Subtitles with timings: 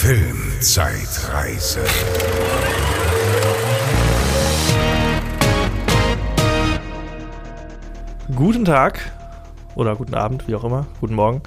[0.00, 1.80] Filmzeitreise.
[8.32, 9.10] Guten Tag
[9.74, 11.42] oder guten Abend, wie auch immer, guten Morgen.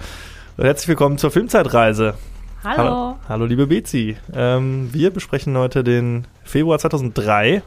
[0.57, 2.15] Und herzlich willkommen zur Filmzeitreise.
[2.61, 3.15] Hallo.
[3.29, 4.17] Hallo, liebe Bezi.
[4.33, 7.63] Ähm, wir besprechen heute den Februar 2003.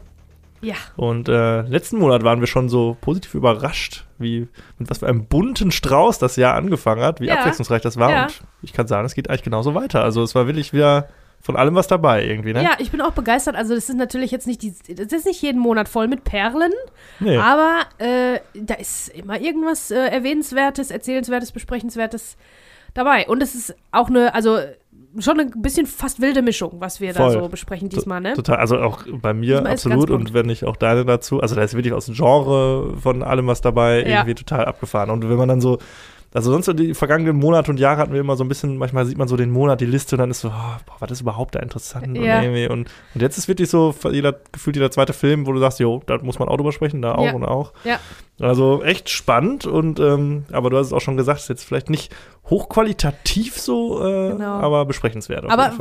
[0.61, 0.77] Ja.
[0.97, 4.49] Und äh, letzten Monat waren wir schon so positiv überrascht, wie
[4.79, 7.37] mit was für einem bunten Strauß das Jahr angefangen hat, wie Ja.
[7.41, 8.11] abwechslungsreich das war.
[8.11, 8.25] Ja.
[8.25, 10.03] Und ich kann sagen, es geht eigentlich genauso weiter.
[10.03, 11.09] Also es war wirklich wieder
[11.43, 12.63] von allem was dabei irgendwie, ne?
[12.63, 13.55] Ja, ich bin auch begeistert.
[13.55, 16.73] Also, das ist natürlich jetzt nicht die, das ist nicht jeden Monat voll mit Perlen,
[17.21, 17.37] Nee.
[17.37, 22.39] aber äh, da ist immer irgendwas äh, Erwähnenswertes, Erzählenswertes, Besprechenswertes
[22.95, 23.27] dabei.
[23.29, 24.59] Und es ist auch eine, also
[25.19, 27.33] schon ein bisschen fast wilde Mischung, was wir Voll.
[27.35, 28.35] da so besprechen diesmal, ne?
[28.35, 31.41] Total, also auch bei mir Diesmal absolut und wenn nicht auch deine dazu.
[31.41, 34.19] Also da ist wirklich aus dem Genre von allem was dabei, Ja.
[34.21, 35.11] irgendwie total abgefahren.
[35.11, 35.79] Und wenn man dann so,
[36.35, 39.07] also sonst so die vergangenen Monate und Jahre hatten wir immer so ein bisschen, manchmal
[39.07, 41.21] sieht man so den Monat, die Liste und dann ist so, oh, boah, was ist
[41.23, 42.09] überhaupt da interessant?
[42.09, 42.43] Und, Ja.
[42.43, 45.79] irgendwie und, und jetzt ist wirklich so jeder, gefühlt jeder zweite Film, wo du sagst,
[45.81, 47.33] jo, da muss man auch drüber sprechen, da auch Ja.
[47.33, 47.73] und auch.
[47.85, 47.99] Ja.
[48.41, 51.89] Also echt spannend und ähm, aber du hast es auch schon gesagt, ist jetzt vielleicht
[51.89, 52.13] nicht
[52.51, 54.45] hochqualitativ so, äh, Genau.
[54.45, 55.45] aber besprechenswert.
[55.49, 55.73] Aber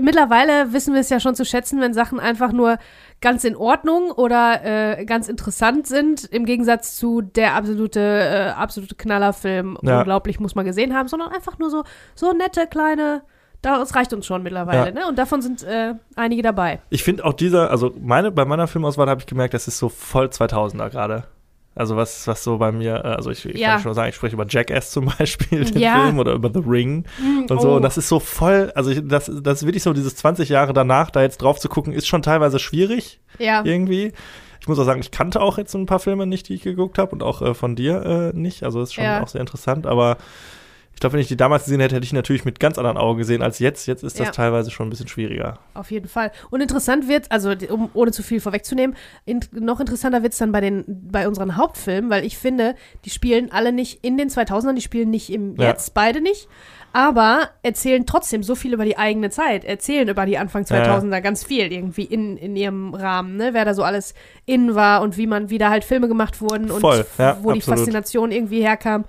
[0.00, 2.78] mittlerweile wissen wir es ja schon zu schätzen, wenn Sachen einfach nur
[3.20, 4.60] ganz in Ordnung oder
[4.98, 9.98] äh, ganz interessant sind, im Gegensatz zu der absolute, äh, absolute Knallerfilm, Ja.
[9.98, 13.22] unglaublich muss man gesehen haben, sondern einfach nur so, so nette kleine,
[13.62, 14.92] das reicht uns schon mittlerweile, Ja.
[14.92, 15.08] ne?
[15.08, 16.80] Und davon sind äh, einige dabei.
[16.90, 19.88] Ich finde auch dieser, also meine, bei meiner Filmauswahl habe ich gemerkt, das ist so
[19.88, 21.24] voll 2000er gerade.
[21.76, 23.72] Also was, was so bei mir, äh, also ich, ich Ja.
[23.74, 25.92] kann schon sagen, ich spreche über Jackass zum Beispiel, den Ja.
[25.92, 27.04] Film, oder über The Ring
[27.48, 27.68] und so.
[27.72, 27.76] oh.
[27.76, 30.72] Und das ist so voll, also ich, das, das ist wirklich so dieses 20 Jahre
[30.72, 34.12] danach, da jetzt drauf zu gucken, ist schon teilweise schwierig Ja, irgendwie.
[34.60, 36.62] Ich muss auch sagen, ich kannte auch jetzt so ein paar Filme nicht, die ich
[36.62, 38.62] geguckt habe und auch äh, von dir äh, nicht.
[38.64, 39.22] Also ist schon Ja.
[39.22, 40.16] auch sehr interessant, aber
[40.96, 43.18] ich glaube, wenn ich die damals gesehen hätte, hätte ich natürlich mit ganz anderen Augen
[43.18, 43.86] gesehen als jetzt.
[43.86, 44.32] Jetzt ist das Ja.
[44.32, 45.58] teilweise schon ein bisschen schwieriger.
[45.74, 46.32] auf jeden Fall.
[46.48, 50.38] Und interessant wird, also die- um, ohne zu viel vorwegzunehmen, in, noch interessanter wird es
[50.38, 52.74] dann bei, den, bei unseren Hauptfilmen, weil ich finde,
[53.04, 55.68] die spielen alle nicht in den 2000ern, die spielen nicht im Ja.
[55.68, 56.48] Jetzt, beide nicht,
[56.94, 61.44] aber erzählen trotzdem so viel über die eigene Zeit, erzählen über die Anfang 2000er ganz
[61.44, 63.50] viel irgendwie in, in ihrem Rahmen, ne?
[63.52, 64.14] wer da so alles
[64.46, 67.52] in war und wie man, wie da halt Filme gemacht wurden und Voll, ja, wo
[67.52, 67.80] die absolut.
[67.80, 69.04] Faszination irgendwie herkam.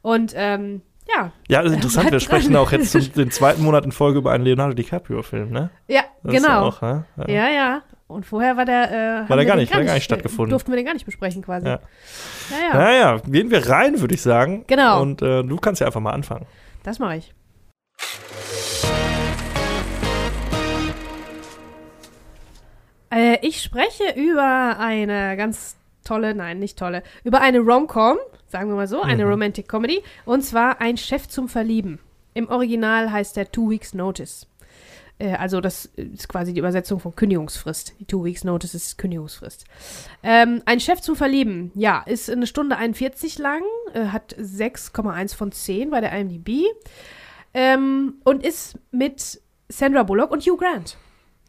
[0.00, 2.10] Und ähm, ja, Ja, das ist interessant.
[2.12, 2.62] Wir sprechen dran.
[2.62, 5.70] auch jetzt zum, den zweiten Monat in Folge über einen Leonardo DiCaprio-Film, ne?
[5.88, 6.68] ja, Das genau.
[6.68, 7.04] Auch, ja?
[7.16, 7.28] Ja.
[7.28, 7.82] Ja, ja.
[8.08, 10.50] Und vorher war der, äh, haben der gar nicht- hat der gar nicht stattgefunden.
[10.50, 11.66] Durften wir den gar nicht besprechen quasi.
[11.66, 11.80] Ja.
[12.50, 12.74] Ja, ja.
[12.78, 14.64] Naja, gehen wir rein, würde ich sagen.
[14.68, 15.02] Genau.
[15.02, 16.46] Und äh, du kannst ja einfach mal anfangen.
[16.84, 17.34] Das mache ich.
[23.10, 28.18] Äh, ich spreche über eine ganz tolle, nein, nicht tolle, über eine Rom-Com,
[28.48, 29.30] sagen wir mal so, eine Mhm.
[29.30, 30.02] Romantic Comedy.
[30.24, 31.98] Und zwar Ein Chef zum Verlieben.
[32.34, 34.46] Im Original heißt der Two Weeks Notice.
[35.18, 37.94] Äh, also das ist quasi die Übersetzung von Kündigungsfrist.
[37.98, 39.64] Die Two Weeks Notice ist Kündigungsfrist.
[40.22, 43.62] Ähm, ein Chef zum Verlieben, ja, ist eine Stunde 41 lang,
[43.94, 46.64] äh, hat 6,1 von 10 bei der IMDb
[47.54, 50.96] ähm, und ist mit Sandra Bullock und Hugh Grant.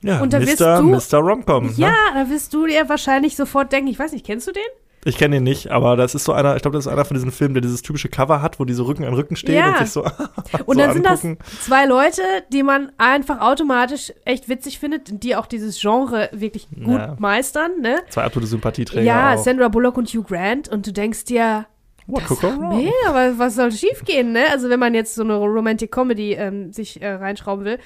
[0.03, 0.77] Ja, Und da wirst Mr.
[0.81, 1.17] du- Mr.
[1.19, 1.73] Romcom.
[1.75, 1.95] Ja, Ne?
[2.23, 4.63] da wirst du dir wahrscheinlich sofort denken, ich weiß nicht, kennst du den?
[5.05, 7.15] Ich kenne ihn nicht, aber das ist so einer, ich glaube, das ist einer von
[7.15, 9.69] diesen Filmen, der dieses typische Cover hat, wo die so Rücken an Rücken stehen Ja.
[9.69, 10.01] und sich so,
[10.65, 11.21] Und so dann sind das
[11.65, 12.21] zwei Leute,
[12.51, 17.15] die man einfach automatisch echt witzig findet, die auch dieses Genre wirklich gut Ja.
[17.19, 17.99] meistern, ne?
[18.09, 19.37] Zwei absolute Sympathieträger Ja, auch.
[19.43, 21.67] Sandra Bullock und Hugh Grant und du denkst dir,
[22.09, 22.23] What
[22.71, 24.43] nee, aber was soll schief gehen, ne?
[24.51, 27.79] Also wenn man jetzt so eine Romantic Comedy ähm, sich äh, reinschrauben will.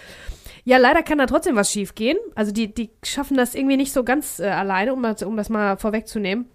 [0.64, 2.18] Ja, leider kann da trotzdem was schief gehen.
[2.36, 5.50] Also die, die schaffen das irgendwie nicht so ganz äh, alleine, um, das- um das
[5.50, 6.46] mal vorwegzunehmen.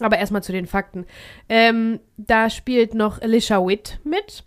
[0.00, 1.06] Aber erstmal zu den Fakten.
[1.48, 4.44] Ähm, da spielt noch Alicia Witt mit.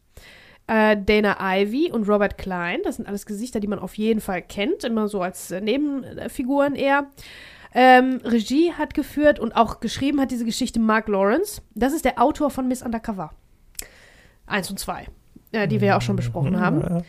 [0.68, 2.82] Äh, Dana Ivy und Robert Klein.
[2.84, 4.84] Das sind alles Gesichter, die man auf jeden Fall kennt.
[4.84, 7.08] Immer so als äh, Nebenfiguren eher.
[7.74, 11.62] Ähm, Regie hat geführt und auch geschrieben hat diese Geschichte Mark Lawrence.
[11.76, 13.32] Das ist der Autor von Miss Undercover.
[14.46, 15.08] Eins und zwei.
[15.52, 17.04] Äh, die wir ja auch schon besprochen haben.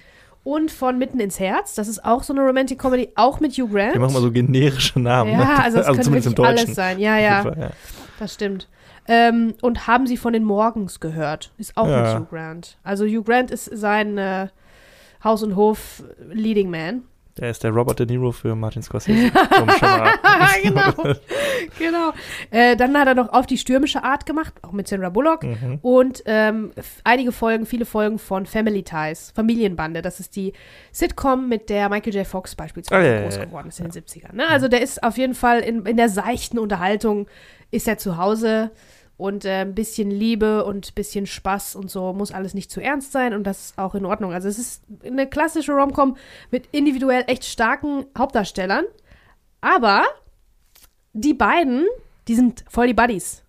[0.45, 1.75] Und von Mitten ins Herz.
[1.75, 3.95] Das ist auch so eine Romantic Comedy, auch mit Hugh Grant.
[3.95, 5.33] Die machen mal so generische Namen.
[5.33, 5.63] ja, ne?
[5.63, 6.67] also das könnte zumindest im wirklich Deutschen.
[6.67, 6.99] alles sein.
[7.01, 7.71] Ja, ja.
[8.19, 8.69] Das stimmt.
[9.07, 11.53] Ähm, und haben sie von den Morgens gehört?
[11.57, 12.03] Ist auch Ja.
[12.03, 12.79] mit Hugh Grant.
[12.83, 14.49] Also Hugh Grant ist sein äh,
[15.25, 17.03] Haus- und Hof-Leading Man.
[17.39, 19.31] Der ist der Robert De Niro für Martin Scorsese.
[20.63, 20.93] Genau.
[21.79, 22.13] genau.
[22.51, 25.45] Äh, dann hat er noch auf die stürmische Art gemacht, auch mit Sandra Bullock.
[25.45, 25.79] Mhm.
[25.83, 26.73] Und ähm,
[27.05, 30.03] einige Folgen, viele Folgen von Family Ties, Familienbande.
[30.03, 30.53] Das ist die
[30.93, 32.27] Sitcom, mit der Michael J.
[32.27, 34.35] Fox beispielsweise Ah, ja, groß geworden ist in den 70ern.
[34.35, 34.49] Ne?
[34.49, 37.29] Also der ist auf jeden Fall in, in der seichten Unterhaltung,
[37.71, 38.71] ist er zu Hause.
[39.17, 42.81] Und äh, ein bisschen Liebe und ein bisschen Spaß und so muss alles nicht zu
[42.81, 44.33] ernst sein und das ist auch in Ordnung.
[44.33, 46.17] Also es ist eine klassische Rom-Com
[46.53, 48.85] mit individuell echt starken Hauptdarstellern.
[49.61, 50.05] Aber
[51.15, 51.87] die beiden,
[52.29, 53.43] die sind voll die Buddies.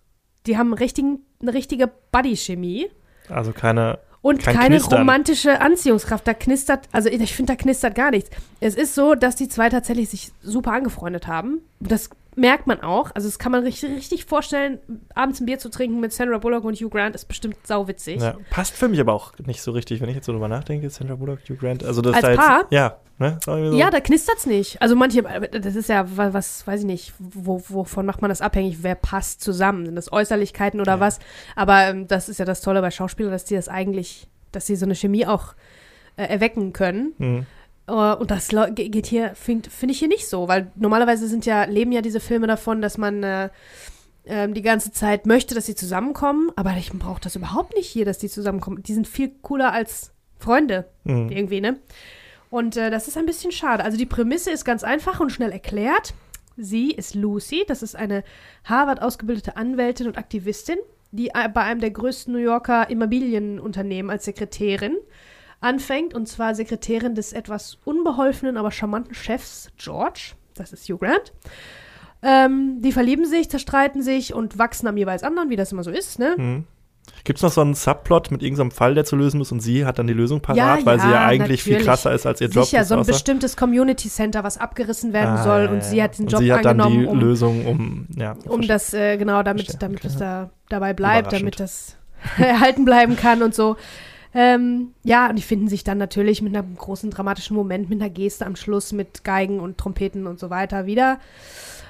[0.46, 2.90] Die haben richtigen, eine richtige Buddy-Chemie.
[3.28, 4.98] Also keine Und Kein keine Knistern.
[4.98, 6.26] romantische Anziehungskraft.
[6.26, 8.30] Da knistert, also ich finde, da knistert gar nichts.
[8.58, 11.60] Es ist so, dass die zwei tatsächlich sich super angefreundet haben.
[11.78, 13.10] Das merkt man auch.
[13.14, 14.78] Also das kann man richtig, richtig vorstellen,
[15.14, 18.20] abends ein Bier zu trinken mit Sandra Bullock und Hugh Grant ist bestimmt sauwitzig.
[18.22, 20.88] Ja, passt für mich aber auch nicht so richtig, wenn ich jetzt so drüber nachdenke,
[20.90, 21.84] Sandra Bullock, Hugh Grant.
[21.84, 22.64] Also das Als da jetzt, Paar?
[22.70, 23.38] Ja, ne?
[23.44, 23.56] So.
[23.56, 24.80] Ja, da knistert's nicht.
[24.80, 28.40] Also manche, das ist ja, wa- was, weiß ich nicht, wo, wovon macht man das
[28.40, 28.78] abhängig?
[28.82, 29.86] Wer passt zusammen?
[29.86, 31.00] Sind das Äußerlichkeiten oder Ja.
[31.00, 31.18] was?
[31.56, 34.76] Aber ähm, das ist ja das Tolle bei Schauspielern, dass die das eigentlich, dass sie
[34.76, 35.54] so eine Chemie auch
[36.16, 37.12] äh, erwecken können.
[37.18, 37.46] Mhm.
[37.90, 41.64] Äh, und das geht hier, finde find ich hier nicht so, weil normalerweise sind ja,
[41.64, 43.50] leben ja diese Filme davon, dass man äh,
[44.26, 48.04] ähm, die ganze Zeit möchte, dass sie zusammenkommen, aber ich brauche das überhaupt nicht hier,
[48.04, 48.82] dass die zusammenkommen.
[48.82, 51.30] Die sind viel cooler als Freunde Mhm.
[51.30, 51.78] irgendwie, ne?
[52.48, 53.84] Und äh, das ist ein bisschen schade.
[53.84, 56.14] Also die Prämisse ist ganz einfach und schnell erklärt.
[56.56, 58.24] Sie ist Lucy, das ist eine
[58.64, 60.78] Harvard ausgebildete Anwältin und Aktivistin,
[61.12, 64.96] die äh, bei einem der größten New Yorker Immobilienunternehmen als Sekretärin
[65.60, 71.32] anfängt, und zwar Sekretärin des etwas unbeholfenen, aber charmanten Chefs George, das ist Hugh Grant.
[72.22, 75.90] Ähm, die verlieben sich, zerstreiten sich und wachsen am jeweils anderen, wie das immer so
[75.90, 76.34] ist, ne?
[76.36, 76.64] Mhm.
[77.24, 79.84] Gibt es noch so einen Subplot mit irgendeinem Fall, der zu lösen muss und sie
[79.84, 81.88] hat dann die Lösung parat, Ja, weil sie ja ja, eigentlich viel natürlich.
[81.88, 82.64] krasser ist als ihr Job.
[82.64, 85.96] Sicher, so ein bestimmtes Community Center, was abgerissen werden Ah, soll ja, und ja, sie
[85.96, 86.04] ja.
[86.04, 88.36] hat den Und Job sie hat dann angenommen, die um, Lösung, um, ja.
[88.46, 91.96] um das, äh, genau, damit, Verstehe, damit es da dabei bleibt, damit das
[92.38, 93.76] erhalten bleiben kann und so.
[94.32, 98.10] Ähm, ja, und die finden sich dann natürlich mit einem großen dramatischen Moment, mit einer
[98.10, 101.18] Geste am Schluss, mit Geigen und Trompeten und so weiter wieder.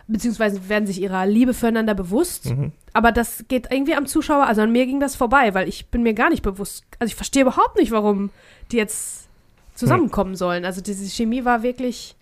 [0.07, 2.47] Beziehungsweise werden sich ihrer Liebe füreinander bewusst.
[2.47, 2.73] Mhm.
[2.93, 6.03] Aber das geht irgendwie am Zuschauer, also an mir ging das vorbei, weil ich bin
[6.03, 8.31] mir gar nicht bewusst, also ich verstehe überhaupt nicht, warum
[8.73, 9.29] die jetzt
[9.75, 10.65] zusammenkommen sollen.
[10.65, 12.17] Also diese Chemie war wirklich,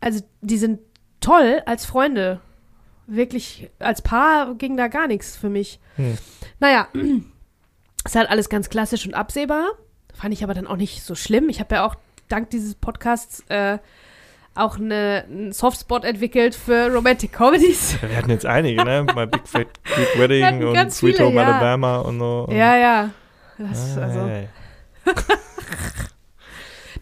[0.00, 0.80] also die sind
[1.20, 2.40] toll als Freunde.
[3.06, 5.78] Wirklich, als Paar ging da gar nichts für mich.
[5.94, 6.18] Hm.
[6.58, 6.88] Naja,
[8.06, 9.72] ist halt alles ganz klassisch und absehbar.
[10.14, 11.48] Fand ich aber dann auch nicht so schlimm.
[11.48, 11.94] Ich habe ja auch
[12.28, 13.78] dank dieses Podcasts äh,
[14.54, 17.98] auch eine, einen Softspot entwickelt für Romantic Comedies.
[18.08, 19.06] Wir hatten jetzt einige, ne?
[19.14, 21.46] My Big Fat Greek Wedding und Sweet Home ja.
[21.46, 22.46] Alabama und so.
[22.48, 23.10] Und, Ja, ja.
[23.58, 24.44] Das, also, ja.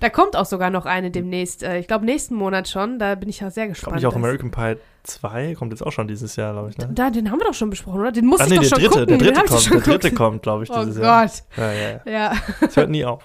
[0.00, 1.62] da kommt auch sogar noch eine demnächst.
[1.62, 2.98] Äh, ich glaube, nächsten Monat schon.
[2.98, 3.96] Da bin ich ja sehr Kommt gespannt.
[3.96, 5.54] nicht auch American Pie 2?
[5.54, 6.88] Kommt jetzt auch schon dieses Jahr, glaube ich, ne?
[6.92, 8.12] Da, den haben wir doch schon besprochen, oder?
[8.12, 9.06] Den muss Ah, ich nee, doch der schon dritte, gucken.
[9.06, 11.22] der Den dritte ich kommt, der dritte kommt, glaube ich, Oh dieses Jahr.
[11.26, 11.42] Gott.
[11.56, 12.00] Ja, ja, ja.
[12.10, 12.32] Ja.
[12.60, 13.22] Es hört nie auf.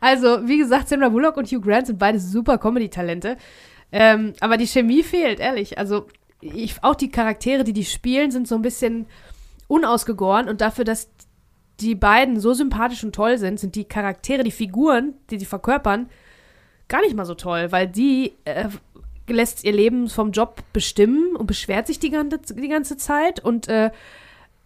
[0.00, 3.36] Also, wie gesagt, Sandra Bullock und Hugh Grant sind beide super Comedy-Talente.
[3.92, 5.78] Ähm, aber die Chemie fehlt, ehrlich.
[5.78, 6.06] Also,
[6.40, 9.06] ich, auch die Charaktere, die die spielen, sind so ein bisschen
[9.68, 10.48] unausgegoren.
[10.48, 11.08] Und dafür, dass
[11.80, 16.08] die beiden so sympathisch und toll sind, sind die Charaktere, die Figuren, die die verkörpern,
[16.88, 18.68] gar nicht mal so toll, weil die äh,
[19.28, 23.68] lässt ihr Leben vom Job bestimmen und beschwert sich die ganze, die ganze Zeit und
[23.68, 23.90] äh,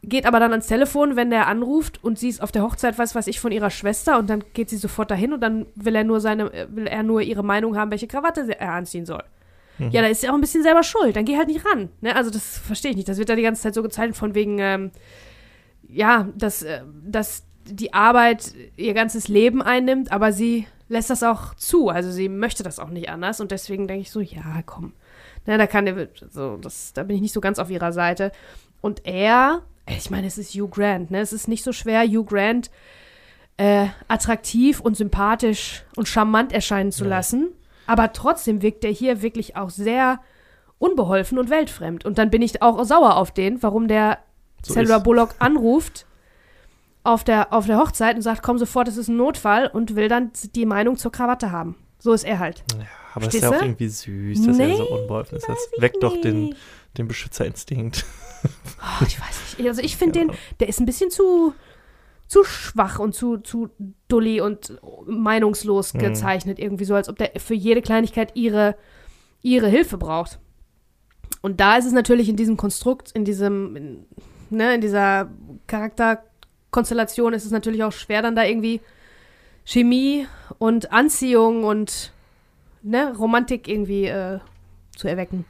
[0.03, 3.14] geht aber dann ans Telefon, wenn der anruft und sie ist auf der Hochzeit, was
[3.14, 6.05] weiß ich, von ihrer Schwester und dann geht sie sofort dahin und dann will er
[6.05, 9.25] nur seine, äh, will er nur ihre Meinung haben, welche Krawatte er anziehen soll.
[9.79, 9.91] Mhm.
[9.91, 11.17] Ja, da ist sie auch ein bisschen selber schuld.
[11.17, 11.91] Dann geh halt nicht ran.
[12.00, 12.14] Ne?
[12.14, 13.08] Also das verstehe ich nicht.
[13.08, 14.91] Das wird da die ganze Zeit so gezeichnet von wegen, ähm,
[15.88, 21.54] ja, dass, äh, dass die Arbeit ihr ganzes Leben einnimmt, aber sie lässt das auch
[21.54, 21.88] zu.
[21.88, 24.93] Also sie möchte das auch nicht anders und deswegen denke ich so, ja, komm.
[25.46, 28.32] Ne, da kann der, so, das, da bin ich nicht so ganz auf ihrer Seite.
[28.81, 31.20] Und er, ich meine, es ist Hugh Grant, ne?
[31.20, 32.70] Es ist nicht so schwer, Hugh Grant
[33.56, 37.10] äh, attraktiv und sympathisch und charmant erscheinen zu Nee.
[37.10, 37.48] lassen.
[37.86, 40.19] Aber trotzdem wirkt er hier wirklich auch sehr
[40.78, 42.05] unbeholfen und weltfremd.
[42.05, 44.19] Und dann bin ich auch sauer auf den, warum der
[44.62, 46.06] So ist- Bullock anruft
[47.06, 50.08] auf der, auf der Hochzeit und sagt, komm sofort, es ist ein Notfall und will
[50.08, 51.77] dann die Meinung zur Krawatte haben.
[51.98, 52.63] So ist er halt.
[52.79, 52.84] Ja,
[53.15, 55.48] aber das ist ja Verstehst auch irgendwie süß, dass er so Nee, unbeholfen ist.
[55.48, 56.55] Das weckt doch den,
[56.98, 58.05] den Beschützerinstinkt.
[58.79, 59.67] Oh, ich weiß nicht.
[59.69, 60.25] Also ich finde Ja.
[60.27, 61.53] den, der ist ein bisschen zu,
[62.29, 63.70] zu schwach und zu, zu
[64.06, 65.98] dulli und meinungslos Mhm.
[65.98, 66.58] gezeichnet.
[66.60, 68.77] Irgendwie so, als ob der für jede Kleinigkeit ihre,
[69.43, 70.39] ihre Hilfe braucht.
[71.43, 74.06] Und da ist es natürlich in diesem Konstrukt, in diesem, in,
[74.51, 75.29] ne, in dieser
[76.70, 78.81] Charakterkonstellation ist es natürlich auch schwer, dann da irgendwie
[79.65, 80.27] Chemie
[80.58, 82.13] und Anziehung und
[82.82, 84.39] ne, Romantik irgendwie äh,
[84.96, 85.44] zu erwecken.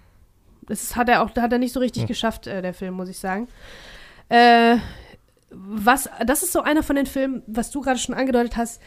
[0.62, 2.08] Das hat er auch, hat er nicht so richtig Hm.
[2.08, 3.48] geschafft, äh, der Film, muss ich sagen.
[4.28, 4.76] Äh,
[5.50, 8.82] was, das ist so einer von den Filmen, was du gerade schon angedeutet hast,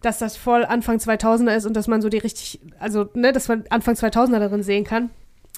[0.00, 3.48] dass das voll Anfang 2000er ist und dass man so die richtig, also, ne, dass
[3.48, 5.10] man Anfang 2000er darin sehen kann.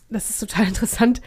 [0.09, 1.21] Das ist total interessant.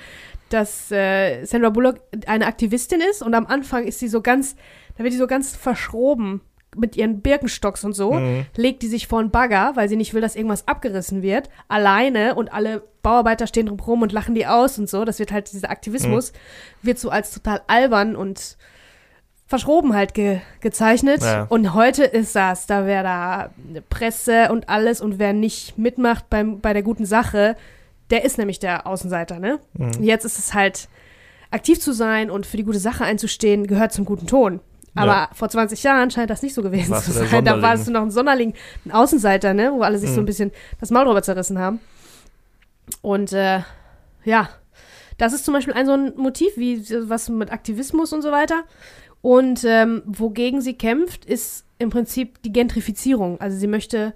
[0.50, 4.56] dass äh, Sandra Bullock eine Aktivistin ist und am Anfang ist sie so ganz,
[5.00, 6.41] da wird sie so ganz verschroben
[6.75, 8.46] mit ihren Birkenstocks und so, Mhm.
[8.58, 12.36] legt die sich vor einen Bagger, weil sie nicht will, dass irgendwas abgerissen wird, alleine
[12.36, 15.06] und alle Bauarbeiter stehen drumherum und lachen die aus und so.
[15.06, 16.34] Das wird halt, dieser Aktivismus
[16.82, 18.58] wird so als total albern und
[19.48, 21.24] verschroben halt ge gezeichnet.
[21.24, 21.44] Ja.
[21.50, 23.50] Und heute ist das, da wäre da
[23.89, 27.56] Presse und alles und wer nicht mitmacht beim, bei der guten Sache,
[28.10, 29.60] der ist nämlich der Außenseiter, ne?
[29.74, 30.03] Mhm.
[30.03, 30.89] Jetzt ist es halt,
[31.51, 34.60] aktiv zu sein und für die gute Sache einzustehen, gehört zum guten Ton.
[35.00, 35.29] Aber Ja.
[35.34, 37.46] vor 20 Jahren scheint das nicht so gewesen Warst zu sein.
[37.46, 38.53] Da warst du noch ein Sonderling,
[38.86, 39.72] ein Außenseiter, ne?
[39.74, 40.24] Wo alle sich so Mhm.
[40.24, 41.79] ein bisschen das Maul drüber zerrissen haben.
[43.01, 43.62] Und äh,
[44.25, 44.50] ja,
[45.18, 48.32] das ist zum Beispiel ein so ein Motiv, wie so was mit Aktivismus und so
[48.32, 48.63] weiter.
[49.22, 53.39] Und ähm, wogegen sie kämpft, ist im Prinzip die Gentrifizierung.
[53.41, 54.13] Also sie möchte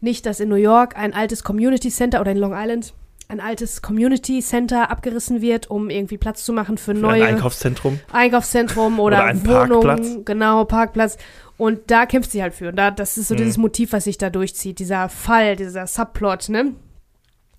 [0.00, 2.92] nicht, dass in New York ein altes Community Center oder in Long Island
[3.32, 7.34] ein altes Community Center abgerissen wird, um irgendwie Platz zu machen für, Für neue ein
[7.36, 7.98] Einkaufszentrum.
[8.12, 10.08] Einkaufszentrum oder, Oder ein Wohnungen, Parkplatz.
[10.24, 11.16] genau, Parkplatz.
[11.56, 12.68] Und da kämpft sie halt für.
[12.68, 13.38] Und da, das ist so Mhm.
[13.38, 16.74] dieses Motiv, was sich da durchzieht, dieser Fall, dieser Subplot, ne?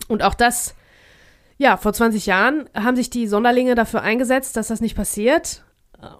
[0.08, 0.74] Und auch das,
[1.58, 5.64] ja, vor 20 Jahren haben sich die Sonderlinge dafür eingesetzt, dass das nicht passiert.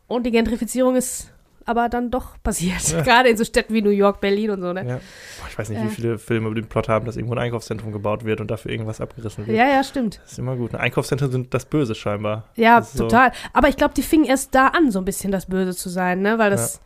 [0.07, 1.31] Und die Gentrifizierung ist
[1.67, 2.83] aber dann doch passiert.
[2.89, 3.01] Ja.
[3.05, 4.81] Gerade in so Städten wie New York, Berlin und so, ne?
[4.87, 4.97] Ja.
[4.97, 5.85] Boah, ich weiß nicht, Äh.
[5.85, 8.71] wie viele Filme über den Plot haben, dass irgendwo ein Einkaufszentrum gebaut wird und dafür
[8.71, 9.57] irgendwas abgerissen wird.
[9.57, 10.21] Ja, ja, stimmt.
[10.23, 10.75] Das ist immer gut.
[10.75, 12.45] Einkaufszentren sind das Böse scheinbar.
[12.57, 13.33] Ja, ist so- total.
[13.53, 16.21] Aber ich glaube, die fingen erst da an, so ein bisschen das Böse zu sein,
[16.23, 16.39] ne?
[16.39, 16.81] Weil das,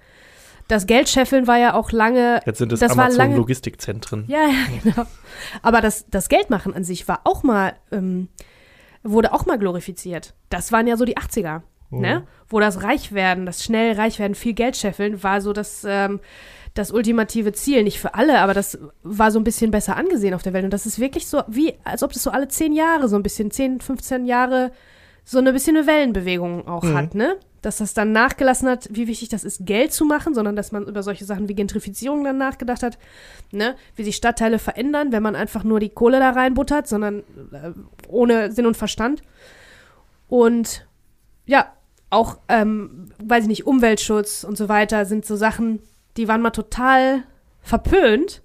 [0.68, 4.25] das Geldscheffeln war ja auch lange Jetzt sind es Das war lange- Amazon-Logistikzentren.
[4.28, 5.06] Ja, ja, genau.
[5.62, 8.28] Aber das, das Geldmachen an sich war auch mal, ähm,
[9.02, 10.35] wurde auch mal glorifiziert.
[10.50, 12.00] Das waren ja so die 80er, Mhm.
[12.00, 12.26] ne?
[12.49, 16.21] Wo das Reichwerden, das schnell Reichwerden, viel Geld scheffeln, war so das, ähm,
[16.75, 17.83] das ultimative Ziel.
[17.83, 20.64] Nicht für alle, aber das war so ein bisschen besser angesehen auf der Welt.
[20.64, 23.23] Und das ist wirklich so, wie, als ob das so alle 10 Jahre, so ein
[23.23, 24.71] bisschen, 10, 15 Jahre,
[25.25, 26.95] so eine bisschen eine Wellenbewegung auch Mhm.
[26.97, 27.37] hat, ne?
[27.61, 30.87] Dass das dann nachgelassen hat, wie wichtig das ist, Geld zu machen, sondern dass man
[30.87, 32.99] über solche Sachen wie Gentrifizierung dann nachgedacht hat,
[33.50, 33.75] ne?
[33.97, 37.18] Wie sich Stadtteile verändern, wenn man einfach nur die Kohle da reinbuttert, sondern
[37.52, 37.73] äh,
[38.07, 39.23] ohne Sinn und Verstand.
[40.28, 40.87] Und
[41.47, 41.73] ja,
[42.11, 45.81] auch, ähm, weiß ich nicht, Umweltschutz und so weiter sind so Sachen,
[46.17, 47.25] die waren mal total
[47.62, 48.43] verpönt.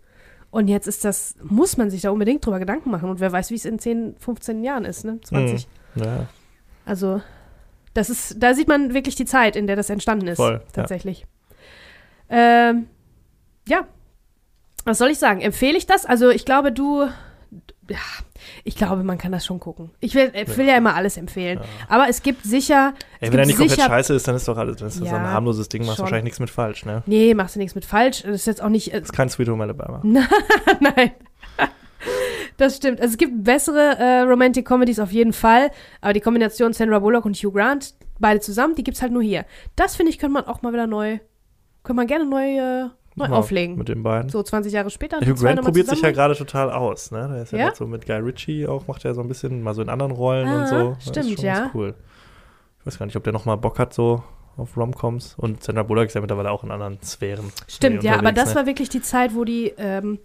[0.52, 3.10] Und jetzt ist das, muss man sich da unbedingt drüber Gedanken machen.
[3.10, 5.20] Und wer weiß, wie es in 10, 15 Jahren ist, ne?
[5.22, 5.68] 20.
[5.96, 6.28] Ja.
[6.86, 7.22] Also,
[7.96, 10.38] das ist, da sieht man wirklich die Zeit, in der das entstanden ist.
[10.38, 10.72] Voll, ja.
[10.74, 11.26] Tatsächlich.
[12.30, 12.88] Ähm,
[13.68, 13.88] ja.
[14.86, 15.42] Was soll ich sagen?
[15.42, 16.06] Empfehle ich das?
[16.06, 17.08] Also, ich glaube, du.
[17.90, 17.98] Ja,
[18.64, 19.92] ich glaube, man kann das schon gucken.
[20.00, 21.60] Ich will, ich will ja immer alles empfehlen.
[21.60, 21.66] Ja.
[21.90, 22.94] Aber es gibt sicher.
[23.20, 25.14] Ey, wenn er nicht komplett scheiße ist, dann ist doch alles, dann ist das so
[25.16, 26.04] ein Ja, harmloses Ding, machst schon.
[26.04, 27.04] wahrscheinlich nichts mit falsch, ne?
[27.06, 28.22] Nee, machst du nichts mit falsch.
[28.24, 28.94] Das ist jetzt auch nicht.
[28.94, 30.02] Äh, Das ist kein Sweet Home Alabama.
[30.80, 31.12] Nein.
[32.58, 33.02] Das stimmt.
[33.02, 35.72] Also es gibt bessere äh, Romantic Comedies auf jeden Fall,
[36.02, 39.46] aber die Kombination Sandra Bullock und Hugh Grant, beide zusammen, die gibt's halt nur hier.
[39.76, 41.18] Das finde ich, könnte man auch mal wieder neu,
[41.84, 43.78] könnte man gerne neu, äh, neu Mal auflegen.
[43.78, 44.30] Mit den beiden.
[44.30, 45.20] So 20 Jahre später.
[45.20, 47.30] Hugh Grant probiert sich ja gerade total aus, ne?
[47.34, 47.66] Der ist ja, Ja?
[47.68, 50.12] jetzt so mit Guy Ritchie auch, macht er so ein bisschen mal so in anderen
[50.12, 50.90] Rollen Ah, und so.
[50.96, 51.60] Das stimmt, ist schon ja.
[51.60, 51.96] ganz cool.
[52.80, 54.24] Ich weiß gar nicht, ob der nochmal Bock hat, so
[54.58, 55.36] auf Romcoms.
[55.38, 57.52] Und Sandra Bullock ist ja mittlerweile auch in anderen Sphären.
[57.68, 58.56] Stimmt, ja, aber das ne?
[58.56, 60.20] war wirklich die Zeit, wo die, ähm,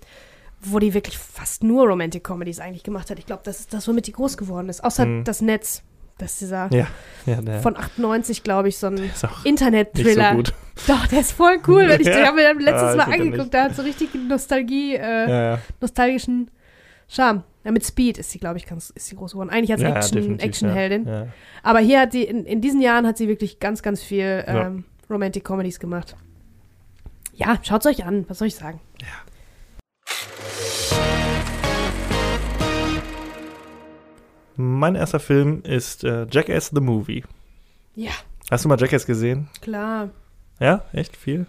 [0.61, 3.19] wo die wirklich fast nur Romantic Comedies eigentlich gemacht hat.
[3.19, 4.83] Ich glaube, das ist das, womit die groß geworden ist.
[4.83, 5.25] Außer Mhm.
[5.25, 5.83] das Netz.
[6.19, 6.87] Das ist dieser Ja,
[7.27, 9.11] ja, der von 98, glaube ich, so ein
[9.45, 10.37] Internet-Thriller.
[10.77, 10.93] so.
[10.93, 11.89] Doch, der ist voll cool.
[11.89, 12.27] Wenn ich, Ja.
[12.27, 15.59] habe mir letztes Ah, Mal angeguckt, da hat so richtig Nostalgie, äh, Ja, ja.
[15.81, 16.51] nostalgischen
[17.09, 17.45] Charme.
[17.65, 19.51] Ja, mit Speed ist sie, glaube ich, ganz, ist sie groß geworden.
[19.51, 21.07] Eigentlich als ja, ja, Action, Actionheldin.
[21.07, 21.25] Ja.
[21.25, 21.29] Ja.
[21.63, 24.67] Aber hier hat sie, in, in diesen Jahren hat sie wirklich ganz, ganz viel Ja.
[24.67, 26.17] ähm, Romantic Comedies gemacht.
[27.35, 28.25] Ja, schaut's euch an.
[28.29, 28.81] Was soll ich sagen?
[34.61, 37.23] Mein erster Film ist äh, Jackass the Movie.
[37.95, 38.11] Ja,
[38.51, 39.49] Hast du mal Jackass gesehen?
[39.61, 40.09] klar.
[40.61, 41.47] Ja, echt viel?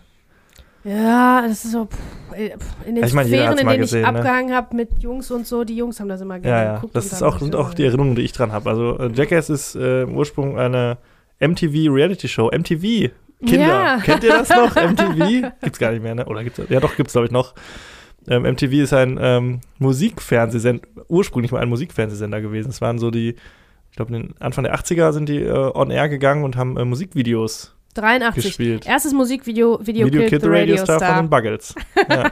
[0.84, 1.98] Ja, das ist so pff,
[2.38, 2.52] äh,
[2.88, 4.18] in den Ja, ich jeder Sphären, in denen gesehen, ich ne?
[4.20, 6.76] abgehangen habe mit Jungs und so, die Jungs haben das immer gerne Ja, ja.
[6.76, 6.96] geguckt.
[6.96, 8.70] Das ist auch, sind auch die Erinnerungen, die ich dran habe.
[8.70, 10.98] Also äh, Jackass ist äh, im Ursprung eine
[11.40, 12.50] MTV Reality Show.
[12.56, 13.10] MTV.
[13.42, 13.58] Kinder.
[13.58, 13.98] Ja.
[14.04, 14.76] Kennt ihr das noch?
[14.76, 15.52] MTV?
[15.62, 16.26] Gibt's gar nicht mehr, ne?
[16.26, 17.54] Oder gibt's Ja, doch, gibt's glaube ich noch.
[18.30, 22.70] Ähm, MTV ist ein ähm, Musikfernsehsender, ursprünglich mal ein Musikfernsehsender gewesen.
[22.70, 23.36] Es waren so die,
[23.90, 27.76] ich glaube, Anfang der 80er sind die äh, on air gegangen und haben äh, Musikvideos
[27.96, 28.44] 83.
[28.44, 28.86] gespielt.
[28.86, 31.00] Erstes Musikvideo, Video, Video Kid, Kid, the Radio Star.
[31.00, 31.74] von den Buggles.
[32.10, 32.32] ja.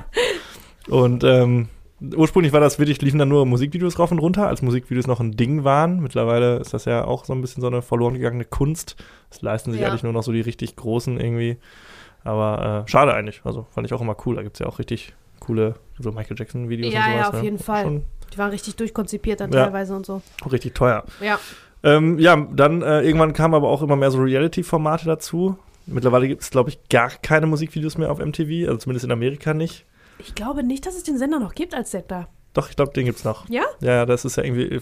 [0.87, 1.67] Und ähm,
[2.15, 5.31] ursprünglich war das wirklich, liefen dann nur Musikvideos rauf und runter, als Musikvideos noch ein
[5.31, 5.99] Ding waren.
[5.99, 8.95] Mittlerweile ist das ja auch so ein bisschen so eine verloren gegangene Kunst.
[9.31, 9.89] Das leisten sich Ja.
[9.89, 11.57] eigentlich nur noch so die richtig großen irgendwie.
[12.23, 13.41] Aber äh, schade eigentlich.
[13.43, 14.35] Also fand ich auch immer cool.
[14.35, 17.19] Da gibt es ja auch richtig coole so Michael Jackson-Videos Ja, und sowas.
[17.21, 17.43] ja, auf ne?
[17.43, 17.83] jeden Fall.
[17.83, 18.03] Schon
[18.33, 19.65] Die waren richtig durchkonzipiert dann Ja.
[19.65, 20.21] teilweise und so.
[20.51, 21.03] Richtig teuer.
[21.21, 21.39] Ja.
[21.83, 25.57] Ähm, ja, dann äh, irgendwann kamen aber auch immer mehr so Reality-Formate dazu.
[25.85, 29.53] Mittlerweile gibt es, glaube ich, gar keine Musikvideos mehr auf MTV, also zumindest in Amerika
[29.53, 29.85] nicht.
[30.19, 32.27] Ich glaube nicht, dass es den Sender noch gibt als Sender.
[32.53, 33.47] Doch, ich glaube, den gibt's noch.
[33.49, 33.63] Ja?
[33.81, 34.81] Ja, das ist ja irgendwie,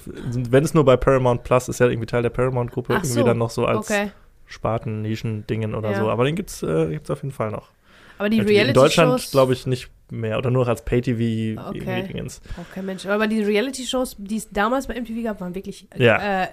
[0.50, 3.24] wenn es nur bei Paramount Plus ist, ja irgendwie Teil der Paramount-Gruppe, Ach irgendwie so,
[3.24, 4.12] dann noch so als Okay.
[4.48, 5.98] Sparten, Nischen, Dingen oder Ja.
[5.98, 6.10] so.
[6.10, 7.70] Aber den gibt's, äh, gibt's auf jeden Fall noch.
[8.18, 9.32] Aber die MTV In Deutschland, Reality-Shows.
[9.32, 10.38] glaube ich, nicht mehr.
[10.38, 12.14] Oder nur noch als Pay-TV Okay.
[12.56, 13.06] Braucht kein Mensch.
[13.06, 15.88] Aber die Reality-Shows, die es damals bei MTV gab, waren wirklich.
[15.98, 16.44] Ja.
[16.44, 16.48] Äh,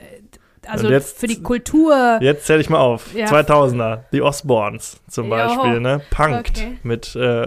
[0.66, 2.18] also jetzt- für die Kultur.
[2.20, 3.14] Jetzt zähle ich mal auf.
[3.14, 3.26] Ja.
[3.26, 5.28] 2000er, die Osborns zum.
[5.28, 6.00] Beispiel, ne?
[6.10, 6.78] Punked Okay.
[6.82, 7.46] mit äh,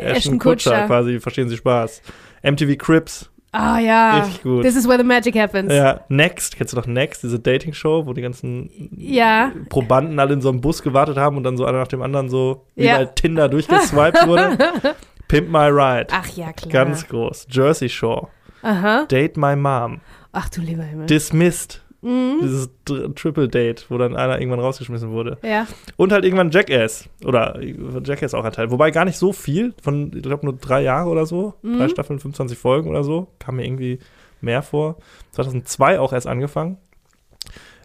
[0.00, 0.86] Ashton Kutscher, Kutcher.
[0.86, 2.02] quasi, verstehen Sie Spaß.
[2.42, 4.18] MTV Crips, Ah ja.
[4.20, 4.62] richtig gut.
[4.62, 5.72] This is where the magic happens.
[5.72, 9.52] Ja, Next, kennst du noch Next, diese Dating-Show, wo die ganzen Ja.
[9.68, 12.28] Probanden alle in so einem Bus gewartet haben und dann so einer nach dem anderen
[12.28, 12.98] so wie Ja.
[12.98, 14.58] bei Tinder durchgeswiped wurde?
[15.28, 16.70] Pimp My Ride, Ach ja, klar.
[16.72, 17.46] ganz groß.
[17.50, 18.28] Jersey Shore,
[18.62, 19.06] Aha.
[19.10, 20.00] Date My Mom,
[20.32, 21.06] Ach du lieber Himmel.
[21.06, 22.38] Dismissed, Mhm.
[22.42, 25.38] dieses Dr- Triple Date, wo dann einer irgendwann rausgeschmissen wurde.
[25.42, 25.66] Ja.
[25.96, 27.08] Und halt irgendwann Jackass.
[27.24, 27.58] Oder
[28.04, 28.70] Jackass auch ein Teil.
[28.70, 31.54] Wobei gar nicht so viel, von, ich glaube, nur drei Jahre oder so.
[31.62, 31.78] Mhm.
[31.78, 33.28] Drei Staffeln, 25 Folgen oder so.
[33.38, 33.98] Kam mir irgendwie
[34.40, 34.96] mehr vor.
[35.32, 36.76] 2002 auch erst angefangen.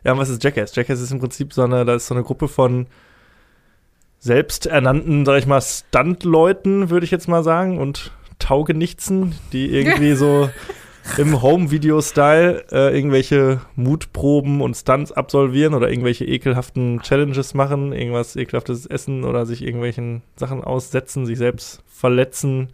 [0.03, 0.75] Ja, und was ist Jackass?
[0.75, 2.87] Jackass ist im Prinzip so eine, das ist so eine Gruppe von
[4.19, 10.49] selbsternannten, sag ich mal, Stuntleuten, würde ich jetzt mal sagen, und Taugenichtsen, die irgendwie so
[11.17, 18.85] im Home-Video-Style äh, irgendwelche Mutproben und Stunts absolvieren oder irgendwelche ekelhaften Challenges machen, irgendwas ekelhaftes
[18.85, 22.69] essen oder sich irgendwelchen Sachen aussetzen, sich selbst verletzen.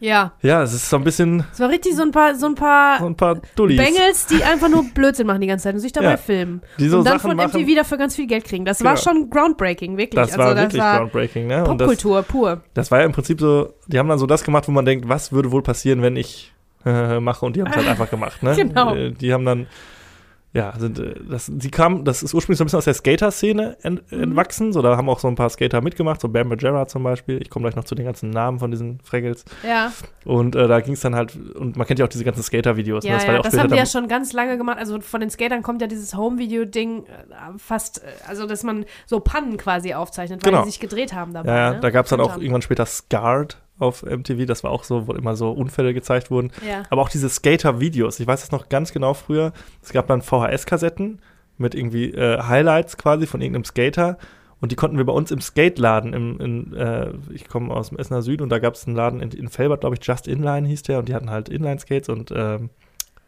[0.00, 0.32] Ja.
[0.42, 2.98] Ja, es ist so ein bisschen Es war richtig so ein paar, so ein paar
[2.98, 5.92] so ein paar Dullis, Bengels, die einfach nur Blödsinn machen die ganze Zeit und sich
[5.92, 6.16] dabei Ja.
[6.16, 6.60] filmen.
[6.80, 7.60] die so und dann Sachen von machen.
[7.62, 8.64] MTV dafür ganz viel Geld kriegen.
[8.64, 9.02] Das war Genau.
[9.04, 10.20] schon groundbreaking, wirklich.
[10.20, 11.62] Das also war das wirklich war groundbreaking, ne?
[11.62, 12.62] Popkultur pur.
[12.74, 15.08] das war ja im Prinzip so, die haben dann so das gemacht, wo man denkt,
[15.08, 16.51] was würde wohl passieren, wenn ich
[17.20, 18.54] mache und die haben es halt einfach gemacht, ne?
[18.56, 18.94] Genau.
[18.94, 19.66] Äh, Die haben dann,
[20.54, 23.78] ja, sind, äh, das, sie kamen, das ist ursprünglich so ein bisschen aus der Skater-Szene
[23.82, 24.22] ent, Mhm.
[24.24, 27.40] entwachsen, so, da haben auch so ein paar Skater mitgemacht, so Bam Margera zum Beispiel,
[27.40, 29.92] ich komme gleich noch zu den ganzen Namen von diesen Fraggles Ja,
[30.26, 33.02] und äh, da ging es dann halt, und man kennt ja auch diese ganzen Skater-Videos,
[33.04, 33.16] ja, ne?
[33.16, 33.38] das, ja.
[33.40, 34.76] das haben die ja schon ganz lange gemacht.
[34.78, 37.08] Also von den Skatern kommt ja dieses Home-Video-Ding äh,
[37.56, 40.64] fast, äh, also dass man so Pannen quasi aufzeichnet, weil Genau.
[40.64, 41.48] die sich gedreht haben dabei.
[41.50, 41.80] Ja, ja, ne?
[41.80, 45.12] da gab es dann auch irgendwann später Scarred auf MTV, das war auch so, wo
[45.12, 46.50] immer so Unfälle gezeigt wurden.
[46.66, 46.84] Ja.
[46.90, 49.52] Aber auch diese Skater-Videos, ich weiß das noch ganz genau früher.
[49.82, 51.20] Es gab dann VHS-Kassetten
[51.58, 54.18] mit irgendwie äh, Highlights quasi von irgendeinem Skater.
[54.60, 57.98] Und die konnten wir bei uns im Skate-Laden, im, in, äh, ich komme aus dem
[57.98, 60.68] Essener Süden und da gab es einen Laden in, in Felbert, glaube ich, Just Inline
[60.68, 61.00] hieß der.
[61.00, 62.70] Und die hatten halt Inline-Skates und, ähm,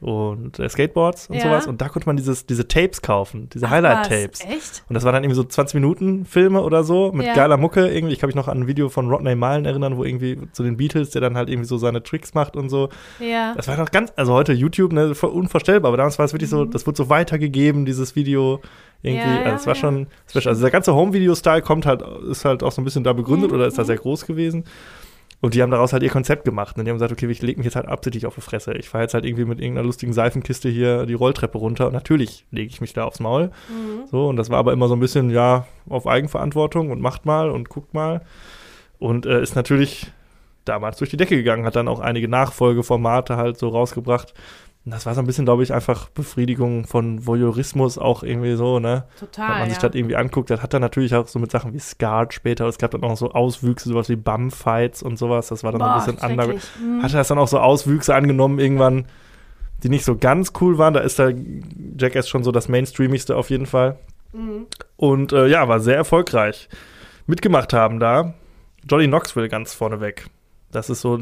[0.05, 1.43] und äh, Skateboards und Ja.
[1.45, 1.67] sowas.
[1.67, 4.41] Und da konnte man dieses, diese Tapes kaufen, diese Highlight-Tapes.
[4.43, 4.85] Echt?
[4.89, 7.35] Und das waren dann irgendwie so 20 Minuten Filme oder so mit Ja.
[7.35, 8.13] geiler Mucke irgendwie.
[8.13, 10.77] Ich kann mich noch an ein Video von Rodney Mullen erinnern, wo irgendwie zu den
[10.77, 12.91] Beatles, der dann halt irgendwie so seine Tricks macht und so.
[13.19, 13.55] Ja.
[13.57, 16.67] Das war noch ganz, also heute YouTube, ne, unvorstellbar, aber damals war es wirklich so,
[16.67, 18.61] das wurde so weitergegeben, dieses Video
[19.01, 19.27] irgendwie.
[19.27, 19.35] Mhm.
[19.37, 20.49] Ja, also es war schon special.
[20.49, 23.57] Also der ganze Home-Video-Style kommt halt, ist halt auch so ein bisschen da begründet Mhm,
[23.57, 23.87] oder ist da mhm.
[23.87, 24.65] sehr groß gewesen.
[25.45, 26.79] Und die haben daraus halt ihr Konzept gemacht.
[26.79, 28.73] Und die haben gesagt, okay, ich lege mich jetzt halt absichtlich auf die Fresse.
[28.79, 31.87] Ich fahre jetzt halt irgendwie mit irgendeiner lustigen Seifenkiste hier die Rolltreppe runter.
[31.87, 33.51] Und natürlich lege ich mich da aufs Maul.
[33.69, 34.07] Mhm.
[34.11, 37.51] So, und das war aber immer so ein bisschen, ja, auf Eigenverantwortung und macht mal
[37.51, 38.23] und guckt mal.
[38.99, 40.11] Und äh, ist natürlich
[40.65, 44.33] damals durch die Decke gegangen, hat dann auch einige Nachfolgeformate halt so rausgebracht.
[44.85, 48.81] Und das war so ein bisschen, glaube ich, einfach Befriedigung von Voyeurismus auch irgendwie so,
[48.81, 49.05] ne?
[49.19, 49.49] Total.
[49.49, 49.89] Wenn man sich ja.
[49.89, 52.77] das irgendwie anguckt, das hat dann natürlich auch so mit Sachen wie Scarred später, es
[52.77, 56.05] gab dann auch so Auswüchse, sowas wie Bum-Fights und sowas, das war dann Boah, ein
[56.05, 56.63] bisschen schrecklich.
[56.79, 57.03] Mhm.
[57.03, 59.07] hatte das dann auch so Auswüchse angenommen irgendwann,
[59.83, 60.93] die nicht so ganz cool waren.
[60.93, 61.31] Da ist da
[61.99, 63.97] Jackass schon so das Mainstreamigste auf jeden Fall.
[64.35, 64.67] Mhm.
[64.97, 66.69] Und äh, ja, war sehr erfolgreich.
[67.27, 68.35] Mitgemacht haben da
[68.87, 70.27] Johnny Knoxville ganz vorneweg.
[70.75, 71.19] Das ist so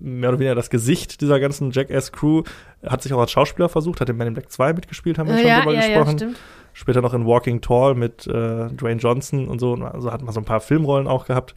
[0.00, 2.42] mehr oder weniger das Gesicht dieser ganzen Jackass-Crew.
[2.86, 5.36] Hat sich auch als Schauspieler versucht, hat in Men in Black 2 mitgespielt, haben wir
[5.36, 6.18] Äh, schon ja, drüber ja, ja, gesprochen.
[6.18, 6.36] stimmt.
[6.72, 8.30] Später noch in Walking Tall mit äh,
[8.68, 9.74] Dwayne Johnson und so.
[9.74, 11.54] Also hat man so ein paar Filmrollen auch gehabt.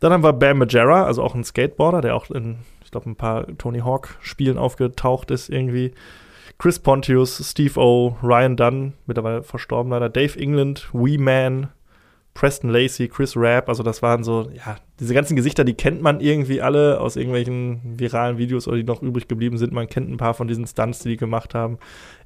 [0.00, 3.16] Dann haben wir Bam Margera, also auch ein Skateboarder, der auch in, ich glaube, ein
[3.16, 5.92] paar Tony Hawk-Spielen aufgetaucht ist irgendwie.
[6.58, 11.68] Chris Pontius, Steve O, Ryan Dunn, mittlerweile verstorben leider, Dave England, Wee Man,
[12.38, 16.20] Preston Lacey, Chris Rapp, also das waren so, ja, diese ganzen Gesichter, die kennt man
[16.20, 19.72] irgendwie alle aus irgendwelchen viralen Videos oder die noch übrig geblieben sind.
[19.72, 21.78] Man kennt ein paar von diesen Stunts, die die gemacht haben.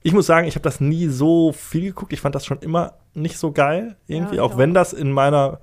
[0.03, 2.13] Ich muss sagen, ich habe das nie so viel geguckt.
[2.13, 5.61] Ich fand das schon immer nicht so geil, irgendwie, Ja, auch wenn das in meiner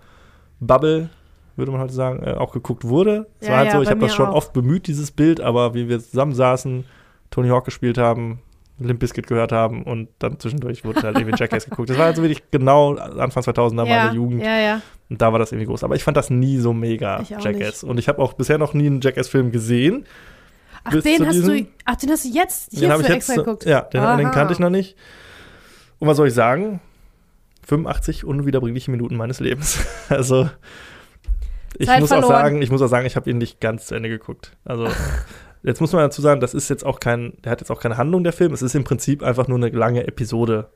[0.59, 1.11] Bubble,
[1.55, 3.27] würde man heute sagen, äh, auch geguckt wurde.
[3.39, 4.33] Es Ja, war halt ja, so, ich habe das schon auch.
[4.35, 6.85] oft bemüht, dieses Bild, aber wie wir zusammensaßen,
[7.29, 8.39] Tony Hawk gespielt haben,
[8.79, 11.89] Limp Bizkit gehört haben und dann zwischendurch wurde halt irgendwie Jackass geguckt.
[11.89, 14.81] Das war also wirklich genau Anfang 2000er ja, meine Jugend Ja, ja.
[15.09, 15.83] und da war das irgendwie groß.
[15.83, 17.83] Aber ich fand das nie so mega Jackass.
[17.83, 20.05] Und ich habe auch bisher noch nie einen Jackass-Film gesehen.
[20.83, 23.65] Ach, den hast du, ach, den hast du jetzt Den habe ich jetzt, extra geguckt.
[23.65, 24.95] ja, den, den kannte ich noch nicht.
[25.99, 26.79] Und was soll ich sagen?
[27.67, 29.79] 85 unwiederbringliche Minuten meines Lebens.
[30.09, 30.49] Also
[31.77, 32.31] ich Zeit muss verloren.
[32.33, 34.57] auch sagen, ich muss auch sagen, ich habe ihn nicht ganz zu Ende geguckt.
[34.65, 34.87] Also
[35.63, 37.97] jetzt muss man dazu sagen, das ist jetzt auch kein, der hat jetzt auch keine
[37.97, 38.53] Handlung der Film.
[38.53, 40.69] Es ist im Prinzip einfach nur eine lange Episode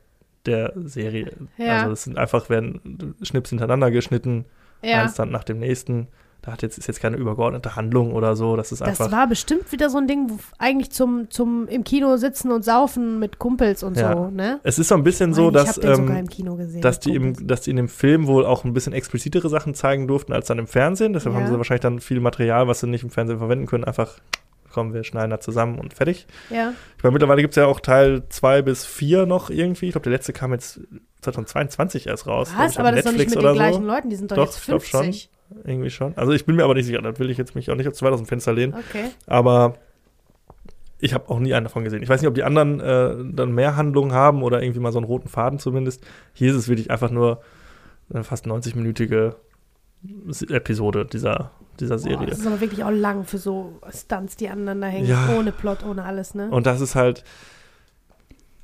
[0.46, 1.32] der Serie.
[1.56, 1.78] Ja.
[1.82, 4.44] Also es sind einfach werden Schnips hintereinander geschnitten,
[4.82, 5.02] Ja.
[5.02, 6.08] eins dann nach dem nächsten.
[6.42, 8.54] Da hat jetzt ist jetzt keine übergeordnete Handlung oder so.
[8.54, 9.10] Das ist Das einfach.
[9.10, 13.18] war bestimmt wieder so ein Ding, wo eigentlich zum, zum im Kino sitzen und saufen
[13.18, 14.12] mit Kumpels und Ja.
[14.14, 14.60] so, ne?
[14.62, 16.26] es ist so ein bisschen so, Mann, dass ähm,
[16.58, 16.82] gesehen.
[16.82, 20.06] dass die, im, dass die in dem Film wohl auch ein bisschen explizitere Sachen zeigen
[20.06, 21.14] durften als dann im Fernsehen.
[21.14, 21.40] Deshalb Ja.
[21.40, 24.18] haben sie wahrscheinlich dann viel Material, was sie nicht im Fernsehen verwenden können, einfach,
[24.74, 26.26] komm, wir schneiden da zusammen und fertig.
[26.50, 26.72] Ja.
[26.96, 29.86] Ich meine, mittlerweile gibt es ja auch Teil 2 bis 4 noch irgendwie.
[29.86, 30.80] Ich glaube, der letzte kam jetzt
[31.22, 32.52] 2022 erst raus.
[32.56, 32.76] Was?
[32.76, 33.88] Aber das ist doch nicht Netflix mit den gleichen so.
[33.88, 35.04] Leuten, die sind doch, Doch, jetzt ich glaub schon.
[35.04, 35.30] 50.
[35.64, 36.16] Irgendwie schon.
[36.16, 38.04] Also ich bin mir aber nicht sicher, da will ich jetzt mich auch nicht zu
[38.04, 38.74] weit aus dem Fenster lehnen.
[38.74, 39.04] Okay.
[39.26, 39.74] Aber
[40.98, 42.02] ich habe auch nie einen davon gesehen.
[42.02, 44.98] Ich weiß nicht, ob die anderen äh, dann mehr Handlungen haben oder irgendwie mal so
[44.98, 46.04] einen roten Faden zumindest.
[46.32, 47.42] Hier ist es wirklich einfach nur
[48.12, 49.34] eine fast 90-minütige
[50.50, 52.26] Episode dieser, dieser Boah, Serie.
[52.28, 55.34] das ist aber wirklich auch lang für so Stunts, die aneinander hängen, Ja.
[55.38, 56.50] ohne Plot, ohne alles, ne?
[56.50, 57.24] Und das ist halt,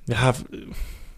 [0.06, 0.32] ja,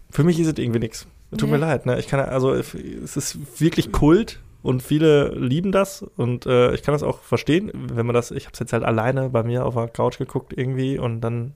[0.09, 1.07] für mich ist es irgendwie nichts.
[1.37, 1.61] Tut mir Nee.
[1.65, 1.99] leid, ne?
[1.99, 6.93] Ich kann, also es ist wirklich Kult und viele lieben das und äh, ich kann
[6.93, 9.73] das auch verstehen, wenn man das, ich habe es jetzt halt alleine bei mir auf
[9.73, 11.53] der Couch geguckt irgendwie und dann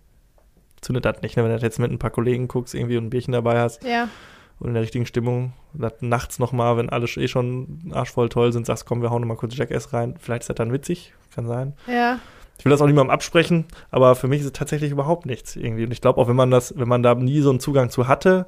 [0.82, 1.43] zündet das nicht, ne?
[1.43, 3.84] Wenn du das jetzt mit ein paar Kollegen guckst irgendwie und ein Bierchen dabei hast
[3.84, 4.10] ja.
[4.59, 8.65] Und in der richtigen Stimmung, das nachts nochmal, wenn alle eh schon arschvoll toll sind,
[8.65, 11.73] sagst, komm, wir hauen nochmal kurz Jackass rein, vielleicht ist das dann witzig, kann sein.
[11.87, 12.19] Ja.
[12.57, 15.83] Ich will das auch niemandem absprechen, aber für mich ist es tatsächlich überhaupt nichts irgendwie.
[15.83, 18.07] Und ich glaube auch, wenn man das, wenn man da nie so einen Zugang zu
[18.07, 18.47] hatte,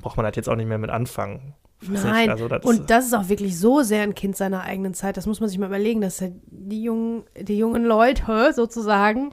[0.00, 1.54] braucht man halt jetzt auch nicht mehr mit anfangen.
[1.82, 4.94] Weiß Nein, also das und das ist auch wirklich so sehr ein Kind seiner eigenen
[4.94, 5.16] Zeit.
[5.16, 9.32] Das muss man sich mal überlegen, dass die jungen, die jungen Leute sozusagen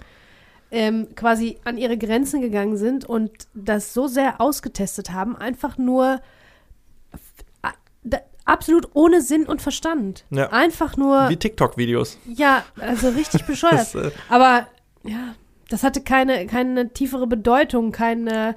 [0.72, 6.20] ähm, quasi an ihre Grenzen gegangen sind und das so sehr ausgetestet haben, einfach nur
[8.46, 10.26] absolut ohne Sinn und Verstand.
[10.32, 10.50] Ja.
[10.52, 12.18] Einfach nur, wie TikTok-Videos.
[12.26, 13.94] ja, also richtig bescheuert.
[13.94, 14.68] Das, äh, Aber
[15.04, 15.36] ja,
[15.70, 18.56] das hatte keine, keine tiefere Bedeutung, keine,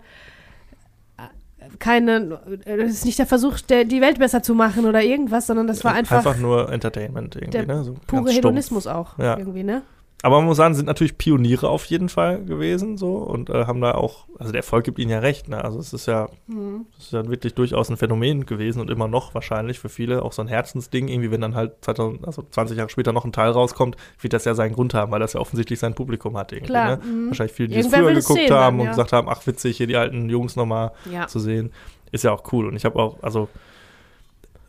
[1.78, 5.66] keine, das ist nicht der Versuch, der, die Welt besser zu machen oder irgendwas, sondern
[5.66, 7.84] das war einfach, nur Entertainment irgendwie, ne?
[7.84, 8.36] So pure ganz stumpf.
[8.36, 9.36] Hedonismus auch Ja.
[9.36, 9.82] irgendwie, ne?
[10.24, 13.80] Aber man muss sagen, sind natürlich Pioniere auf jeden Fall gewesen so und äh, haben
[13.80, 15.62] da auch, also der Erfolg gibt ihnen ja recht, ne?
[15.64, 16.86] Also es ist ja, Mhm.
[16.96, 20.32] es ist ja wirklich durchaus ein Phänomen gewesen und immer noch wahrscheinlich für viele auch
[20.32, 23.50] so ein Herzensding, irgendwie, wenn dann halt 2000, also 20 Jahre später noch ein Teil
[23.50, 26.68] rauskommt, wird das ja seinen Grund haben, weil das ja offensichtlich sein Publikum hat irgendwie,
[26.72, 26.98] Klar.
[26.98, 27.02] ne?
[27.04, 27.26] mhm.
[27.28, 28.90] Wahrscheinlich viele, die es Irgendwer früher es geguckt sehen haben dann, und ja.
[28.92, 31.26] gesagt haben, ach witzig, hier die alten Jungs nochmal Ja.
[31.26, 31.72] zu sehen.
[32.12, 32.68] Ist ja auch cool.
[32.68, 33.48] Und ich habe auch, also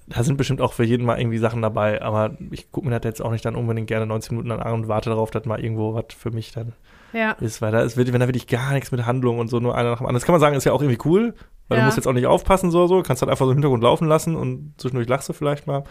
[0.08, 3.06] da sind bestimmt auch für jeden mal irgendwie Sachen dabei, aber ich gucke mir das
[3.08, 5.94] jetzt auch nicht dann unbedingt gerne 90 Minuten an und warte darauf, dass mal irgendwo
[5.94, 6.74] was für mich dann
[7.14, 7.32] ja.
[7.40, 9.76] ist, weil da ist, wirklich- wenn da wirklich gar nichts mit Handlung und so nur
[9.76, 10.16] einer nach dem anderen.
[10.16, 11.34] Das kann man sagen, ist ja auch irgendwie cool,
[11.68, 11.84] weil Ja.
[11.84, 14.08] du musst jetzt auch nicht aufpassen so, so, kannst halt einfach so im Hintergrund laufen
[14.08, 15.84] lassen und zwischendurch lachst du vielleicht mal.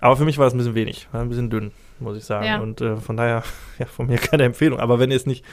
[0.00, 2.44] Aber für mich war es ein bisschen wenig, war ein bisschen dünn, muss ich sagen.
[2.44, 2.58] Ja.
[2.60, 3.44] Und äh, von daher,
[3.78, 4.80] ja, von mir keine Empfehlung.
[4.80, 5.44] Aber wenn ihr es nicht,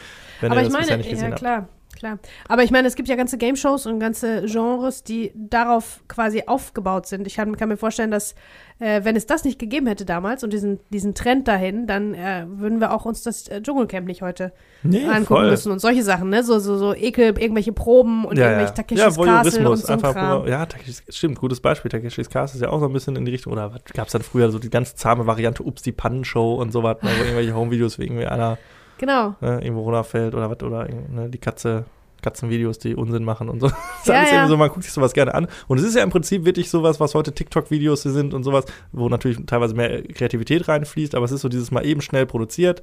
[0.42, 1.40] wenn Aber ihr ich das bisher meine, nicht gesehen ja habt.
[1.40, 1.68] klar,
[2.00, 2.20] klar.
[2.48, 7.06] Aber ich meine, es gibt ja ganze Game-Shows und ganze Genres, die darauf quasi aufgebaut
[7.06, 7.28] sind.
[7.28, 8.34] Ich kann, kann mir vorstellen, dass
[8.80, 12.46] äh, wenn es das nicht gegeben hätte damals und diesen, diesen Trend dahin, dann äh,
[12.48, 15.50] würden wir auch uns das äh, Dschungelcamp nicht heute Nee, angucken voll.
[15.50, 16.42] müssen und solche Sachen, ne?
[16.44, 20.48] So, so, so Ekel, irgendwelche Proben und irgendwelche Takeshis Castle und so ein einfach, Kram.
[20.48, 21.92] ja, Takeshis, stimmt, gutes Beispiel.
[21.92, 24.22] Takeshis Castle ist ja auch so ein bisschen in die Richtung, oder gab es dann
[24.22, 27.54] früher so die ganz zahme Variante, Ups, die Pannenshow und so was, ne, wo irgendwelche
[27.54, 28.58] Homevideos irgendwie einer
[29.00, 29.36] Genau.
[29.42, 31.86] ne, irgendwo runterfällt oder was, oder ne, die Katze,
[32.22, 33.68] Katzenvideos, die Unsinn machen und so.
[33.70, 34.48] Das ist Ja, alles ja.
[34.48, 35.48] so, man guckt sich sowas gerne an.
[35.68, 39.10] Und es ist ja im Prinzip wirklich sowas, was heute TikTok-Videos sind und sowas, wo
[39.10, 42.82] natürlich teilweise mehr Kreativität reinfließt, aber es ist so dieses mal eben schnell produziert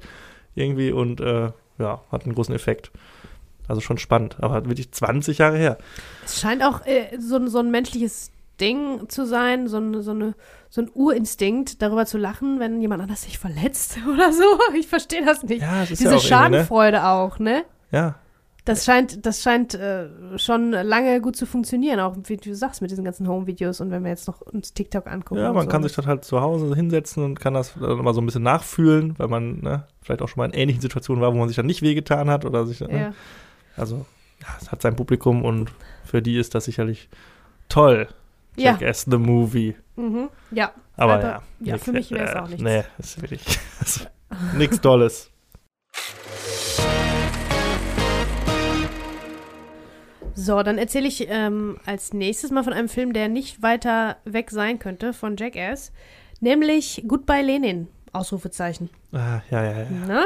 [0.55, 2.91] irgendwie und äh, ja, hat einen großen Effekt.
[3.67, 5.77] Also schon spannend, aber wirklich 20 Jahre her.
[6.25, 10.33] Es scheint auch äh, so, so ein menschliches Ding zu sein, so, eine, so, eine,
[10.69, 14.43] so ein Urinstinkt, darüber zu lachen, wenn jemand anders sich verletzt oder so.
[14.77, 15.61] Ich verstehe das nicht.
[15.61, 16.27] Ja, es ist Diese ja auch ne?
[16.27, 17.63] Schadenfreude auch, ne?
[17.91, 18.15] Ja,
[18.65, 22.91] Das scheint, das scheint äh, schon lange gut zu funktionieren, auch wie du sagst, mit
[22.91, 25.39] diesen ganzen Home-Videos und wenn wir jetzt noch uns TikTok angucken.
[25.39, 25.69] ja man so.
[25.69, 28.43] kann sich das halt zu Hause hinsetzen und kann das dann mal so ein bisschen
[28.43, 31.55] nachfühlen, weil man ne, vielleicht auch schon mal in ähnlichen Situationen war, wo man sich
[31.55, 33.13] dann nicht wehgetan hat oder sich, ne, Ja.
[33.77, 34.05] also
[34.41, 35.71] ja, es hat sein Publikum und
[36.03, 37.07] für die ist das sicherlich
[37.69, 38.07] toll.
[38.57, 38.71] Ja.
[38.71, 39.75] Jackass the Movie.
[39.95, 40.29] Mhm.
[40.51, 40.71] ja.
[40.95, 41.41] Aber, Aber, ja.
[41.61, 42.63] ja, nix- für mich wäre es auch nichts.
[42.63, 43.43] Nee, ist wirklich
[43.79, 44.05] also,
[44.57, 45.31] nichts Dolles.
[50.33, 54.51] So, dann erzähle ich ähm, als nächstes mal von einem Film, der nicht weiter weg
[54.51, 55.91] sein könnte, von Jackass,
[56.39, 57.87] nämlich Goodbye Lenin.
[58.13, 58.89] Ausrufezeichen.
[59.11, 59.85] Ah, ja, ja, ja.
[60.07, 60.25] Na?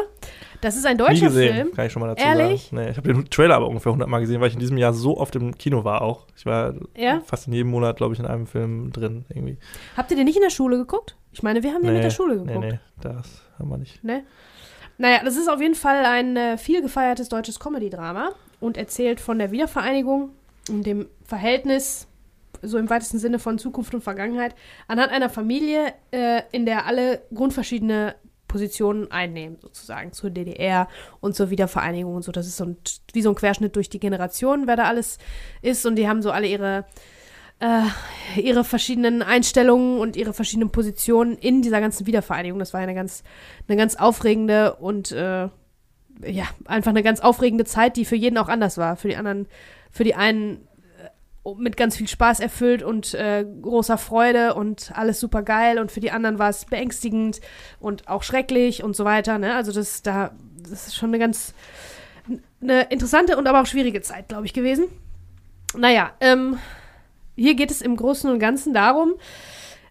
[0.61, 1.71] Das ist ein Nie deutscher gesehen, Film.
[1.73, 2.63] kann ich schon mal dazu Ehrlich?
[2.65, 2.75] sagen.
[2.83, 4.93] Nee, ich habe den Trailer aber ungefähr 100 Mal gesehen, weil ich in diesem Jahr
[4.93, 6.27] so oft im Kino war auch.
[6.35, 7.21] Ich war Ja?
[7.25, 9.57] fast in jedem Monat, glaube ich, in einem Film drin irgendwie.
[9.97, 11.15] Habt ihr den nicht in der Schule geguckt?
[11.31, 12.65] Ich meine, wir haben den mit der Schule nee, geguckt.
[12.65, 14.03] nee, das haben wir nicht.
[14.03, 14.23] Ne?
[14.97, 19.39] Naja, das ist auf jeden Fall ein äh, viel gefeiertes deutsches Comedy-Drama und erzählt von
[19.39, 20.29] der Wiedervereinigung
[20.69, 22.07] und dem Verhältnis,
[22.61, 24.55] so im weitesten Sinne von Zukunft und Vergangenheit,
[24.87, 28.15] anhand einer Familie, äh, in der alle grundverschiedene
[28.47, 30.87] Positionen einnehmen, sozusagen, zur DDR
[31.21, 32.31] und zur Wiedervereinigung und so.
[32.31, 32.77] Das ist so ein,
[33.13, 35.19] wie so ein Querschnitt durch die Generationen, wer da alles
[35.61, 36.85] ist und die haben so alle ihre
[37.61, 42.59] äh, ihre verschiedenen Einstellungen und ihre verschiedenen Positionen in dieser ganzen Wiedervereinigung.
[42.59, 43.23] Das war eine ganz,
[43.67, 45.47] eine ganz aufregende und äh,
[46.25, 48.95] ja, einfach eine ganz aufregende Zeit, die für jeden auch anders war.
[48.95, 49.47] Für die anderen,
[49.91, 50.67] für die einen
[51.57, 55.99] mit ganz viel Spaß erfüllt und äh, großer Freude und alles super geil und für
[55.99, 57.41] die anderen war es beängstigend
[57.79, 59.39] und auch schrecklich und so weiter.
[59.39, 59.55] Ne?
[59.55, 61.53] Also das da, das ist schon eine ganz
[62.61, 64.85] eine interessante und aber auch schwierige Zeit, glaube ich, gewesen.
[65.75, 66.59] Naja, ähm,
[67.35, 69.13] hier geht es im Großen und Ganzen darum,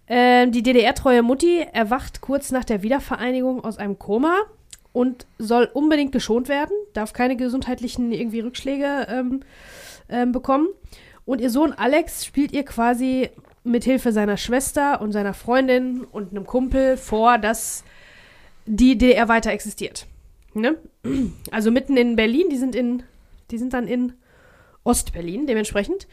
[0.07, 4.37] äh, die DDR-treue Mutti erwacht kurz nach der Wiedervereinigung aus einem Koma
[4.93, 9.41] und soll unbedingt geschont werden, darf keine gesundheitlichen irgendwie Rückschläge ähm,
[10.09, 10.69] ähm, bekommen.
[11.24, 13.30] Und ihr Sohn Alex spielt ihr quasi
[13.62, 17.85] mit Hilfe seiner Schwester und seiner Freundin und einem Kumpel vor, dass
[18.66, 20.06] die DDR weiter existiert.
[20.54, 20.76] Ne?
[21.50, 23.02] Also mitten in Berlin, die sind in,
[23.50, 24.14] die sind dann in
[24.85, 26.06] Ostberlin dementsprechend.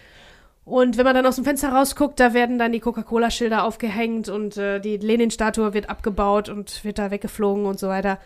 [0.65, 4.57] Und wenn man dann aus dem Fenster rausguckt, da werden dann die Coca-Cola-Schilder aufgehängt und
[4.57, 8.19] äh, die Lenin-Statue wird abgebaut und wird da weggeflogen und so weiter.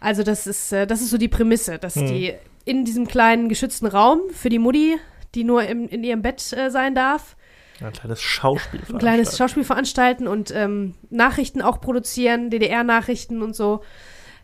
[0.00, 2.06] Also das ist, äh, das ist so die Prämisse, dass Hm.
[2.06, 2.32] die
[2.64, 4.96] in diesem kleinen geschützten Raum für die Mutti,
[5.34, 7.36] die nur im, in ihrem Bett äh, sein darf,
[7.80, 8.80] Ein kleines Schauspiel.
[8.88, 13.82] ein kleines Schauspiel veranstalten und ähm, Nachrichten auch produzieren, DDR-Nachrichten und so.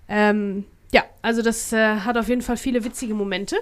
[0.08, 3.56] Ähm, ja, also das äh, hat auf jeden Fall viele witzige Momente.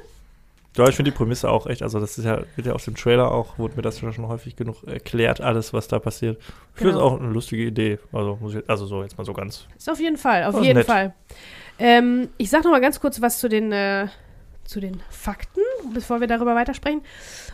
[0.76, 2.94] Ja, ich finde die Prämisse auch echt, also das ist ja, wird ja aus dem
[2.96, 6.36] Trailer auch, wurde mir das ja schon häufig genug erklärt, alles, was da passiert.
[6.38, 7.06] Ich finde es Genau.
[7.14, 7.98] auch eine lustige Idee.
[8.12, 9.66] Also, muss ich, also so jetzt mal so ganz.
[9.76, 10.86] Ist auf jeden Fall, auf Oh, jeden nett.
[10.86, 11.14] Fall.
[11.78, 14.08] Ähm, ich sag noch mal ganz kurz was zu den, äh,
[14.66, 15.60] zu den Fakten,
[15.94, 17.02] bevor wir darüber weitersprechen.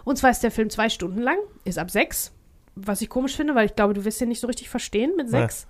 [0.04, 2.32] Und zwar ist der Film zwei Stunden lang, ist ab sechs,
[2.74, 5.28] was ich komisch finde, weil ich glaube, du wirst ihn nicht so richtig verstehen mit
[5.28, 5.66] sechs.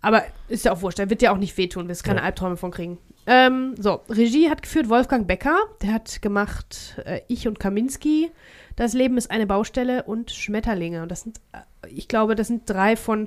[0.00, 2.26] Aber ist ja auch wurscht, der wird dir auch nicht wehtun, wirst keine Ja.
[2.26, 2.98] Albträume von kriegen.
[3.26, 8.30] Ähm, so, Regie hat geführt Wolfgang Becker, der hat gemacht äh, Ich und Kaminski,
[8.76, 11.02] Das Leben ist eine Baustelle und Schmetterlinge.
[11.02, 13.26] Und das sind, äh, ich glaube, das sind drei von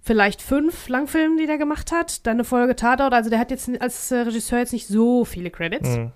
[0.00, 2.26] vielleicht fünf Langfilmen, die der gemacht hat.
[2.26, 3.14] Dann eine Folge Tatort.
[3.14, 5.88] Also der hat jetzt als äh, Regisseur jetzt nicht so viele Credits.
[5.88, 6.12] Mhm.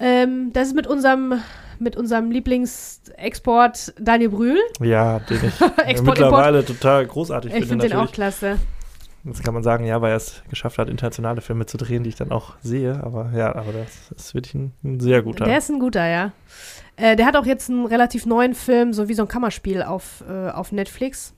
[0.00, 1.40] Ähm, das ist mit unserem,
[1.78, 4.58] mit unserem Lieblingsexport Daniel Brühl.
[4.80, 7.84] Ja, den ich Export, mittlerweile total großartig Ich finde.
[7.84, 8.58] finde den auch klasse.
[9.24, 12.10] Jetzt kann man sagen, ja, weil er es geschafft hat, internationale Filme zu drehen, die
[12.10, 13.02] ich dann auch sehe.
[13.02, 15.44] Aber ja, aber das ist wirklich ein, ein sehr guter.
[15.44, 16.32] Der ist ein guter, ja.
[16.96, 20.24] Äh, der hat auch jetzt einen relativ neuen Film, so wie so ein Kammerspiel auf,
[20.28, 21.34] äh, auf Netflix.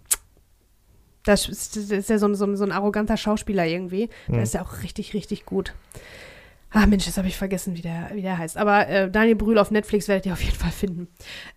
[1.24, 4.08] Das ist, das ist ja so ein, so, ein, so ein arroganter Schauspieler irgendwie.
[4.28, 4.34] Mhm.
[4.34, 5.74] Der ist ja auch richtig, richtig gut.
[6.72, 8.56] Ah, Mensch, jetzt habe ich vergessen, wie der, wie der heißt.
[8.56, 11.08] Aber äh, Daniel Brühl auf Netflix werdet ihr auf jeden Fall finden.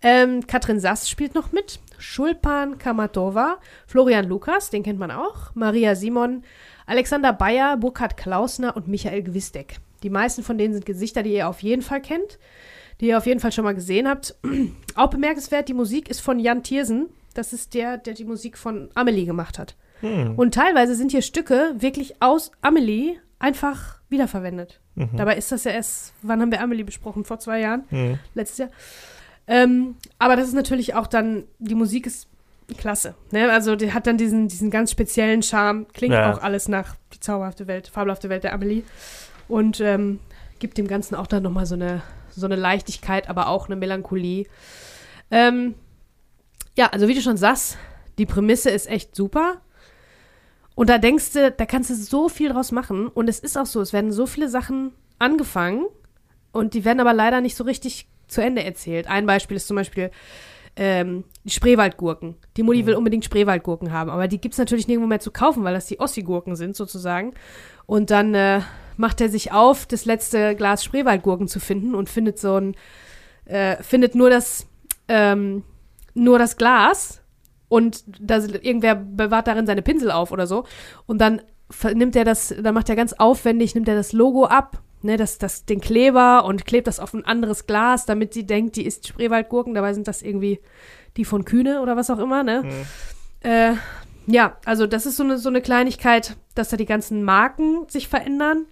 [0.02, 1.80] Ähm, Katrin Sass spielt noch mit.
[2.00, 3.60] Schulpan Kamatova.
[3.86, 5.54] Florian Lukas, den kennt man auch.
[5.54, 6.44] Maria Simon.
[6.88, 9.78] Alexander Bayer, Burkhard Klausner und Michael Gwisdeck.
[10.02, 12.40] Die meisten von denen sind Gesichter, die ihr auf jeden Fall kennt.
[13.00, 14.36] Die ihr auf jeden Fall schon mal gesehen habt.
[14.96, 17.10] Auch bemerkenswert, die Musik ist von Jan Thiersen.
[17.36, 19.76] Das ist der, der die Musik von Amelie gemacht hat.
[20.02, 20.38] Hm.
[20.38, 24.80] Und teilweise sind hier Stücke wirklich aus Amelie einfach wiederverwendet.
[24.96, 25.10] Mhm.
[25.18, 27.26] Dabei ist das ja erst, wann haben wir Amelie besprochen?
[27.26, 28.20] Vor zwei Jahren, Mhm.
[28.36, 28.70] letztes Jahr.
[29.48, 32.28] Ähm, aber das ist natürlich auch dann, die Musik ist
[32.78, 33.14] klasse.
[33.32, 33.52] Ne?
[33.52, 35.86] Also die hat dann diesen, diesen ganz speziellen Charme.
[35.94, 36.32] Klingt Ja.
[36.34, 38.84] auch alles nach die zauberhafte Welt, fabelhafte Welt der Amelie.
[39.50, 40.20] Und ähm,
[40.60, 44.46] gibt dem Ganzen auch dann nochmal so eine, so eine Leichtigkeit, aber auch eine Melancholie.
[45.30, 45.76] Ähm,
[46.78, 47.78] ja, also wie du schon sagst,
[48.18, 49.58] die Prämisse ist echt super.
[50.76, 53.08] Und da denkst du, da kannst du so viel draus machen.
[53.08, 55.86] Und es ist auch so, es werden so viele Sachen angefangen
[56.52, 59.08] und die werden aber leider nicht so richtig zu Ende erzählt.
[59.08, 60.12] Ein Beispiel ist zum Beispiel
[60.76, 62.36] ähm, die Spreewaldgurken.
[62.58, 62.88] Die Mutti Mhm.
[62.88, 65.86] will unbedingt Spreewaldgurken haben, aber die gibt es natürlich nirgendwo mehr zu kaufen, weil das
[65.86, 67.34] die Ossi-Gurken sind sozusagen.
[67.86, 68.62] Und dann äh,
[68.98, 72.76] macht er sich auf, das letzte Glas Spreewaldgurken zu finden und findet so ein,
[73.46, 74.68] äh, findet nur das,
[75.08, 75.64] ähm,
[76.16, 77.22] nur das Glas
[77.74, 80.64] und da irgendwer bewahrt darin seine Pinsel auf oder so.
[81.08, 81.42] Und dann
[81.96, 85.40] nimmt er das, dann macht er ganz aufwendig, nimmt er das Logo ab, ne, das,
[85.40, 89.08] das, den Kleber und klebt das auf ein anderes Glas, damit sie denkt, die isst
[89.08, 89.74] Spreewaldgurken.
[89.74, 90.60] Dabei sind das irgendwie
[91.18, 92.62] die von Kühne oder was auch immer, ne?
[92.62, 93.50] Mhm.
[93.50, 93.74] Äh,
[94.28, 98.08] ja, also das ist so eine, so eine Kleinigkeit, dass da die ganzen Marken sich
[98.08, 98.68] verändern.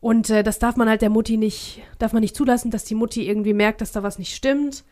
[0.00, 2.94] Und äh, das darf man halt der Mutti nicht, darf man nicht zulassen, dass die
[2.94, 4.82] Mutti irgendwie merkt, dass da was nicht stimmt.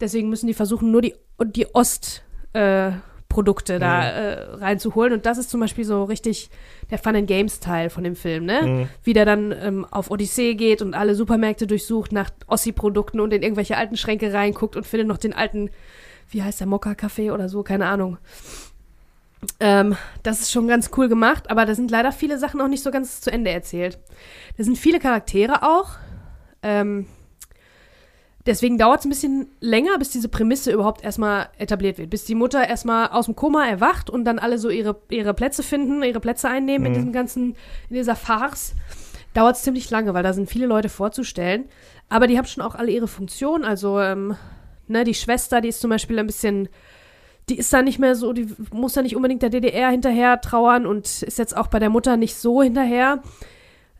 [0.00, 2.92] Deswegen müssen die versuchen, nur die, die Ostprodukte äh,
[3.32, 3.78] da Mhm.
[3.78, 4.32] äh,
[4.64, 5.12] reinzuholen.
[5.12, 6.50] Und das ist zum Beispiel so richtig
[6.90, 8.62] der Fun and Games Teil von dem Film, ne?
[8.62, 8.88] Mhm.
[9.04, 13.42] Wie der dann ähm, auf Odyssee geht und alle Supermärkte durchsucht nach Ossi-Produkten und in
[13.42, 15.70] irgendwelche alten Schränke reinguckt und findet noch den alten,
[16.30, 18.18] wie heißt der, Mokka-Kaffee oder so, keine Ahnung.
[19.58, 22.82] Ähm, das ist schon ganz cool gemacht, aber da sind leider viele Sachen auch nicht
[22.82, 23.98] so ganz zu Ende erzählt.
[24.58, 25.90] Da sind viele Charaktere auch.
[26.62, 27.06] Ähm,
[28.46, 32.10] deswegen dauert es ein bisschen länger, bis diese Prämisse überhaupt erstmal etabliert wird.
[32.10, 35.62] Bis die Mutter erstmal aus dem Koma erwacht und dann alle so ihre, ihre Plätze
[35.62, 36.96] finden, ihre Plätze einnehmen in Mhm.
[36.96, 37.56] diesem ganzen,
[37.88, 38.74] in dieser Farce.
[39.34, 41.66] Dauert es ziemlich lange, weil da sind viele Leute vorzustellen.
[42.08, 43.64] Aber die haben schon auch alle ihre Funktion.
[43.64, 44.34] Also, ähm,
[44.88, 46.68] ne, die Schwester, die ist zum Beispiel ein bisschen
[47.48, 50.86] die ist da nicht mehr so, die muss da nicht unbedingt der DDR hinterher trauern
[50.86, 53.22] und ist jetzt auch bei der Mutter nicht so hinterher.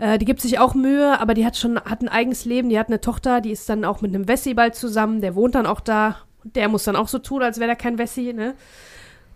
[0.00, 2.78] Äh, die gibt sich auch Mühe, aber die hat schon, hat ein eigenes Leben, die
[2.78, 5.66] hat eine Tochter, die ist dann auch mit einem Wessi bald zusammen, der wohnt dann
[5.66, 6.16] auch da.
[6.42, 8.54] Der muss dann auch so tun, als wäre er kein Wessi, ne?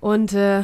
[0.01, 0.63] Und äh,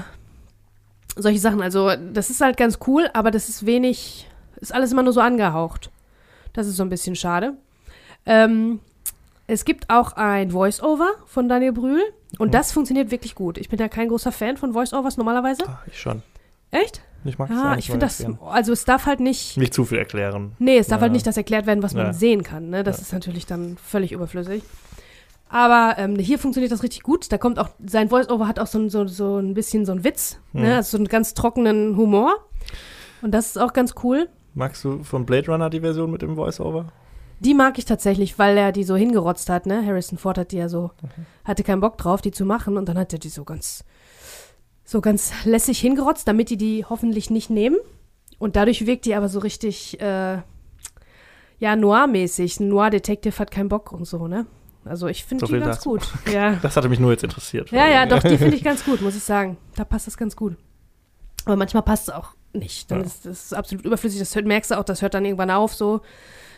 [1.16, 4.26] solche Sachen, also das ist halt ganz cool, aber das ist wenig,
[4.60, 5.90] ist alles immer nur so angehaucht.
[6.54, 7.54] Das ist so ein bisschen schade.
[8.26, 8.80] Ähm,
[9.46, 12.02] es gibt auch ein Voice-Over von Daniel Brühl
[12.38, 12.52] und Mhm.
[12.52, 13.58] das funktioniert wirklich gut.
[13.58, 15.64] Ich bin ja kein großer Fan von Voice-Overs normalerweise.
[15.66, 16.22] Ah, ich schon.
[16.70, 17.02] Echt?
[17.24, 19.98] Ich mag es Ja, ich finde das, also es darf halt nicht, Nicht zu viel
[19.98, 20.52] erklären.
[20.58, 21.02] nee, es darf Ja.
[21.02, 22.12] halt nicht das erklärt werden, was man Ja.
[22.12, 22.70] sehen kann.
[22.70, 22.82] Ne?
[22.82, 23.02] Das Ja.
[23.02, 24.62] ist natürlich dann völlig überflüssig.
[25.48, 27.30] Aber ähm, hier funktioniert das richtig gut.
[27.32, 30.04] Da kommt auch, sein Voice-Over hat auch so, ein- so, so ein bisschen so einen
[30.04, 30.62] Witz, Mhm.
[30.62, 30.76] ne?
[30.76, 32.36] also so einen ganz trockenen Humor.
[33.20, 34.28] Und das ist auch ganz cool.
[34.54, 36.86] Magst du von Blade Runner die Version mit dem Voice-Over?
[37.40, 39.84] Die mag ich tatsächlich, weil er die so hingerotzt hat, ne?
[39.84, 40.90] Harrison Ford hat die ja so,
[41.44, 43.82] hatte keinen Bock drauf, die zu machen und dann hat er die so ganz,
[44.90, 47.76] so ganz lässig hingerotzt, damit die die hoffentlich nicht nehmen.
[48.40, 50.38] Und dadurch wirkt die aber so richtig, äh,
[51.60, 52.58] ja, noir-mäßig.
[52.58, 54.46] Ein Noir-Detective hat keinen Bock und so, ne?
[54.84, 55.90] Also ich finde So die ganz dazu.
[55.90, 56.08] gut.
[56.32, 56.54] Ja.
[56.62, 57.70] Das hatte mich nur jetzt interessiert.
[57.70, 59.58] ja, ja, doch, die finde ich ganz gut, muss ich sagen.
[59.76, 60.56] Da passt das ganz gut.
[61.44, 62.90] Aber manchmal passt es auch nicht.
[62.90, 63.04] Dann Ja.
[63.06, 64.18] ist das absolut überflüssig.
[64.18, 66.00] Das hört, merkst du auch, das hört dann irgendwann auf so.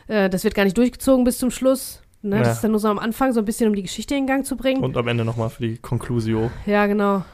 [0.06, 2.00] Äh, das wird gar nicht durchgezogen bis zum Schluss.
[2.22, 2.36] Ne?
[2.36, 2.42] Ja.
[2.44, 4.46] Das ist dann nur so am Anfang, so ein bisschen, um die Geschichte in Gang
[4.46, 4.82] zu bringen.
[4.82, 6.50] Und am Ende nochmal für die Conclusio.
[6.64, 7.24] Ja, genau.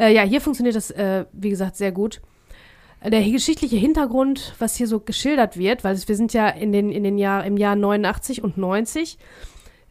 [0.00, 2.22] Äh, ja, hier funktioniert das, äh, wie gesagt, sehr gut.
[3.04, 7.02] Der geschichtliche Hintergrund, was hier so geschildert wird, weil wir sind ja in den, in
[7.02, 9.18] den Jahr, im Jahr 89 und 90.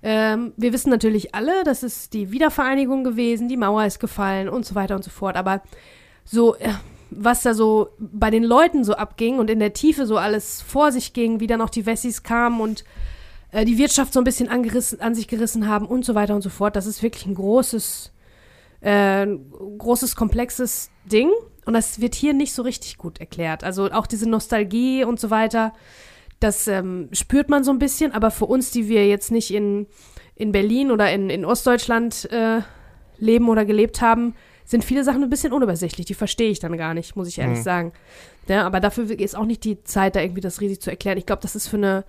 [0.02, 4.66] Ähm, wir wissen natürlich alle, das ist die Wiedervereinigung gewesen, die Mauer ist gefallen und
[4.66, 5.36] so weiter und so fort.
[5.36, 5.62] Aber
[6.24, 6.70] so, äh,
[7.10, 10.92] was da so bei den Leuten so abging und in der Tiefe so alles vor
[10.92, 12.84] sich ging, wie dann auch die Wessis kamen und
[13.52, 16.42] äh, die Wirtschaft so ein bisschen angerissen, an sich gerissen haben und so weiter und
[16.42, 18.12] so fort, das ist wirklich ein großes,
[18.82, 19.26] äh,
[19.78, 21.30] großes, komplexes Ding.
[21.66, 23.64] Und das wird hier nicht so richtig gut erklärt.
[23.64, 25.74] Also auch diese Nostalgie und so weiter,
[26.40, 29.88] das ähm, spürt man so ein bisschen, aber für uns, die wir jetzt nicht in,
[30.36, 32.62] in Berlin oder in, in Ostdeutschland äh,
[33.18, 36.06] leben oder gelebt haben, sind viele Sachen ein bisschen unübersichtlich.
[36.06, 37.64] Die verstehe ich dann gar nicht, muss ich ehrlich Mhm.
[37.64, 37.94] sagen.
[38.48, 41.18] Ja, aber dafür ist auch nicht die Zeit, da irgendwie das riesig zu erklären.
[41.18, 42.06] Ich glaube, das ist für eine,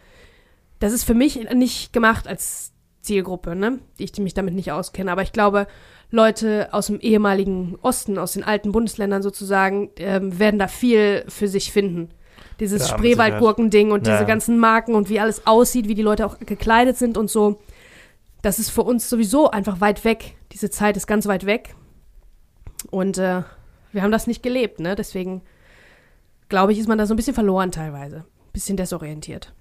[0.78, 3.78] das ist für mich nicht gemacht als Zielgruppe, ne?
[3.98, 5.10] Die ich mich damit nicht auskenne.
[5.10, 5.66] Aber ich glaube,
[6.10, 11.46] Leute aus dem ehemaligen Osten, aus den alten Bundesländern sozusagen, ähm, werden da viel für
[11.48, 12.10] sich finden.
[12.58, 12.96] Dieses Ja.
[12.98, 16.96] Spreewaldgurkending und Ja, diese ganzen Marken und wie alles aussieht, wie die Leute auch gekleidet
[16.96, 17.60] sind und so.
[18.42, 20.36] Das ist für uns sowieso einfach weit weg.
[20.52, 21.74] Diese Zeit ist ganz weit weg.
[22.90, 23.42] Und äh,
[23.92, 24.94] wir haben das nicht gelebt, ne?
[24.96, 25.42] Deswegen
[26.48, 28.24] glaube ich, ist man da so ein bisschen verloren teilweise.
[28.52, 29.52] Bisschen desorientiert.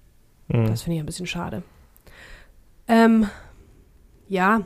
[0.48, 0.66] Mhm.
[0.66, 1.62] Das finde ich ein bisschen schade.
[2.88, 3.28] Ähm,
[4.28, 4.62] ja,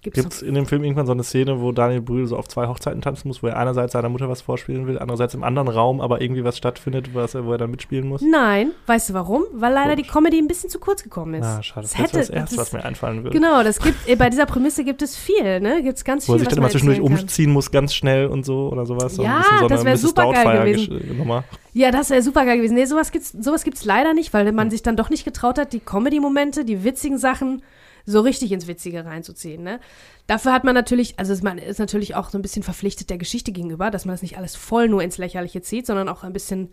[0.00, 2.68] Gibt es in dem Film irgendwann so eine Szene, wo Daniel Brühl so auf zwei
[2.68, 6.00] Hochzeiten tanzen muss, wo er einerseits seiner Mutter was vorspielen will, andererseits im anderen Raum
[6.00, 8.22] aber irgendwie was stattfindet, was er, wo er dann mitspielen muss?
[8.22, 9.42] Nein, weißt du warum?
[9.52, 10.12] Weil leider die Komisch.
[10.12, 11.44] Comedy ein bisschen zu kurz gekommen ist.
[11.44, 11.82] Ah, schade.
[11.82, 13.36] Das, Es ist das hätte- Erste, das- was mir einfallen würde.
[13.36, 15.82] Genau, das gibt, äh, bei dieser Prämisse gibt es viel, ne?
[15.82, 18.44] Gibt es ganz Wo er viel, sich dann immer zwischendurch umziehen muss, ganz schnell und
[18.46, 19.16] so oder sowas.
[19.16, 20.02] Ja, so das eine wär Mrs.
[20.02, 21.18] supergeil Doubtfire gewesen.
[21.18, 21.44] Nummer.
[21.74, 22.74] Ja, das wäre super geil gewesen.
[22.74, 25.72] Nee, sowas gibt's, sowas gibt's leider nicht, weil man sich dann doch nicht getraut hat,
[25.72, 27.62] die Comedy-Momente, die witzigen Sachen
[28.06, 29.80] so richtig ins Witzige reinzuziehen, ne?
[30.26, 33.52] Dafür hat man natürlich, also man ist natürlich auch so ein bisschen verpflichtet der Geschichte
[33.52, 36.70] gegenüber, dass man das nicht alles voll nur ins Lächerliche zieht, sondern auch ein bisschen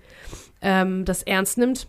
[0.61, 1.87] ähm, das ernst nimmt.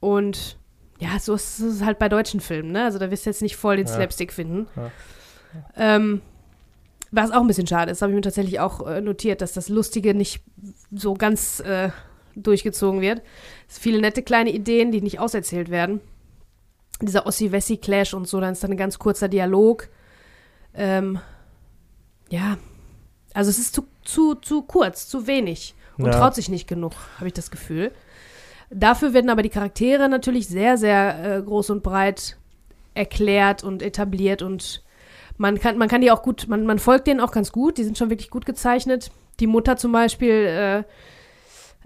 [0.00, 0.58] Und
[0.98, 2.84] ja, so ist es halt bei deutschen Filmen, ne?
[2.84, 3.94] Also da wirst du jetzt nicht voll den Ja.
[3.94, 4.66] Slapstick finden.
[4.76, 4.90] Ja.
[5.76, 6.22] Ähm,
[7.10, 9.68] was auch ein bisschen schade ist, habe ich mir tatsächlich auch äh, notiert, dass das
[9.68, 10.42] Lustige nicht
[10.90, 11.90] so ganz äh,
[12.34, 13.22] durchgezogen wird.
[13.68, 16.00] Es viele nette kleine Ideen, die nicht auserzählt werden.
[17.02, 19.88] Dieser Ossi-Wessi-Clash und so, dann ist dann ein ganz kurzer Dialog.
[20.74, 21.18] Ähm,
[22.30, 22.56] ja,
[23.34, 26.18] Also es ist zu, zu, zu kurz, zu wenig und Ja.
[26.18, 27.92] traut sich nicht genug, habe ich das Gefühl.
[28.70, 32.36] Dafür werden aber die Charaktere natürlich sehr, sehr äh, groß und breit
[32.94, 34.82] erklärt und etabliert und
[35.38, 37.84] man kann, man kann die auch gut, man, man folgt denen auch ganz gut, die
[37.84, 39.10] sind schon wirklich gut gezeichnet.
[39.38, 40.84] Die Mutter zum Beispiel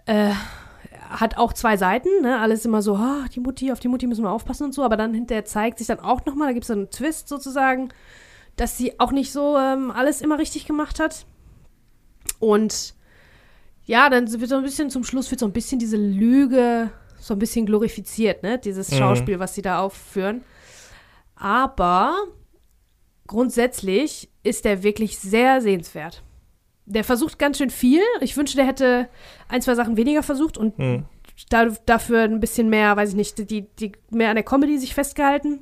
[0.06, 0.32] äh, äh,
[1.10, 2.38] hat auch zwei Seiten, ne?
[2.38, 4.96] Alles immer so, ah, die Mutti, auf die Mutti müssen wir aufpassen und so, aber
[4.96, 7.88] dann hinterher zeigt sich dann auch nochmal, da gibt es so einen Twist sozusagen,
[8.56, 11.26] dass sie auch nicht so ähm, alles immer richtig gemacht hat.
[12.38, 12.94] Und
[13.84, 17.34] ja, dann wird so ein bisschen zum Schluss wird so ein bisschen diese Lüge so
[17.34, 18.58] ein bisschen glorifiziert, ne?
[18.58, 18.96] Dieses Mhm.
[18.96, 20.42] Schauspiel, was sie da aufführen.
[21.34, 22.14] Aber
[23.26, 26.22] grundsätzlich ist der wirklich sehr sehenswert.
[26.86, 28.02] Der versucht ganz schön viel.
[28.20, 29.08] Ich wünschte, der hätte
[29.48, 31.04] ein, zwei Sachen weniger versucht und Hm.
[31.48, 34.94] da, dafür ein bisschen mehr, weiß ich nicht, die, die mehr an der Comedy sich
[34.94, 35.60] festgehalten.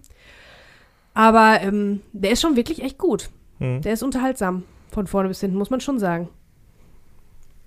[1.14, 3.28] Aber ähm, der ist schon wirklich echt gut.
[3.58, 3.82] Hm.
[3.82, 4.64] Der ist unterhaltsam.
[4.90, 6.28] Von vorne bis hinten, muss man schon sagen.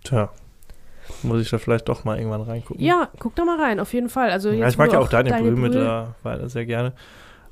[0.03, 0.29] Tja.
[1.23, 2.83] Muss ich da vielleicht doch mal irgendwann reingucken.
[2.83, 4.31] Ja, guck da mal rein, auf jeden Fall.
[4.31, 6.93] Also Ja, ich mag ja auch Daniel, Brühl Brühl- mittlerweile sehr gerne.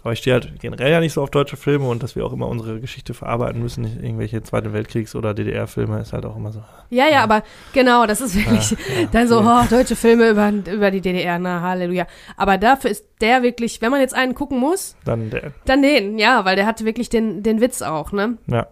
[0.02, 2.32] Aber ich stehe halt generell ja nicht so auf deutsche Filme und dass wir auch
[2.32, 3.82] immer unsere Geschichte verarbeiten müssen.
[3.82, 6.64] Nicht irgendwelche Zweite Weltkriegs- oder DDR-Filme ist halt auch immer so.
[6.89, 7.43] Ja, ja, aber
[7.74, 8.78] genau, das ist wirklich ja,
[9.12, 12.08] dann so, oh, deutsche Filme über, über die DDR, na Halleluja.
[12.38, 15.52] Aber dafür ist der wirklich, wenn man jetzt einen gucken muss, Dann der.
[15.66, 18.38] dann den, ja, weil der hat wirklich den, den Witz auch, ne?
[18.47, 18.68] Ja.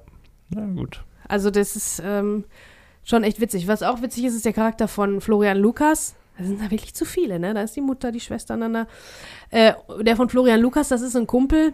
[0.50, 1.04] Na gut.
[1.28, 2.46] Also das ist ähm,
[3.04, 3.68] schon echt witzig.
[3.68, 6.16] Was auch witzig ist, ist der Charakter von Florian Lukas.
[6.38, 7.54] Da sind da wirklich zu viele, ne?
[7.54, 8.88] Da ist die Mutter, die Schwester aneinander.
[9.50, 11.74] Äh, der von Florian Lukas, das ist ein Kumpel.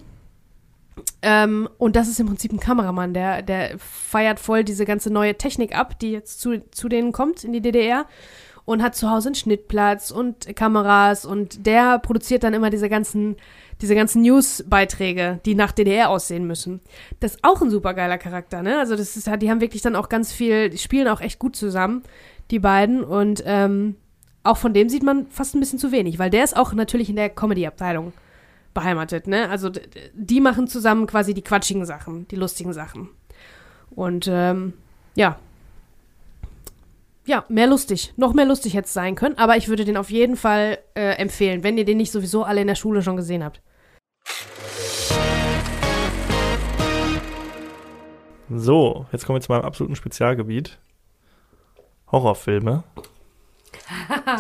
[1.22, 5.36] Ähm, und das ist im Prinzip ein Kameramann, der, der feiert voll diese ganze neue
[5.36, 8.06] Technik ab, die jetzt zu, zu denen kommt in die DDR.
[8.66, 13.36] Und hat zu Hause einen Schnittplatz und Kameras und der produziert dann immer diese ganzen,
[13.82, 16.80] diese ganzen News-Beiträge, die nach DDR aussehen müssen.
[17.20, 18.80] Das ist auch ein super geiler Charakter, ne?
[18.80, 21.58] Also das ist, die haben wirklich dann auch ganz viel, die spielen auch echt gut
[21.58, 22.04] zusammen,
[22.52, 23.04] die beiden.
[23.04, 23.98] Und ähm,
[24.44, 27.10] auch von dem sieht man fast ein bisschen zu wenig, weil der ist auch natürlich
[27.10, 28.14] in der Comedy-Abteilung
[28.74, 29.50] beheimatet, ne?
[29.50, 29.70] Also
[30.14, 33.10] die machen zusammen quasi die quatschigen Sachen, die lustigen Sachen.
[33.92, 34.74] Und ähm,
[35.16, 35.38] ja.
[37.26, 38.14] Ja, mehr lustig.
[38.18, 41.16] Noch mehr lustig hätte es sein können, aber ich würde den auf jeden Fall äh,
[41.18, 43.62] empfehlen, wenn ihr den nicht sowieso alle in der Schule schon gesehen habt.
[48.50, 50.80] So, jetzt kommen wir zu meinem absoluten Spezialgebiet.
[52.12, 52.84] Horrorfilme.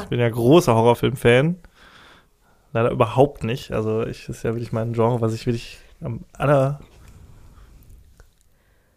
[0.01, 1.57] Ich bin ja großer Horrorfilm-Fan.
[2.71, 3.71] Leider überhaupt nicht.
[3.71, 6.79] Also, ich das ist ja wirklich mein Genre, was ich wirklich am aller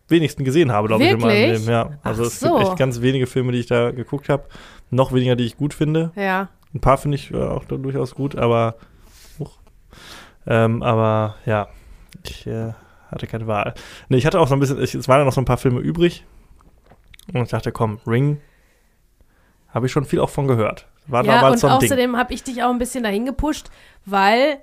[0.08, 1.52] wenigsten gesehen habe, glaube ich, in meinem?
[1.52, 1.64] Leben.
[1.64, 2.56] Ja, also Ach es so.
[2.56, 4.44] gibt echt ganz wenige Filme, die ich da geguckt habe.
[4.90, 6.12] Noch weniger, die ich gut finde.
[6.14, 6.48] Ja.
[6.74, 8.76] Ein paar finde ich äh, auch durchaus gut, aber
[10.46, 11.68] ähm, aber ja,
[12.24, 12.72] ich äh,
[13.10, 13.74] hatte keine Wahl.
[14.08, 15.58] Nee, ich hatte auch so ein bisschen, ich, es waren ja noch so ein paar
[15.58, 16.24] Filme übrig
[17.32, 18.40] und ich dachte, komm, Ring
[19.76, 20.86] habe ich schon viel auch von gehört.
[21.06, 23.70] War ja, damals und so ein außerdem habe ich dich auch ein bisschen dahin gepusht,
[24.06, 24.58] weil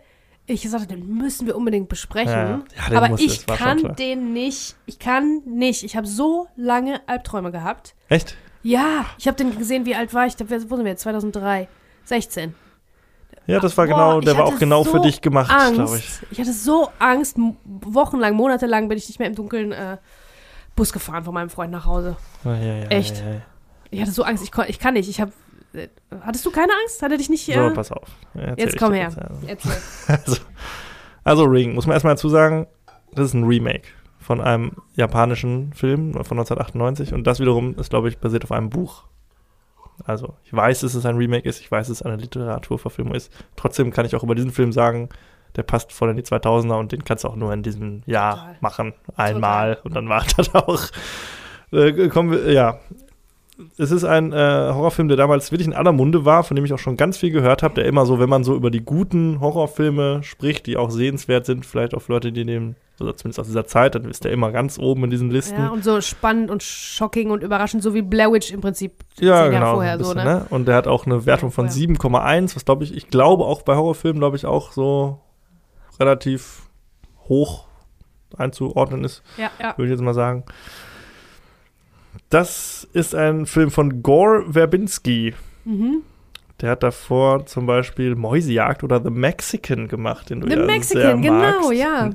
[0.48, 2.34] ich gesagt habe, den müssen wir unbedingt besprechen.
[2.34, 2.98] Ja, ja.
[2.98, 4.76] Aber muss- ich kann den nicht.
[4.88, 5.84] Ich kann nicht.
[5.84, 7.94] Ich habe so lange Albträume gehabt.
[8.10, 8.36] Echt?
[8.64, 10.36] Ja, ich habe den gesehen, wie alt war ich?
[10.36, 11.04] Da- Wo sind wir jetzt?
[11.04, 11.68] 2003.
[12.06, 12.56] 16.
[13.46, 16.20] Ja, das war Boah, genau, der war auch genau so für dich gemacht, glaube ich.
[16.32, 17.38] Ich hatte so Angst.
[17.66, 19.98] Wochenlang, monatelang bin ich nicht mehr im Dunkeln äh,
[20.76, 22.16] Bus gefahren von meinem Freund nach Hause.
[22.44, 22.56] Ja,
[22.90, 23.22] Echt?
[23.94, 24.44] Ich hatte so Angst.
[24.44, 25.10] Ich, ich kann nicht.
[25.10, 25.32] Ich habe.
[25.74, 25.88] Äh,
[26.22, 27.02] hattest du keine Angst?
[27.02, 27.46] Hatte dich nicht.
[27.46, 28.08] So, Äh, pass auf.
[28.58, 29.12] Jetzt komm her.
[29.48, 29.72] erzähl.
[30.08, 30.38] Also,
[31.24, 32.68] also Ring, muss man erstmal dazu sagen,
[33.14, 33.88] das ist ein Remake
[34.20, 38.70] von einem japanischen Film von 1998 und das wiederum ist, glaube ich, basiert auf einem
[38.70, 39.04] Buch.
[40.06, 43.32] Also, ich weiß, dass es ein Remake ist, ich weiß, dass es eine Literaturverfilmung ist.
[43.56, 45.10] Trotzdem kann ich auch über diesen Film sagen,
[45.56, 48.36] der passt voll in die 2000er und den kannst du auch nur in diesem Jahr
[48.38, 48.56] Total.
[48.62, 48.94] machen.
[49.16, 50.82] Einmal und dann war das auch.
[51.72, 52.80] Äh, kommen wir, ja.
[53.78, 56.74] Es ist ein äh, Horrorfilm, der damals wirklich in aller Munde war, von dem ich
[56.74, 59.40] auch schon ganz viel gehört habe, der immer so, wenn man so über die guten
[59.40, 63.48] Horrorfilme spricht, die auch sehenswert sind, vielleicht auch für Leute, die nehmen, oder zumindest aus
[63.48, 65.60] dieser Zeit, dann ist der immer ganz oben in diesen Listen.
[65.60, 69.48] Ja, und so spannend und shocking und überraschend, so wie Blair Witch im Prinzip Ja,
[69.48, 69.76] genau.
[69.76, 70.46] vorher ein so, bisschen, ne?
[70.50, 71.96] Und der hat auch eine Wertung von vorher.
[71.96, 75.20] 7,1, was glaube ich, ich glaube auch bei Horrorfilmen, glaube ich, auch so
[76.00, 76.64] relativ
[77.28, 77.66] hoch
[78.36, 79.78] einzuordnen ist, Ja, ja.
[79.78, 80.44] würde ich jetzt mal sagen.
[82.30, 85.34] Das ist ein Film von Gore Verbinski.
[85.66, 86.02] Mhm.
[86.62, 90.66] Der hat davor zum Beispiel Mäusejagd oder The Mexican gemacht, den du The ja sehr
[90.68, 91.74] Mexican, genau, magst.
[91.74, 92.10] ja.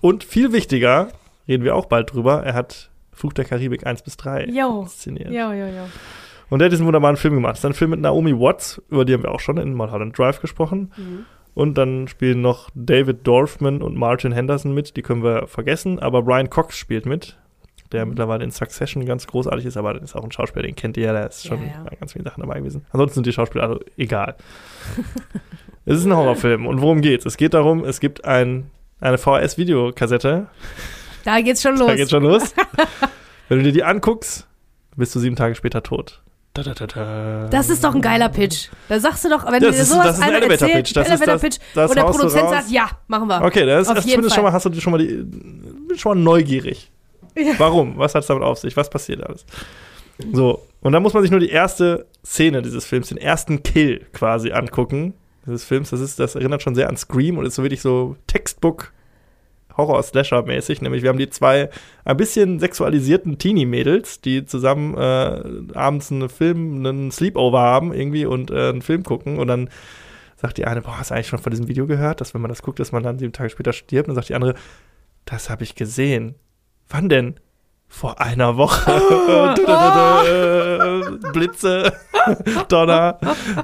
[0.00, 1.08] Und viel wichtiger,
[1.48, 4.82] reden wir auch bald drüber, er hat Fluch der Karibik 1 bis 3 Jo.
[4.82, 5.30] inszeniert.
[5.30, 5.86] Ja, ja, ja.
[6.50, 7.52] Und der hat diesen wunderbaren Film gemacht.
[7.52, 10.16] Das ist ein Film mit Naomi Watts, über die haben wir auch schon in Mulholland
[10.16, 10.92] Drive gesprochen.
[10.96, 11.24] Mhm.
[11.54, 16.22] Und dann spielen noch David Dorfman und Martin Henderson mit, die können wir vergessen, aber
[16.22, 17.38] Brian Cox spielt mit.
[17.92, 18.10] Der Mhm.
[18.10, 21.04] mittlerweile in Succession ganz großartig ist, aber das ist auch ein Schauspieler, den kennt ihr
[21.06, 21.84] ja, der ist schon Ja, ja.
[21.88, 22.84] bei ganz vielen Sachen dabei gewesen.
[22.92, 24.34] Ansonsten sind die Schauspieler also egal.
[25.84, 27.26] es ist ein Horrorfilm und worum geht's?
[27.26, 28.70] Es geht darum, es gibt ein,
[29.00, 30.46] eine VHS-Videokassette,
[31.24, 31.88] Da geht's schon los.
[31.88, 32.54] da geht's schon los.
[33.48, 34.46] Wenn du dir die anguckst,
[34.96, 36.22] bist du sieben Tage später tot.
[36.54, 37.48] Da, da, da, da.
[37.50, 38.68] Das ist doch ein geiler Pitch.
[38.88, 40.96] Da sagst du doch, wenn Das dir ist- sowas das ist ein einer Elevator-Pitch.
[40.96, 43.42] erzählt, Das ist das- Elevator-Pitch, das und der Produzent sagt, ja, machen wir.
[43.42, 46.90] Okay, das ist zumindest schon mal, hast du schon mal die, bin schon mal neugierig.
[47.36, 47.54] Ja.
[47.58, 47.96] Warum?
[47.98, 48.76] Was hat es damit auf sich?
[48.76, 49.44] Was passiert alles?
[50.32, 54.06] So, und dann muss man sich nur die erste Szene dieses Films, den ersten Kill
[54.12, 55.14] quasi angucken.
[55.44, 58.16] Dieses Films, das ist, das erinnert schon sehr an Scream und ist so wirklich so
[58.26, 58.92] Textbook
[59.76, 60.80] Horror-Slasher-mäßig.
[60.80, 61.70] Nämlich, wir haben die zwei
[62.04, 68.50] ein bisschen sexualisierten Teenie-Mädels, die zusammen äh, abends einen Film, einen Sleepover haben irgendwie und
[68.50, 69.68] äh, einen Film gucken und dann
[70.36, 72.48] sagt die eine, boah, hast du eigentlich schon von diesem Video gehört, dass wenn man
[72.48, 74.08] das guckt, dass man dann sieben Tage später stirbt?
[74.08, 74.54] Und dann sagt die andere,
[75.24, 76.34] das habe ich gesehen.
[76.88, 77.40] Wann denn?
[77.88, 78.90] Vor einer Woche.
[81.32, 81.92] Blitze,
[82.68, 83.18] Donner.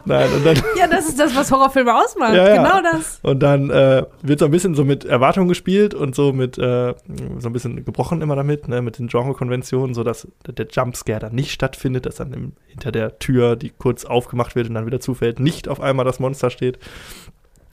[0.04, 2.34] Nein, und dann, Ja, das ist das, was Horrorfilme ausmacht.
[2.34, 2.56] Ja, ja.
[2.56, 3.18] Genau das.
[3.22, 6.94] und dann äh, wird so ein bisschen so mit Erwartung gespielt und so mit, äh,
[7.38, 11.34] so ein bisschen gebrochen immer damit, ne, mit den Genre-Konventionen, so dass der Jumpscare dann
[11.34, 15.00] nicht stattfindet, dass dann im, hinter der Tür, die kurz aufgemacht wird und dann wieder
[15.00, 16.78] zufällt, nicht auf einmal das Monster steht.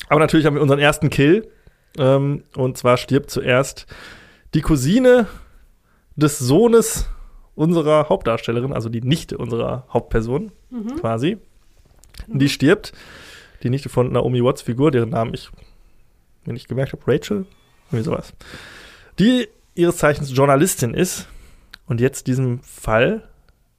[0.09, 1.47] Aber natürlich haben wir unseren ersten Kill.
[1.97, 3.85] Ähm, und zwar stirbt zuerst
[4.53, 5.27] die Cousine
[6.15, 7.07] des Sohnes
[7.55, 10.95] unserer Hauptdarstellerin, also die Nichte unserer Hauptperson Mhm.
[10.97, 11.37] quasi.
[12.27, 12.93] Die stirbt.
[13.63, 15.49] Die Nichte von Naomi Watts Figur, deren Namen ich
[16.45, 17.45] mir nicht gemerkt habe, Rachel,
[17.91, 18.33] irgendwie sowas.
[19.17, 21.27] Die ihres Zeichens Journalistin ist
[21.87, 23.27] und jetzt diesem Fall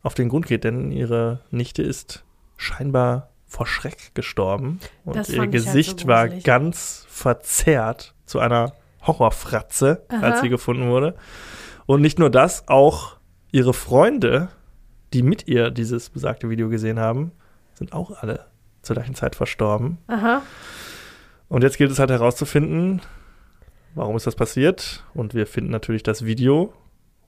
[0.03, 2.25] auf den Grund geht, denn ihre Nichte ist
[2.57, 8.73] scheinbar vor Schreck gestorben und Das ihr halt Gesicht so war ganz verzerrt zu einer
[9.07, 10.21] Horrorfratze, Aha.
[10.21, 11.15] als sie gefunden wurde.
[11.87, 13.17] Und nicht nur das, auch
[13.51, 14.49] ihre Freunde,
[15.13, 17.33] die mit ihr dieses besagte Video gesehen haben,
[17.75, 18.47] sind auch alle
[18.83, 19.99] zur gleichen Zeit verstorben.
[20.07, 20.43] Aha.
[21.49, 23.03] Und jetzt gilt es halt herauszufinden,
[23.95, 25.05] warum ist das passiert.
[25.15, 26.73] Und wir finden natürlich das Video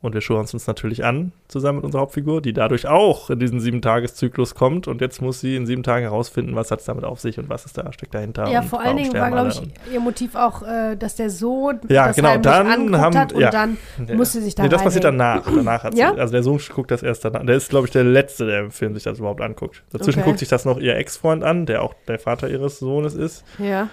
[0.03, 3.39] und wir schauen es uns natürlich an, zusammen mit unserer Hauptfigur, die dadurch auch in
[3.39, 4.89] diesen sieben-Tages-Zyklus kommt.
[4.89, 7.49] Und jetzt muss sie in sieben Tagen herausfinden, was hat es damit auf sich und
[7.49, 8.49] was ist da, steckt dahinter.
[8.49, 12.09] Ja, vor allen Dingen war, glaube ich, ihr Motiv auch, äh, dass der Sohn Ja,
[12.09, 12.69] das genau, dann
[13.01, 13.51] haben- hat und ja.
[13.51, 14.15] dann Ja.
[14.17, 15.43] musste sie sich da Nee, das passiert danach.
[15.45, 16.13] danach hat sie, Ja?
[16.15, 17.47] Also der Sohn guckt das erst danach.
[17.47, 19.85] Der ist, glaube ich, der Letzte, der im Film sich das überhaupt anguckt.
[19.93, 20.29] Dazwischen Okay.
[20.29, 23.45] guckt sich das noch ihr Ex-Freund an, der auch der Vater ihres Sohnes ist.
[23.59, 23.89] Ja.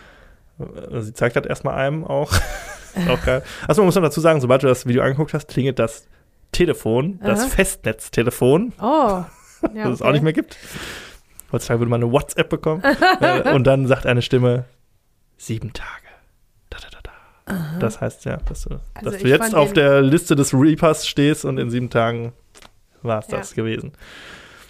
[0.57, 2.32] Also sie zeigt das erstmal einem auch.
[2.95, 3.43] ist auch geil.
[3.67, 6.07] Achso, man muss noch dazu sagen, sobald du das Video angeguckt hast, klingelt das
[6.51, 7.47] Telefon, das Aha.
[7.49, 9.23] Festnetztelefon, Oh.
[9.73, 10.57] Ja, das es auch nicht mehr gibt.
[11.51, 12.81] Heutzutage würde man eine WhatsApp bekommen.
[13.19, 14.63] äh, und dann sagt eine Stimme,
[15.37, 15.89] sieben Tage.
[16.69, 16.99] Da, da, da,
[17.53, 17.79] da.
[17.79, 21.43] Das heißt ja, dass du, Also dass du jetzt auf der Liste des Reapers stehst
[21.43, 22.31] und in sieben Tagen
[23.01, 23.39] war es Ja.
[23.39, 23.91] das gewesen.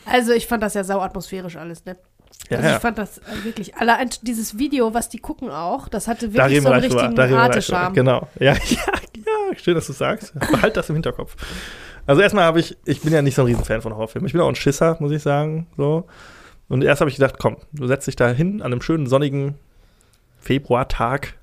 [0.05, 1.95] Also ich fand das ja sau atmosphärisch alles, ne?
[2.49, 2.75] Ja, also ja.
[2.75, 6.61] ich fand das äh, wirklich, allein dieses Video, was die gucken auch, das hatte wirklich
[6.61, 7.19] so einen richtigen.
[7.37, 7.93] Artescharm.
[7.93, 8.27] Genau.
[8.39, 8.59] Ja, ja,
[9.15, 10.33] ja, schön, dass du sagst.
[10.39, 11.35] Behalt das im Hinterkopf.
[12.07, 14.25] Also erstmal habe ich, ich bin ja nicht so ein Riesenfan von Horrorfilmen.
[14.25, 15.67] Ich bin auch ein Schisser, muss ich sagen.
[15.77, 16.07] So.
[16.69, 19.55] Und erst habe ich gedacht, komm, du setzt dich da hin an einem schönen sonnigen
[20.39, 21.35] Februartag,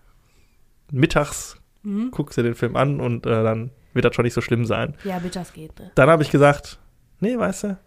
[0.91, 2.11] mittags, Mhm.
[2.11, 4.95] guckst dir den Film an und äh, dann wird das schon nicht so schlimm sein.
[5.05, 5.93] Ja, bitte, das geht, ne?
[5.95, 6.81] Dann habe ich gesagt,
[7.21, 7.79] nee, weißt du,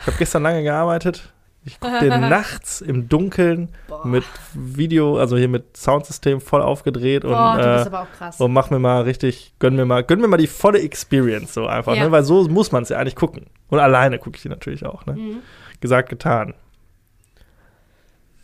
[0.00, 1.30] ich habe gestern lange gearbeitet.
[1.66, 7.24] Ich gucke den nachts im Dunkeln Boah, mit Video, also hier mit Soundsystem voll aufgedreht
[7.24, 8.40] und, Boah du bist äh, aber auch krass.
[8.40, 11.66] und mach mir mal richtig, gönn mir mal, gönn mir mal die volle Experience so
[11.66, 12.04] einfach, Ja.
[12.04, 12.12] ne?
[12.12, 13.46] Weil so muss man es ja eigentlich gucken.
[13.68, 15.14] Und alleine gucke ich die natürlich auch, ne?
[15.14, 15.36] Mhm.
[15.80, 16.54] Gesagt, getan.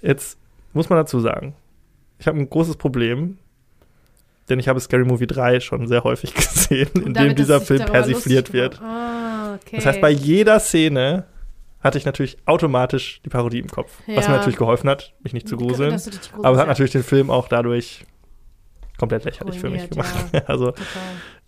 [0.01, 0.39] Jetzt
[0.73, 1.55] muss man dazu sagen,
[2.19, 3.39] ich habe ein großes Problem,
[4.49, 7.61] denn ich habe Scary Movie 3 schon sehr häufig gesehen, in dem Damit es dieser
[7.61, 8.81] Film persifliert wird.
[8.81, 9.77] Ah, okay.
[9.77, 11.25] Das heißt, bei jeder Szene
[11.81, 13.99] hatte ich natürlich automatisch die Parodie im Kopf.
[14.07, 14.39] Was mir Ja.
[14.39, 15.93] natürlich geholfen hat, mich nicht zu gruseln.
[16.43, 16.67] Aber es hat ja.
[16.67, 18.05] natürlich den Film auch dadurch
[19.01, 20.15] komplett lächerlich für mich gemacht.
[20.47, 20.85] Also Total.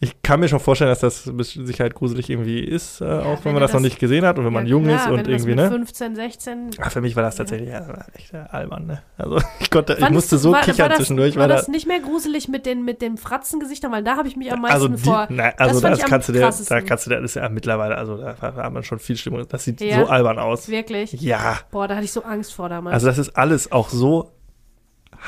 [0.00, 3.44] ich kann mir schon vorstellen, dass das mit Sicherheit gruselig irgendwie ist, äh, auch wenn
[3.44, 4.96] wenn man er das noch das- nicht gesehen hat und wenn man Ja, jung klar,
[5.04, 5.68] ist und das irgendwie, ne?
[5.68, 6.70] 15, 16.
[6.78, 9.02] Ah, für mich war das tatsächlich ja, echt äh, albern, ne?
[9.18, 11.72] Also ich konnte, ich musste so war, kichern war das, zwischendurch, War weil das da,
[11.72, 13.92] nicht mehr gruselig mit den, mit den Fratzengesichtern?
[13.92, 15.26] Weil da habe ich mich am meisten also die, vor.
[15.30, 17.96] nein, also das, am kannst du dir, da kannst du dir, das ist ja mittlerweile,
[17.96, 19.44] also da hat man schon viel Stimmung.
[19.48, 20.00] Das sieht Ja.
[20.00, 20.68] so albern aus.
[20.68, 21.12] Wirklich?
[21.12, 22.94] Ja, Boah, da hatte ich so Angst vor damals.
[22.94, 24.30] also das ist alles auch so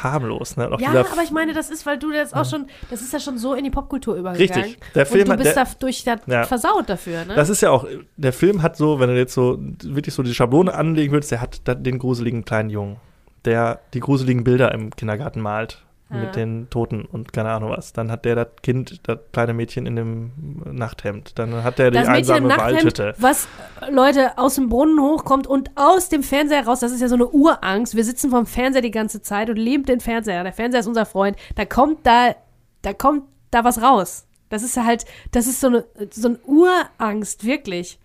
[0.02, 0.68] harmlos, ne?
[0.80, 3.38] Ja, aber ich meine, das ist, weil du das auch schon, das ist ja schon
[3.38, 4.64] so in die Popkultur übergegangen.
[4.64, 4.92] Richtig.
[4.94, 6.44] Der Film und du bist der- dadurch da Ja.
[6.44, 7.34] versaut dafür, ne?
[7.34, 7.86] Das ist ja auch,
[8.16, 11.40] der Film hat so, wenn du jetzt so wirklich so die Schablone anlegen würdest, der
[11.40, 12.96] hat da den gruseligen kleinen Jungen,
[13.44, 15.83] der die gruseligen Bilder im Kindergarten malt
[16.14, 16.20] Ja.
[16.20, 17.92] mit den Toten und keine Ahnung was.
[17.92, 20.32] Dann hat der das Kind, das kleine Mädchen in dem
[20.72, 21.38] Nachthemd.
[21.38, 23.14] Dann hat der die Das Mädchen im einsame Nachthemd, Waldhütte.
[23.18, 23.48] was
[23.80, 27.14] äh, Leute aus dem Brunnen hochkommt und aus dem Fernseher raus, das ist ja so
[27.16, 27.94] eine Urangst.
[27.96, 30.42] Wir sitzen vorm Fernseher die ganze Zeit und lieben den Fernseher.
[30.44, 31.36] Der Fernseher ist unser Freund.
[31.56, 32.34] Da kommt da,
[32.82, 34.26] da kommt da was raus.
[34.50, 37.98] Das ist halt, das ist so eine, so eine Urangst, wirklich.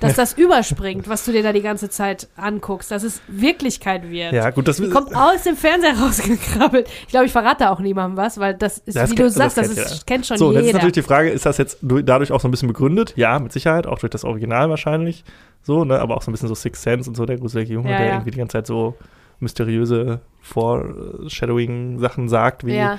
[0.00, 4.32] Dass das überspringt, was du dir da die ganze Zeit anguckst, dass es Wirklichkeit wird.
[4.32, 6.88] Ja, gut, das Die kommt aus dem Fernseher rausgekrabbelt.
[7.02, 9.56] Ich glaube, ich verrate da auch niemandem was, weil das ist, Das wie du sagst,
[9.58, 10.04] das, kennt ist, jeder.
[10.06, 10.78] kennt schon So, und jetzt ist jeder.
[10.78, 13.12] natürlich die Frage, ist das jetzt du- dadurch auch so ein bisschen begründet?
[13.16, 15.24] Ja, mit Sicherheit, auch durch das Original wahrscheinlich.
[15.62, 17.90] So, ne, aber auch so ein bisschen so Sixth Sense und so, der gruselige Junge,
[17.90, 18.12] Ja, der ja.
[18.14, 18.96] irgendwie die ganze Zeit so
[19.40, 22.98] mysteriöse Foreshadowing-Sachen sagt, wie ja.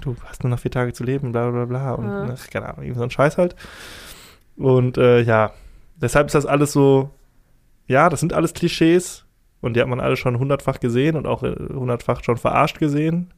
[0.00, 1.92] du hast nur noch vier Tage zu leben, bla bla bla.
[1.94, 3.54] Und ach, keine Ahnung, irgendwie so ein Scheiß halt.
[4.56, 5.52] Und äh, ja,
[6.00, 7.10] deshalb ist das alles so,
[7.86, 9.24] ja, das sind alles Klischees
[9.60, 13.32] und die hat man alle schon hundertfach gesehen und auch äh, hundertfach schon verarscht gesehen.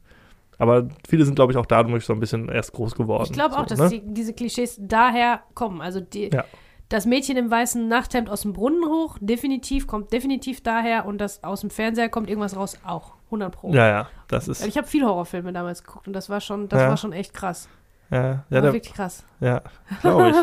[0.57, 3.23] Aber viele sind, glaube ich, auch dadurch so ein bisschen erst groß geworden.
[3.25, 3.89] Ich glaube auch, so, dass ne?
[3.89, 5.81] die, diese Klischees daher kommen.
[5.81, 6.43] Also die, Ja.
[6.89, 11.43] das Mädchen im weißen Nachthemd aus dem Brunnen hoch, definitiv, kommt definitiv daher und das
[11.43, 13.13] aus dem Fernseher kommt irgendwas raus, auch.
[13.31, 13.73] 100 Pro.
[13.73, 14.63] Ja, ja, das ist.
[14.67, 16.89] Ich habe viele Horrorfilme damals geguckt und das war schon, das Ja.
[16.89, 17.69] war schon echt krass.
[18.11, 19.23] Ja, ja, der, wirklich krass.
[19.39, 19.61] ja
[20.01, 20.35] glaube ich.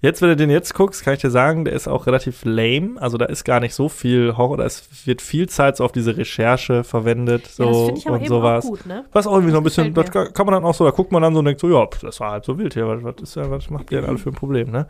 [0.00, 3.00] Jetzt, wenn du den jetzt guckst, kann ich dir sagen, der ist auch relativ lame.
[3.00, 5.92] Also da ist gar nicht so viel Horror, da ist, wird viel Zeit so auf
[5.92, 8.64] diese Recherche verwendet so ja, das ich aber und eben sowas.
[8.64, 9.04] auch gut, ne?
[9.12, 11.22] Was auch irgendwie so ein bisschen, das kann man dann auch so, da guckt man
[11.22, 13.36] dann so und denkt so, ja, das war halt so wild hier, was, was, ist,
[13.36, 14.88] was macht ihr denn alle für ein Problem, ne?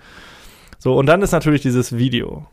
[0.78, 2.46] So, und dann ist natürlich dieses Video.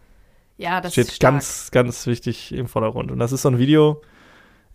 [0.58, 3.12] Ja, das steht ganz, ganz wichtig im Vordergrund.
[3.12, 4.02] Und das ist so ein Video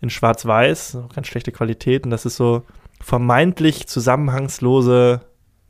[0.01, 2.03] in Schwarz-Weiß, ganz schlechte Qualität.
[2.03, 2.63] Und das ist so
[3.05, 5.21] vermeintlich zusammenhangslose,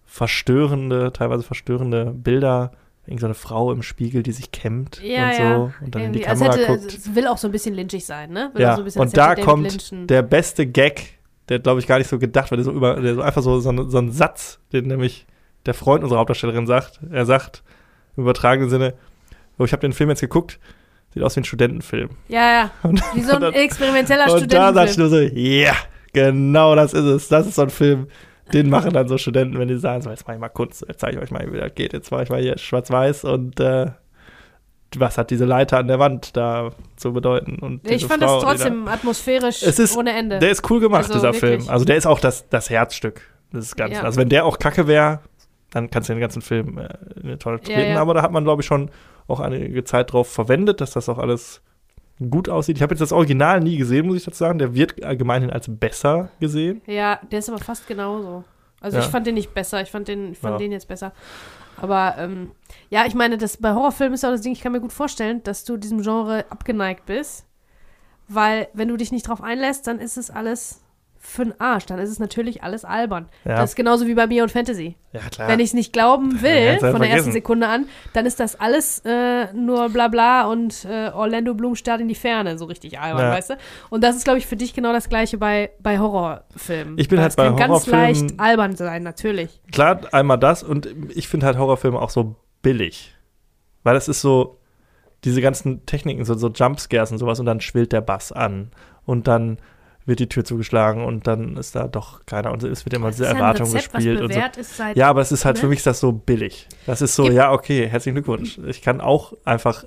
[0.05, 2.71] verstörende, teilweise verstörende Bilder.
[3.07, 5.55] Irgend so eine Frau im Spiegel, die sich kämmt ja, und so ja.
[5.81, 6.93] und dann in die Irgendwie, Kamera hätte, guckt.
[6.97, 8.49] Es will auch so ein bisschen lynchig sein, ne?
[8.53, 11.19] Will Ja, so bisschen, und da kommt Lynchen- der beste Gag,
[11.49, 13.59] der glaube ich gar nicht so gedacht wird, der so über, der so einfach so,
[13.59, 15.27] so, ein- so ein Satz, den nämlich
[15.67, 16.99] der Freund unserer Hauptdarstellerin sagt.
[17.11, 17.63] Er sagt
[18.15, 18.93] im übertragenen Sinne,
[19.59, 20.57] oh, ich habe den Film jetzt geguckt,
[21.13, 22.09] sieht aus wie ein Studentenfilm.
[22.29, 22.71] Ja, ja.
[22.81, 25.09] Und, Wie so ein und experimenteller und da dachte ich Studentenfilm.
[25.09, 25.75] nur so, ja,
[26.15, 27.27] genau das ist es.
[27.27, 28.07] Das ist so ein Film,
[28.53, 30.99] den machen dann so Studenten, wenn die sagen, so, jetzt mache ich mal Kunst, jetzt
[31.01, 31.93] zeige ich euch mal, wie das geht.
[31.93, 33.87] Jetzt mache ich mal hier schwarz-weiß und äh,
[34.97, 37.57] was hat diese Leiter an der Wand da zu bedeuten?
[37.59, 40.39] Und Ich fand Frau, das die da- trotzdem atmosphärisch Es ist- ohne Ende.
[40.39, 41.63] Der ist cool gemacht, Also dieser wirklich.
[41.63, 41.69] Film.
[41.69, 43.95] Also der ist auch das, das Herzstück des Ganzen.
[43.95, 44.03] Ja.
[44.03, 45.19] Also wenn der auch kacke wäre,
[45.71, 46.87] dann kannst du den ganzen Film äh,
[47.17, 47.91] in eine Tonne Ja, treten.
[47.91, 48.01] ja.
[48.01, 48.89] Aber da hat man, glaube ich, schon
[49.27, 51.61] auch einige Zeit drauf verwendet, dass das auch alles
[52.29, 52.77] gut aussieht.
[52.77, 54.57] Ich habe jetzt das Original nie gesehen, muss ich dazu sagen.
[54.59, 56.81] Der wird allgemeinhin als besser gesehen.
[56.85, 58.43] Ja, der ist aber fast genauso.
[58.81, 59.03] Also Ja.
[59.03, 60.57] ich fand den nicht besser, ich fand den, ich fand Ja.
[60.59, 61.11] den jetzt besser.
[61.77, 62.51] Aber ähm,
[62.89, 65.43] ja, ich meine, das bei Horrorfilmen ist auch das Ding, ich kann mir gut vorstellen,
[65.43, 67.45] dass du diesem Genre abgeneigt bist.
[68.27, 70.81] Weil, wenn du dich nicht drauf einlässt, dann ist es alles
[71.25, 71.85] für den Arsch.
[71.87, 73.27] Dann ist es natürlich alles albern.
[73.45, 74.95] Ja, Das ist genauso wie bei mir und Fantasy.
[75.11, 75.47] ja klar.
[75.47, 77.31] Wenn ich es nicht glauben will, von der ersten.
[77.31, 82.01] Sekunde an, dann ist das alles äh, nur bla bla und äh, Orlando Bloom starrt
[82.01, 83.31] in die Ferne, so richtig albern, Ja.
[83.31, 83.57] weißt du?
[83.89, 86.97] Und das ist, glaube ich, für dich genau das gleiche bei, bei Horrorfilmen.
[86.97, 89.61] Ich bin Weil halt bei kann ganz Horrorfilmen- leicht albern sein, natürlich.
[89.71, 93.15] Klar, einmal das und ich finde halt Horrorfilme auch so billig.
[93.83, 94.59] Weil das ist so,
[95.23, 98.71] diese ganzen Techniken, so, so Jumpscares und sowas und dann schwillt der Bass an
[99.05, 99.57] und dann
[100.05, 103.15] wird die Tür zugeschlagen und dann ist da doch keiner und es wird immer Das
[103.17, 104.39] diese Erwartung Rezept, gespielt und so.
[104.61, 105.61] seit Ja, aber es ist halt Ne?
[105.61, 106.67] für mich das so billig.
[106.85, 108.59] Das ist so, Gibt- ja, okay, herzlichen Glückwunsch.
[108.67, 109.83] Ich kann auch einfach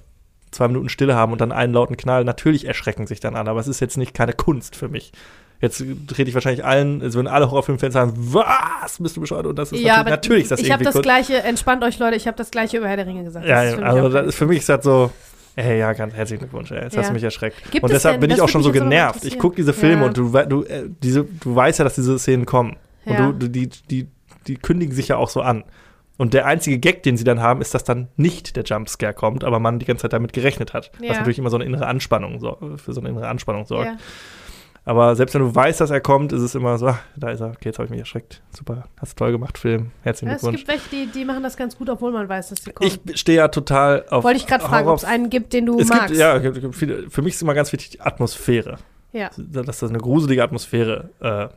[0.51, 2.25] zwei Minuten Stille haben und dann einen lauten Knall.
[2.25, 5.13] Natürlich erschrecken sich dann alle, aber es ist jetzt nicht keine Kunst für mich.
[5.61, 9.47] Jetzt trete ich wahrscheinlich allen, also wenn alle Horrorfilmfans sagen, was, bist du bescheuert?
[9.47, 12.17] Und das ist ja, natürlich, natürlich ist das ich habe das gleiche, entspannt euch Leute,
[12.17, 13.45] ich habe das gleiche über Herr der Ringe gesagt.
[13.47, 15.11] Ja, Das ja, also für mich ist das so,
[15.59, 17.09] ey, ja, ganz herzlichen Glückwunsch, ey, jetzt hast Ja.
[17.11, 17.71] du mich erschreckt.
[17.71, 19.25] Gibt und es deshalb denn- bin ich auch schon so genervt.
[19.25, 20.07] Ich gucke diese Filme Ja.
[20.09, 22.77] und du, du, äh, diese, du weißt ja, dass diese Szenen kommen.
[23.05, 24.07] Und du, du, die, die,
[24.47, 25.65] die kündigen sich ja auch so an.
[26.19, 29.45] Und der einzige Gag, den sie dann haben, ist, dass dann nicht der Jumpscare kommt,
[29.45, 30.91] aber man die ganze Zeit damit gerechnet hat.
[31.07, 33.91] Was natürlich immer so eine innere Anspannung so, für so eine innere Anspannung sorgt.
[34.89, 37.41] Aber selbst wenn du weißt, dass er kommt, ist es immer so, ach, da ist
[37.41, 38.41] er, okay, jetzt habe ich mich erschreckt.
[38.57, 39.91] Super, hast du toll gemacht, Film.
[40.03, 40.65] Herzlichen Ja, es Glückwunsch.
[40.65, 42.91] gibt welche, die, die machen das ganz gut, obwohl man weiß, dass sie kommen.
[43.05, 44.25] Ich stehe ja total auf.
[44.25, 46.07] Wollte ich gerade fragen, ob es einen gibt, den du es magst.
[46.09, 48.79] gibt, ja, es gibt- es gibt viele, für mich ist immer ganz wichtig die Atmosphäre.
[49.13, 49.29] ja.
[49.37, 51.49] Dass das eine gruselige Atmosphäre äh,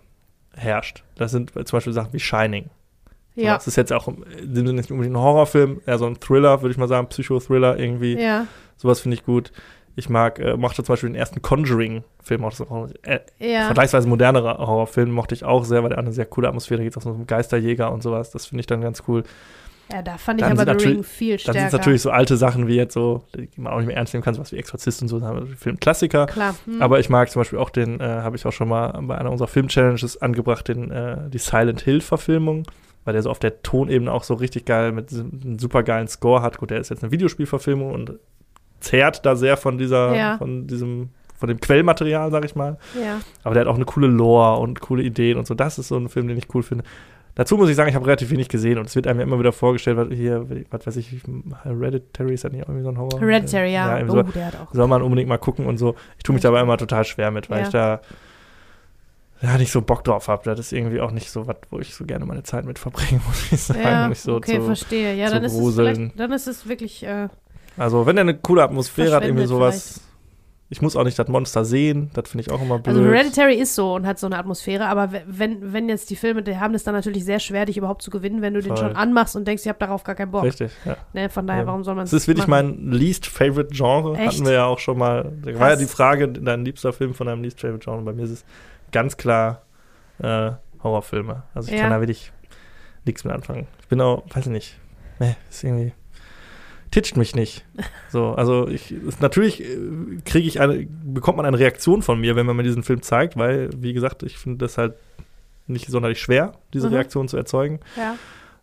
[0.59, 1.03] herrscht.
[1.15, 2.69] Das sind zum Beispiel Sachen wie Shining.
[3.35, 3.53] Ja.
[3.53, 6.71] Das ist jetzt auch im Sinne nicht unbedingt ein Horrorfilm, eher so ein Thriller, würde
[6.73, 8.17] ich mal sagen, Psychothriller irgendwie.
[8.21, 8.45] Ja.
[8.75, 9.53] Sowas finde ich gut.
[9.95, 12.03] Ich mag, äh, mochte zum Beispiel den ersten Conjuring-Film,
[12.71, 13.65] auch ein äh, Ja.
[13.65, 16.83] vergleichsweise modernerer Horrorfilm, mochte ich auch sehr, weil der hat eine sehr coole Atmosphäre, da
[16.83, 18.31] geht es auch so um Geisterjäger und sowas.
[18.31, 19.23] Das finde ich dann ganz cool.
[19.91, 21.67] Ja, da fand ich Dann aber sind The natürlich- Ring viel Dann sind stärker.
[21.67, 24.23] es natürlich so alte Sachen wie jetzt so, die man auch nicht mehr ernst nehmen
[24.23, 26.27] kann, sowas wie Exorzist und so, wir Filmklassiker.
[26.27, 26.55] Klar.
[26.65, 26.81] Hm.
[26.81, 29.29] Aber ich mag zum Beispiel auch den, äh, habe ich auch schon mal bei einer
[29.29, 32.63] unserer Film-Challenges angebracht, den, äh, die Silent Hill-Verfilmung,
[33.03, 36.41] weil der so auf der Tonebene auch so richtig geil mit einem super geilen Score
[36.41, 36.57] hat.
[36.59, 38.13] Gut, der ist jetzt eine Videospielverfilmung und
[38.79, 40.37] zehrt da sehr von dieser, Ja.
[40.37, 41.09] von diesem,
[41.41, 42.77] von dem Quellmaterial, sag ich mal.
[43.03, 43.19] ja.
[43.43, 45.55] Aber der hat auch eine coole Lore und coole Ideen und so.
[45.55, 46.85] Das ist so ein Film, den ich cool finde.
[47.33, 49.39] Dazu muss ich sagen, ich habe relativ wenig gesehen und es wird einem ja immer
[49.39, 51.11] wieder vorgestellt, was hier, was weiß ich,
[51.63, 53.19] Hereditary ist ja nicht irgendwie so ein Horror.
[53.19, 53.97] Hereditary, ja.
[53.97, 54.31] irgendwie oh, so.
[54.31, 54.73] der hat auch.
[54.73, 55.95] Soll man unbedingt mal gucken und so.
[56.17, 57.65] Ich tue mich dabei immer total schwer mit, weil Ja.
[57.65, 58.01] ich da
[59.41, 60.43] ja, nicht so Bock drauf habe.
[60.45, 63.19] Das ist irgendwie auch nicht so was, wo ich so gerne meine Zeit mit verbringe,
[63.27, 63.81] muss ich sagen.
[63.81, 65.15] Ja, so okay, zu, verstehe.
[65.15, 67.27] Ja, dann ist, vielleicht, dann ist es wirklich, äh,
[67.77, 70.01] also, wenn der eine coole Atmosphäre hat, irgendwie sowas.
[70.73, 72.95] Ich muss auch nicht das Monster sehen, das finde ich auch immer blöd.
[72.95, 76.43] also Hereditary ist so und hat so eine Atmosphäre, aber wenn, wenn jetzt die Filme,
[76.43, 78.77] die haben es dann natürlich sehr schwer, dich überhaupt zu gewinnen, wenn du den Voll.
[78.87, 80.43] schon anmachst und denkst, ich habe darauf gar keinen Bock.
[80.45, 80.95] Richtig, ja.
[81.11, 81.67] Ne, von daher, Ja.
[81.67, 82.77] warum soll man Das ist wirklich machen?
[82.79, 84.17] mein least favorite Genre.
[84.17, 84.27] Echt?
[84.35, 85.29] Hatten wir ja auch schon mal.
[85.43, 88.01] Da war ja die Frage, dein liebster Film von deinem least favorite Genre.
[88.03, 88.45] Bei mir ist es
[88.93, 89.63] ganz klar
[90.23, 90.51] äh,
[90.81, 91.43] Horrorfilme.
[91.53, 91.81] Also ich Ja.
[91.83, 92.31] kann da wirklich
[93.03, 93.67] nichts mit anfangen.
[93.81, 94.79] Ich bin auch, weiß ich nicht.
[95.19, 95.91] Nee, ist irgendwie.
[96.91, 97.65] Titscht mich nicht.
[98.09, 99.77] So, also ich natürlich äh,
[100.25, 103.37] kriege ich eine, bekommt man eine Reaktion von mir, wenn man mir diesen Film zeigt,
[103.37, 104.95] weil, wie gesagt, ich finde das halt
[105.67, 106.95] nicht sonderlich schwer, diese Mhm.
[106.95, 107.79] Reaktion zu erzeugen.
[107.95, 108.15] Ja.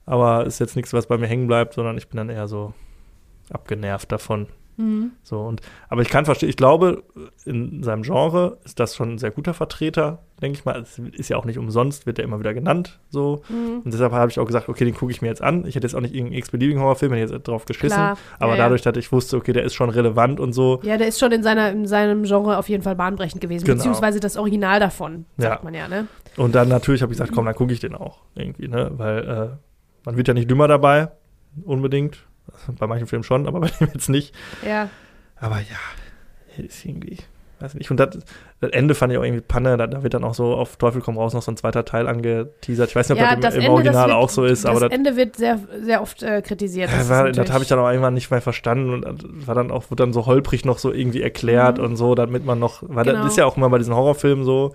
[0.05, 2.75] Aber ist jetzt nichts, was bei mir hängen bleibt, sondern ich bin dann eher so
[3.51, 4.47] abgenervt davon.
[4.79, 5.11] Mhm.
[5.23, 7.03] So und aber ich kann verstehen, ich glaube,
[7.45, 10.81] in seinem Genre ist das schon ein sehr guter Vertreter, denke ich mal.
[10.81, 13.01] Es ist ja auch nicht umsonst, wird er immer wieder genannt.
[13.11, 13.43] So.
[13.49, 13.81] Mhm.
[13.85, 15.67] Und deshalb habe ich auch gesagt, okay, den gucke ich mir jetzt an.
[15.67, 17.97] Ich hätte jetzt auch nicht irgendeinen x-beliebigen Horrorfilm, hätte jetzt drauf geschissen.
[17.97, 18.17] Klar.
[18.39, 20.97] Aber ja, dadurch, dass ich wusste, okay, der ist schon relevant und so, Ja.
[20.97, 23.79] der ist schon in, seiner, in seinem Genre auf jeden Fall bahnbrechend gewesen, Genau.
[23.79, 25.65] beziehungsweise das Original davon, sagt Ja.
[25.65, 26.07] man ja, ne?
[26.37, 28.93] Und dann natürlich habe ich gesagt, komm, dann gucke ich den auch irgendwie, ne?
[28.97, 29.49] Weil äh,
[30.05, 31.09] man wird ja nicht dümmer dabei,
[31.65, 32.28] unbedingt.
[32.79, 34.35] Bei manchen Filmen schon, aber bei dem jetzt nicht.
[34.67, 34.89] Ja.
[35.41, 37.17] Aber ja, ist irgendwie,
[37.61, 37.91] weiß nicht.
[37.91, 38.19] Und das,
[38.61, 39.77] das Ende fand ich auch irgendwie Panne.
[39.77, 42.09] Da, da wird dann auch so auf Teufel komm raus noch so ein zweiter Teil
[42.09, 42.91] angeteasert.
[42.91, 44.65] Ich weiß nicht, ob ja, das im, im Ende, Original das wird, auch so ist,
[44.65, 46.91] das aber das, Ende wird sehr, sehr oft äh, kritisiert.
[46.93, 49.71] das, war- das habe ich dann auch irgendwann nicht mehr verstanden und das war dann
[49.71, 51.85] auch, wurde dann so holprig noch so irgendwie erklärt Mhm.
[51.85, 53.23] und so, damit man noch, weil Genau.
[53.23, 54.75] das ist ja auch immer bei diesen Horrorfilmen so,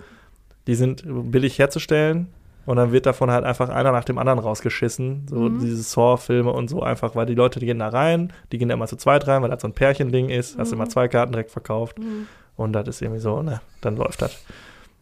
[0.66, 2.28] die sind billig herzustellen.
[2.66, 5.26] Und dann wird davon halt einfach einer nach dem anderen rausgeschissen.
[5.28, 5.58] So Mhm.
[5.60, 8.74] diese Saw-Filme und so einfach, weil die Leute, die gehen da rein, die gehen da
[8.74, 10.58] immer zu zweit rein, weil das so ein Pärchending ist.
[10.58, 10.82] Hast du Mhm.
[10.82, 11.98] immer zwei Karten direkt verkauft.
[11.98, 12.26] Mhm.
[12.56, 14.42] Und das ist irgendwie so, ne, dann läuft das.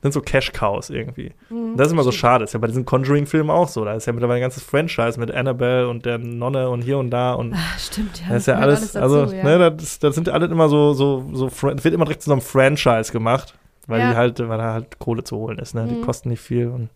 [0.01, 1.33] Sind so Cash-Cows irgendwie.
[1.49, 1.77] Mhm.
[1.77, 2.43] Das ist immer so schade.
[2.43, 3.85] Ist ja bei diesen Conjuring-Filmen auch so.
[3.85, 7.11] Da ist ja mittlerweile ein ganzes Franchise mit Annabelle und der Nonne und hier und
[7.11, 7.35] da.
[7.35, 8.27] Und Ah, stimmt, ja.
[8.31, 9.45] das ist ja gehört alles, dazu, also, ja.
[9.45, 12.33] ne, das, das sind ja alle immer so, so, so, wird immer direkt zu so
[12.33, 13.55] einem Franchise gemacht.
[13.87, 14.11] Weil Ja.
[14.11, 15.87] die halt, weil da halt Kohle zu holen ist, ne?
[15.89, 16.03] Die Mhm.
[16.03, 16.89] kosten nicht viel und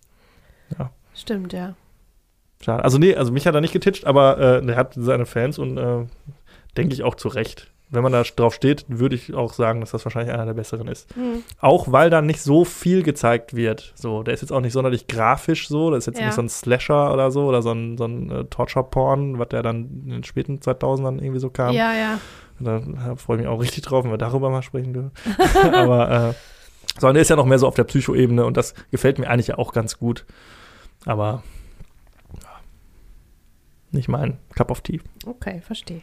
[1.14, 1.75] Stimmt, ja.
[2.62, 2.85] schade.
[2.85, 5.79] Also, nee, also mich hat er nicht getitscht, aber äh, er hat seine Fans und
[5.79, 6.05] äh,
[6.77, 7.71] denke ich auch zu Recht.
[7.89, 10.89] Wenn man da drauf steht, würde ich auch sagen, dass das wahrscheinlich einer der besseren
[10.89, 11.17] ist.
[11.17, 11.45] Mhm.
[11.61, 13.93] Auch weil da nicht so viel gezeigt wird.
[13.95, 15.91] So, der ist jetzt auch nicht sonderlich grafisch so.
[15.93, 16.27] Das ist jetzt Ja.
[16.27, 19.62] nicht so ein Slasher oder so oder so ein, so ein äh, Torture-Porn, was der
[19.62, 21.75] dann in den späten 2000ern irgendwie so kam.
[21.75, 22.19] Ja, ja.
[22.59, 22.81] Da
[23.17, 25.12] freue ich mich auch richtig drauf, wenn wir darüber mal sprechen dürfen.
[25.73, 26.35] Aber, äh,
[26.99, 29.47] sondern der ist ja noch mehr so auf der Psycho-Ebene und das gefällt mir eigentlich
[29.49, 30.25] ja auch ganz gut.
[31.07, 31.43] Aber
[32.43, 32.49] ja,
[33.93, 35.01] nicht mein Cup of Tea.
[35.25, 36.03] Okay, verstehe.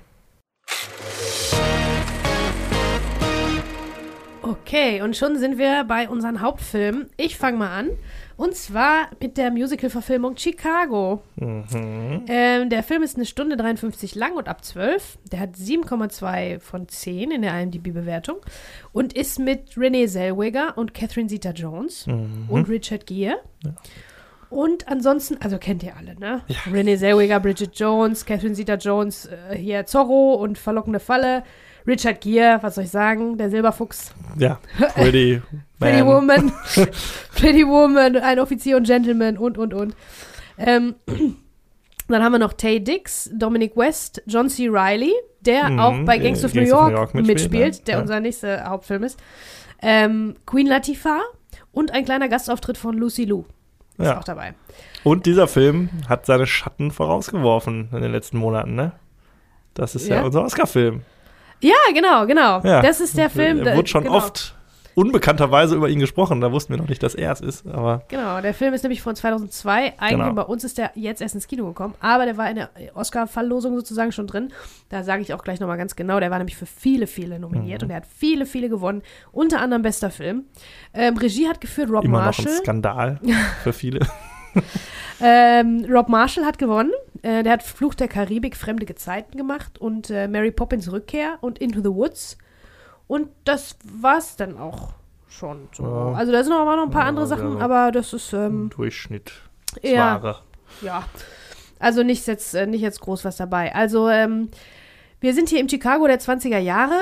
[4.42, 7.10] Okay, und schon sind wir bei unseren Hauptfilmen.
[7.16, 7.90] Ich fange mal an.
[8.36, 11.22] Und zwar mit der Musical-Verfilmung Chicago.
[11.38, 12.26] Mhm.
[12.28, 15.18] Ähm, der Film ist eine Stunde 53 lang und ab 12.
[15.32, 18.38] Der hat 7,2 von 10 in der IMDb-Bewertung
[18.92, 22.46] und ist mit Renee Zellweger und Catherine Zeta-Jones Mhm.
[22.50, 23.38] und Richard Gere.
[23.64, 23.72] Ja.
[24.54, 26.42] Und ansonsten, also kennt ihr alle, ne?
[26.72, 31.44] Renee Zellweger, Bridget Jones, Catherine Zeta-Jones, äh, hier Zorro und Verlockende Falle.
[31.88, 33.38] Richard Gere, was soll ich sagen?
[33.38, 34.14] Der Silberfuchs.
[34.38, 34.60] Ja,
[34.94, 35.42] Pretty,
[35.80, 36.08] Pretty Man.
[36.08, 36.52] Woman.
[37.36, 39.96] Pretty Woman, ein Offizier und Gentleman und, und, und.
[40.58, 40.96] Ähm,
[42.08, 44.68] dann haben wir noch Tay Dix, Dominic West, John C.
[44.70, 47.38] Reilly, der Mhm, auch bei äh, Gangs of New Gangs of New York, York mitspielt,
[47.40, 47.82] mitspielt, ne?
[47.88, 48.02] der Ja.
[48.02, 49.20] unser nächster Hauptfilm ist.
[49.82, 51.22] Ähm, Queen Latifah
[51.74, 53.44] und ein kleiner Gastauftritt von Lucy Liu
[53.98, 54.20] ist Ja.
[54.20, 54.54] auch dabei.
[55.04, 58.94] Und dieser Film hat seine Schatten vorausgeworfen in den letzten Monaten, ne?
[59.74, 60.22] Das ist ja, Ja.
[60.24, 61.02] unser Oscar-Film.
[61.60, 62.60] Ja, genau, genau.
[62.62, 62.82] Ja.
[62.82, 63.64] Das ist der Film.
[63.64, 64.18] Der- wurde schon genau.
[64.18, 64.56] oft
[64.96, 66.42] unbekannterweise über ihn gesprochen.
[66.42, 67.66] Da wussten wir noch nicht, dass er es ist.
[67.68, 69.94] Aber Genau, der Film ist nämlich von 2002.
[69.98, 70.34] Eigentlich Genau.
[70.34, 73.76] bei uns ist der jetzt erst ins Kino gekommen, aber der war in der Oscar-Verlosung
[73.76, 74.52] sozusagen schon drin.
[74.90, 76.20] Da sage ich auch gleich nochmal ganz genau.
[76.20, 77.86] Der war nämlich für viele, viele nominiert Mhm.
[77.88, 79.02] und er hat viele, viele gewonnen.
[79.32, 80.46] Unter anderem bester Film.
[80.94, 82.58] Ähm, Regie hat geführt Rob immer noch ein Marshall.
[82.62, 83.20] Skandal
[83.64, 84.00] für viele.
[85.22, 86.92] Ähm, Rob Marshall hat gewonnen.
[87.22, 91.60] Äh, der hat Fluch der Karibik, Fremde Gezeiten gemacht und äh, Mary Poppins Rückkehr und
[91.60, 92.38] Into the Woods.
[93.08, 94.94] Und das war's dann auch
[95.28, 95.84] schon so.
[95.84, 96.14] Ja.
[96.14, 99.32] Also da sind aber noch ein paar Ja, andere Sachen, aber das ist ähm, Durchschnitt.
[99.82, 100.40] ja,
[100.82, 101.04] ja.
[101.80, 103.76] Also nicht jetzt, äh, nicht jetzt groß was dabei.
[103.76, 104.50] Also ähm,
[105.20, 106.98] wir sind hier im Chicago der 20er Jahre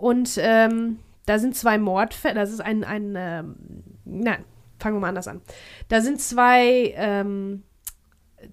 [0.00, 2.34] und ähm, da sind zwei Mordfälle.
[2.36, 3.56] Das ist ein, ein ähm,
[4.04, 4.44] nein,
[4.78, 5.42] fangen wir mal anders an.
[5.88, 7.62] Da sind zwei, ähm,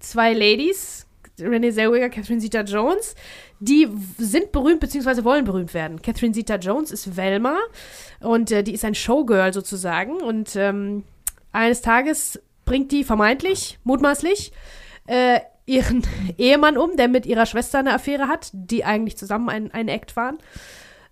[0.00, 1.06] zwei Ladies,
[1.40, 3.14] Renee Zellweger, Catherine Zeta-Jones,
[3.60, 5.22] die sind berühmt bzw.
[5.22, 6.00] wollen berühmt werden.
[6.02, 7.58] Catherine Zeta-Jones ist Velma
[8.20, 11.04] und äh, die ist ein Showgirl sozusagen und ähm,
[11.52, 14.52] eines Tages bringt die vermeintlich, mutmaßlich,
[15.06, 16.02] äh, ihren
[16.38, 20.16] Ehemann um, der mit ihrer Schwester eine Affäre hat, die eigentlich zusammen ein, ein Act
[20.16, 20.38] waren.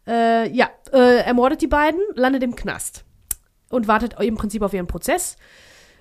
[0.07, 3.05] Äh, ja, äh, ermordet die beiden, landet im Knast
[3.68, 5.36] und wartet im Prinzip auf ihren Prozess.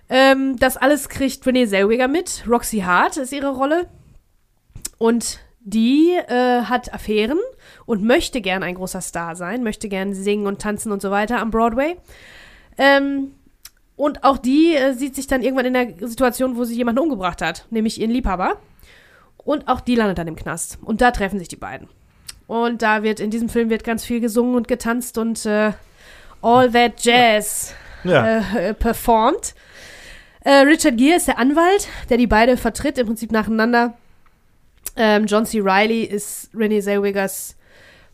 [0.09, 2.45] Ähm, das alles kriegt Renee Zellweger mit.
[2.47, 3.89] Roxy Hart ist ihre Rolle.
[4.97, 5.39] Und
[5.69, 7.39] die äh, hat Affären
[7.85, 11.39] und möchte gern ein großer Star sein, möchte gern singen und tanzen und so weiter
[11.41, 11.97] am Broadway.
[12.77, 13.33] Ähm,
[13.97, 17.41] und auch die äh, sieht sich dann irgendwann in der Situation, wo sie jemanden umgebracht
[17.41, 18.57] hat, nämlich ihren Liebhaber.
[19.37, 20.77] Und auch die landet dann im Knast.
[20.81, 21.89] Und da treffen sich die beiden.
[22.47, 25.73] Und da wird, in diesem Film wird ganz viel gesungen und getanzt und äh,
[26.41, 27.73] all that jazz
[28.05, 28.39] Ja.
[28.39, 29.53] äh, äh, performt.
[30.45, 33.97] Äh, Richard Gere ist der Anwalt, der die beide vertritt, im Prinzip nacheinander.
[34.95, 35.59] Ähm, John C.
[35.61, 37.57] Reilly ist Renee Zellwegers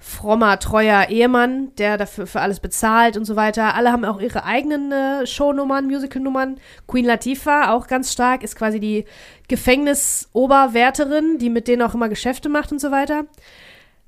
[0.03, 3.73] frommer, treuer Ehemann, der dafür für alles bezahlt und so weiter.
[3.73, 6.57] Alle haben auch ihre eigenen äh, Shownummern, Musicalnummern.
[6.87, 9.05] Queen Latifah, auch ganz stark, ist quasi die
[9.47, 13.23] Gefängnisoberwärterin, die mit denen auch immer Geschäfte macht und so weiter.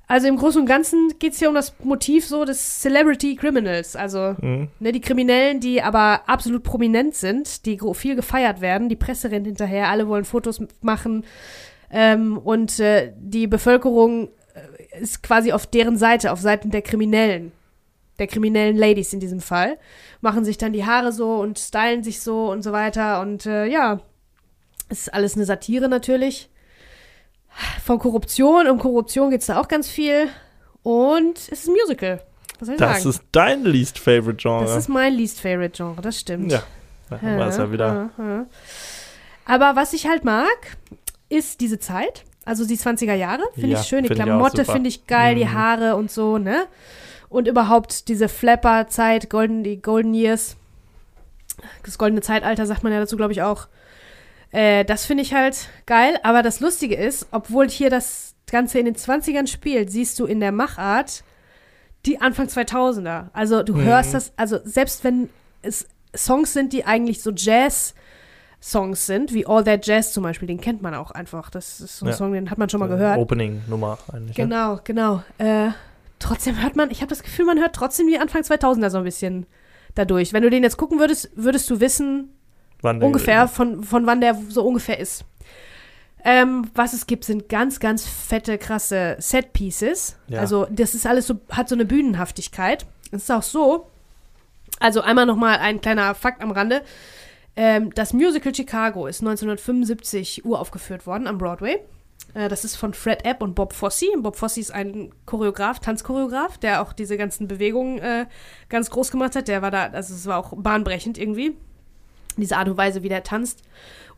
[0.06, 3.96] Also im Großen und Ganzen geht es hier um das Motiv so des Celebrity Criminals,
[3.96, 4.68] also Mhm.
[4.78, 9.46] Ne, die Kriminellen, die aber absolut prominent sind, die viel gefeiert werden, die Presse rennt
[9.46, 11.24] hinterher, alle wollen Fotos machen
[11.90, 17.52] ähm, und äh, die Bevölkerung äh, ist quasi auf deren Seite, auf Seiten der Kriminellen,
[18.18, 19.78] der kriminellen Ladies in diesem Fall,
[20.20, 23.66] machen sich dann die Haare so und stylen sich so und so weiter und äh,
[23.66, 24.00] ja,
[24.88, 26.48] es ist alles eine Satire natürlich.
[27.84, 30.28] Von Korruption, um Korruption geht es da auch ganz viel
[30.82, 32.22] und es ist ein Musical.
[32.58, 33.10] Was soll ich Das sagen?
[33.10, 34.64] ist dein least favorite Genre.
[34.64, 36.52] Das ist mein least favorite Genre, das stimmt.
[36.52, 36.62] ja.
[37.08, 38.10] Da haben wir es ja wieder.
[38.18, 38.46] ja, ja.
[39.44, 40.76] Aber was ich halt mag,
[41.28, 42.24] ist diese Zeit.
[42.44, 44.02] Also die 20er Jahre, finde Ja, ich schön.
[44.04, 45.52] Die find Klamotte finde ich geil, die Mhm.
[45.54, 46.66] Haare und so, ne?
[47.28, 50.56] Und überhaupt diese Flapper-Zeit, Golden, die Golden Years.
[51.84, 53.66] Das goldene Zeitalter sagt man ja dazu, glaube ich, auch.
[54.52, 56.18] Äh, das finde ich halt geil.
[56.22, 60.38] Aber das Lustige ist, obwohl hier das Ganze in den 20ern spielt, siehst du in
[60.38, 61.24] der Machart
[62.04, 63.30] die Anfang 2000er.
[63.32, 63.82] Also du Mhm.
[63.82, 65.28] hörst das, also selbst wenn
[65.62, 67.32] es Songs sind, die eigentlich so
[68.60, 71.50] Jazz-Songs sind, wie All That Jazz zum Beispiel, den kennt man auch einfach.
[71.50, 72.16] Das ist so ein Ja.
[72.16, 73.18] Song, den hat man schon mal gehört.
[73.18, 74.36] Opening-Nummer eigentlich.
[74.36, 74.44] Ne?
[74.44, 75.22] Genau, genau.
[75.38, 75.68] Äh,
[76.18, 79.04] trotzdem hört man, ich habe das Gefühl, man hört trotzdem die Anfang 2000er so ein
[79.04, 79.46] bisschen
[79.94, 80.32] dadurch.
[80.32, 82.32] Wenn du den jetzt gucken würdest, würdest du wissen,
[82.82, 85.24] ungefähr, von, von wann der so ungefähr ist.
[86.24, 90.16] Ähm, was es gibt, sind ganz, ganz fette, krasse Set-Pieces.
[90.26, 90.40] Ja.
[90.40, 92.84] Also, das ist alles so, hat so eine Bühnenhaftigkeit.
[93.12, 93.86] Es ist auch so,
[94.80, 96.82] also einmal nochmal ein kleiner Fakt am Rande.
[97.56, 101.80] Ähm, das Musical Chicago ist 1975 uraufgeführt worden am Broadway.
[102.34, 104.06] Äh, das ist von Fred Epp und Bob Fosse.
[104.18, 108.26] Bob Fosse ist ein Choreograf, Tanzchoreograf, der auch diese ganzen Bewegungen äh,
[108.68, 109.48] ganz groß gemacht hat.
[109.48, 111.56] Der war da, also es war auch bahnbrechend irgendwie
[112.36, 113.62] diese Art und Weise, wie der tanzt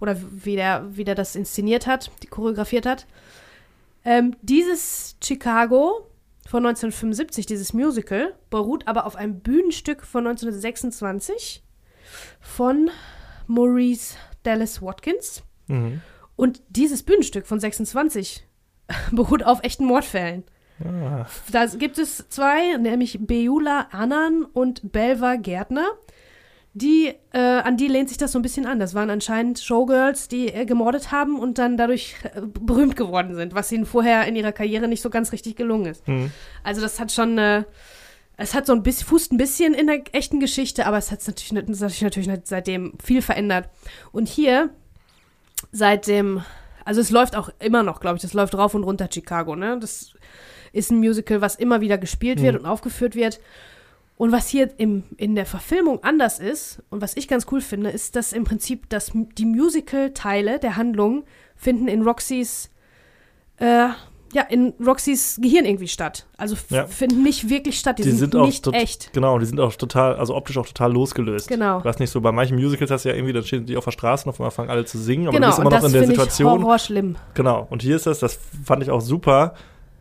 [0.00, 3.06] oder wie der, wie der das inszeniert hat, die choreografiert hat.
[4.04, 6.08] Ähm, dieses Chicago
[6.46, 11.62] von 1975, dieses Musical, beruht aber auf einem Bühnenstück von 1926
[12.40, 12.90] von
[13.48, 15.42] Maurice Dallas Watkins.
[15.66, 16.00] Mhm.
[16.36, 18.46] Und dieses Bühnenstück von 26
[19.12, 20.44] beruht auf echten Mordfällen.
[20.84, 25.86] Ah, Da gibt es zwei, nämlich Beula Annan und Belva Gärtner.
[26.74, 28.78] Die, äh, an die lehnt sich das so ein bisschen an.
[28.78, 33.54] Das waren anscheinend Showgirls, die äh, gemordet haben und dann dadurch äh, berühmt geworden sind,
[33.54, 36.06] was ihnen vorher in ihrer Karriere nicht so ganz richtig gelungen ist.
[36.06, 36.30] mhm.
[36.62, 37.64] Also das hat schon, äh,
[38.40, 41.26] es hat so ein bisschen, fußt ein bisschen in der echten Geschichte, aber es hat
[41.26, 41.48] natürlich,
[41.90, 43.68] sich natürlich nicht seitdem viel verändert.
[44.12, 44.70] Und hier,
[45.72, 46.42] seitdem,
[46.84, 49.76] also es läuft auch immer noch, glaube ich, das läuft rauf und runter Chicago, ne?
[49.80, 50.14] Das
[50.72, 52.60] ist ein Musical, was immer wieder gespielt wird Mhm.
[52.60, 53.40] und aufgeführt wird.
[54.16, 57.90] Und was hier im, in der Verfilmung anders ist und was ich ganz cool finde,
[57.90, 61.24] ist, dass im Prinzip dass die Musical-Teile der Handlung
[61.56, 62.70] finden in Roxys
[63.56, 63.88] äh,
[64.32, 66.26] ja, in Roxys Gehirn irgendwie statt.
[66.36, 66.86] Also Ja.
[66.86, 67.98] finden nicht wirklich statt.
[67.98, 69.12] Die, Die sind, sind auch nicht echt.
[69.12, 71.48] Genau, die sind auch total, also optisch auch total losgelöst.
[71.48, 71.80] Genau.
[71.80, 73.84] Du hast nicht so, bei manchen Musicals hast du ja irgendwie, dann stehen die auf
[73.84, 75.76] der Straße und auf einmal fangen alle zu singen, aber genau, du bist immer noch
[75.86, 76.62] in der finde ich Situation.
[76.64, 77.16] Horror schlimm.
[77.34, 79.54] Genau, und hier ist das, das fand ich auch super.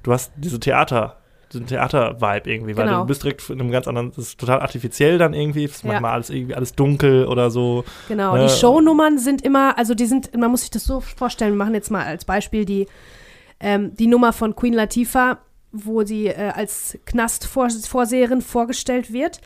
[0.04, 1.18] Du hast diese Theater,
[1.54, 3.02] diesen Theater-Vibe irgendwie, weil Genau.
[3.02, 5.92] du bist direkt in einem ganz anderen, das ist total artifiziell dann irgendwie, ist Ja.
[5.92, 7.86] manchmal alles irgendwie alles dunkel oder so.
[8.10, 8.44] Genau, Ne?
[8.44, 11.74] die Shownummern sind immer, also die sind, man muss sich das so vorstellen, wir machen
[11.74, 12.88] jetzt mal als Beispiel die,
[13.60, 15.40] ähm, die Nummer von Queen Latifah,
[15.72, 19.42] wo sie äh, als Knastvorseherin vorgestellt wird.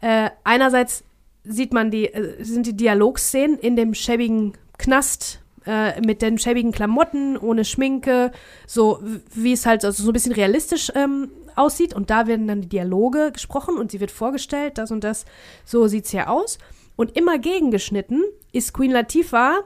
[0.00, 1.04] Äh, einerseits
[1.44, 6.72] sieht man die, äh, sind die Dialogszenen in dem schäbigen Knast äh, mit den schäbigen
[6.72, 8.30] Klamotten, ohne Schminke,
[8.66, 9.00] so
[9.34, 11.94] wie es halt also so ein bisschen realistisch ähm, aussieht.
[11.94, 15.24] Und da werden dann die Dialoge gesprochen und sie wird vorgestellt, das und das,
[15.64, 16.58] so sieht's hier aus.
[16.94, 19.60] Und immer gegengeschnitten ist Queen Latifah,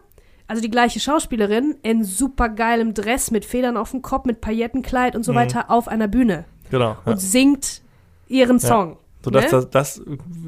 [0.50, 5.24] also die gleiche Schauspielerin, in supergeilem Dress mit Federn auf dem Kopf, mit Paillettenkleid und
[5.24, 5.36] so Mhm.
[5.36, 6.90] weiter auf einer Bühne Genau.
[6.90, 7.12] Ja.
[7.12, 7.82] und singt
[8.28, 8.68] ihren Ja.
[8.68, 8.96] Song.
[9.24, 9.50] So, dass ne?
[9.50, 10.02] das, das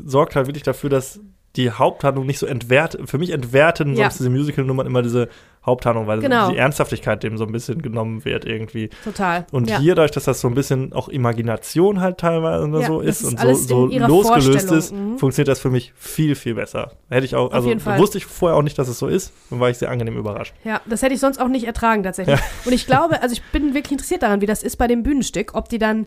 [0.05, 1.21] sorgt halt wirklich dafür, dass
[1.57, 4.05] die Haupthandlung nicht so entwert, für mich entwerten Ja.
[4.05, 5.29] sonst diese Musical-Nummern immer diese
[5.65, 6.51] Haupthandlung, weil Genau.
[6.51, 8.91] die Ernsthaftigkeit dem so ein bisschen genommen wird irgendwie.
[9.05, 9.47] Total.
[9.53, 9.79] Und ja.
[9.79, 13.39] hier, dadurch, dass das so ein bisschen auch Imagination halt teilweise Ja, so ist, und
[13.39, 15.19] so, so losgelöst ist, mhm.
[15.19, 16.93] funktioniert das für mich viel, viel besser.
[17.09, 19.71] Hätte ich auch, also wusste ich vorher auch nicht, dass es so ist, und war
[19.71, 20.55] ich sehr angenehm überrascht.
[20.65, 22.41] Ja, das hätte ich sonst auch nicht ertragen tatsächlich.
[22.65, 25.55] Und ich glaube, also ich bin wirklich interessiert daran, wie das ist bei dem Bühnenstück,
[25.55, 26.07] ob die dann,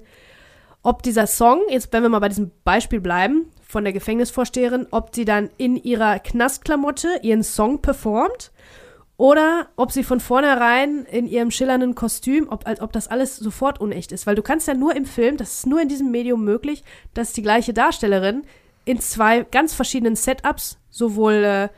[0.84, 5.16] ob dieser Song, jetzt wenn wir mal bei diesem Beispiel bleiben, von der Gefängnisvorsteherin, ob
[5.16, 8.51] sie dann in ihrer Knastklamotte ihren Song performt
[9.18, 13.80] oder ob sie von vornherein in ihrem schillernden Kostüm, ob, als ob das alles sofort
[13.80, 14.28] unecht ist.
[14.28, 17.32] Weil du kannst ja nur im Film, das ist nur in diesem Medium möglich, dass
[17.34, 18.43] die gleiche Darstellerin
[18.84, 21.70] in zwei ganz verschiedenen Setups, sowohl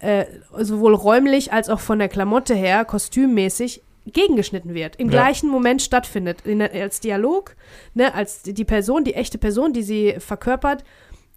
[0.00, 0.26] äh, äh,
[0.58, 5.22] sowohl räumlich als auch von der Klamotte her, kostümmäßig, gegengeschnitten wird, im Ja.
[5.22, 7.54] gleichen Moment stattfindet, in, als Dialog,
[7.94, 10.82] ne, als die Person, die echte Person, die sie verkörpert,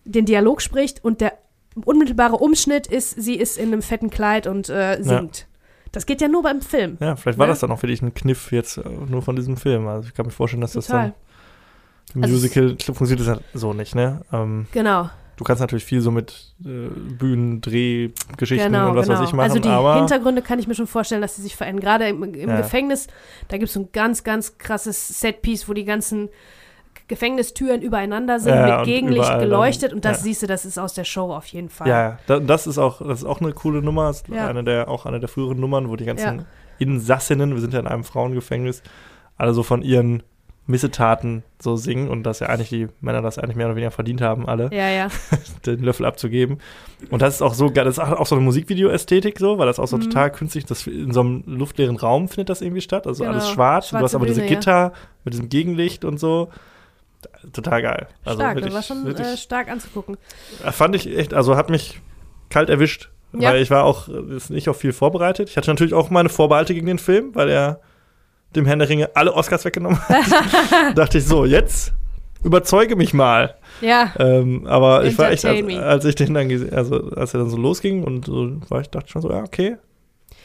[0.03, 1.37] den Dialog spricht und der
[1.83, 5.47] unmittelbare Umschnitt ist, sie ist in einem fetten Kleid und äh, singt.
[5.91, 6.97] Das geht ja nur beim Film.
[6.99, 7.51] Ja, vielleicht war Ne?
[7.53, 9.87] das dann auch wirklich ein Kniff jetzt äh, nur von diesem Film.
[9.87, 11.13] Also ich kann mir vorstellen, dass das Total.
[12.13, 14.21] dann im Also Musical funktioniert das ja so nicht, ne?
[14.31, 19.19] Ähm, Genau, du kannst natürlich viel so mit äh, Bühnen, Drehgeschichten genau, und was genau.
[19.19, 21.55] weiß ich machen, also die aber Hintergründe kann ich mir schon vorstellen, dass sie sich
[21.55, 21.81] verändern.
[21.83, 22.57] Gerade im, im Ja.
[22.57, 23.07] Gefängnis,
[23.47, 26.29] da gibt es so ein ganz, ganz krasses Setpiece, wo die ganzen
[27.07, 30.23] Gefängnistüren übereinander sind, Ja, mit Gegenlicht überall dann- geleuchtet und das ja.
[30.23, 31.87] siehst du, das ist aus der Show auf jeden Fall.
[31.87, 34.47] ja, da, das ist auch das ist auch eine coole Nummer, ist Ja.
[34.47, 36.45] eine der auch eine der früheren Nummern, wo die ganzen Ja.
[36.79, 38.81] Insassinnen, wir sind ja in einem Frauengefängnis,
[39.37, 40.23] alle so von ihren
[40.67, 44.19] Missetaten so singen und dass ja eigentlich die Männer das eigentlich mehr oder weniger verdient
[44.21, 44.69] haben, alle.
[44.73, 45.07] Ja, ja.
[45.67, 46.57] den Löffel abzugeben.
[47.11, 49.77] Und das ist auch so geil, das ist auch so eine Musikvideo-Ästhetik so, weil das
[49.79, 50.01] auch so Mhm.
[50.01, 53.35] total künstlich, das in so einem luftleeren Raum findet das irgendwie statt, also Genau.
[53.35, 54.57] alles schwarz und du hast Schwarze aber diese Bühne, ja.
[54.59, 54.93] Gitter
[55.23, 56.49] mit diesem Gegenlicht und so.
[57.53, 58.07] Total geil.
[58.23, 60.17] Also Stark, wirklich, das war schon wirklich, äh, stark anzugucken.
[60.71, 61.99] fand ich echt, also hat mich
[62.49, 63.49] kalt erwischt, Ja.
[63.51, 64.13] weil ich war auch äh,
[64.49, 65.49] nicht auf viel vorbereitet.
[65.49, 67.79] Ich hatte natürlich auch meine Vorbehalte gegen den Film, weil er
[68.55, 70.97] dem Herrn der Ringe alle Oscars weggenommen hat.
[70.97, 71.93] Dachte ich so, jetzt
[72.43, 73.55] überzeuge mich mal.
[73.81, 77.39] Ja, Ähm, aber ich war echt, als, als ich den dann gesehen, also als er
[77.41, 79.77] dann so losging und so, war ich dachte schon so, ja, okay.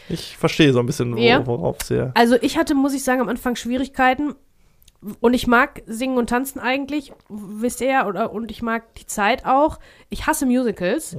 [0.08, 1.46] Ich verstehe so ein bisschen, wo, Ja.
[1.46, 2.10] worauf es hier.
[2.14, 4.34] also ich hatte, muss ich sagen, am Anfang Schwierigkeiten.
[5.20, 9.06] Und ich mag singen und tanzen eigentlich, wisst ihr ja, oder, und ich mag die
[9.06, 9.78] Zeit auch.
[10.10, 11.16] Ich hasse Musicals,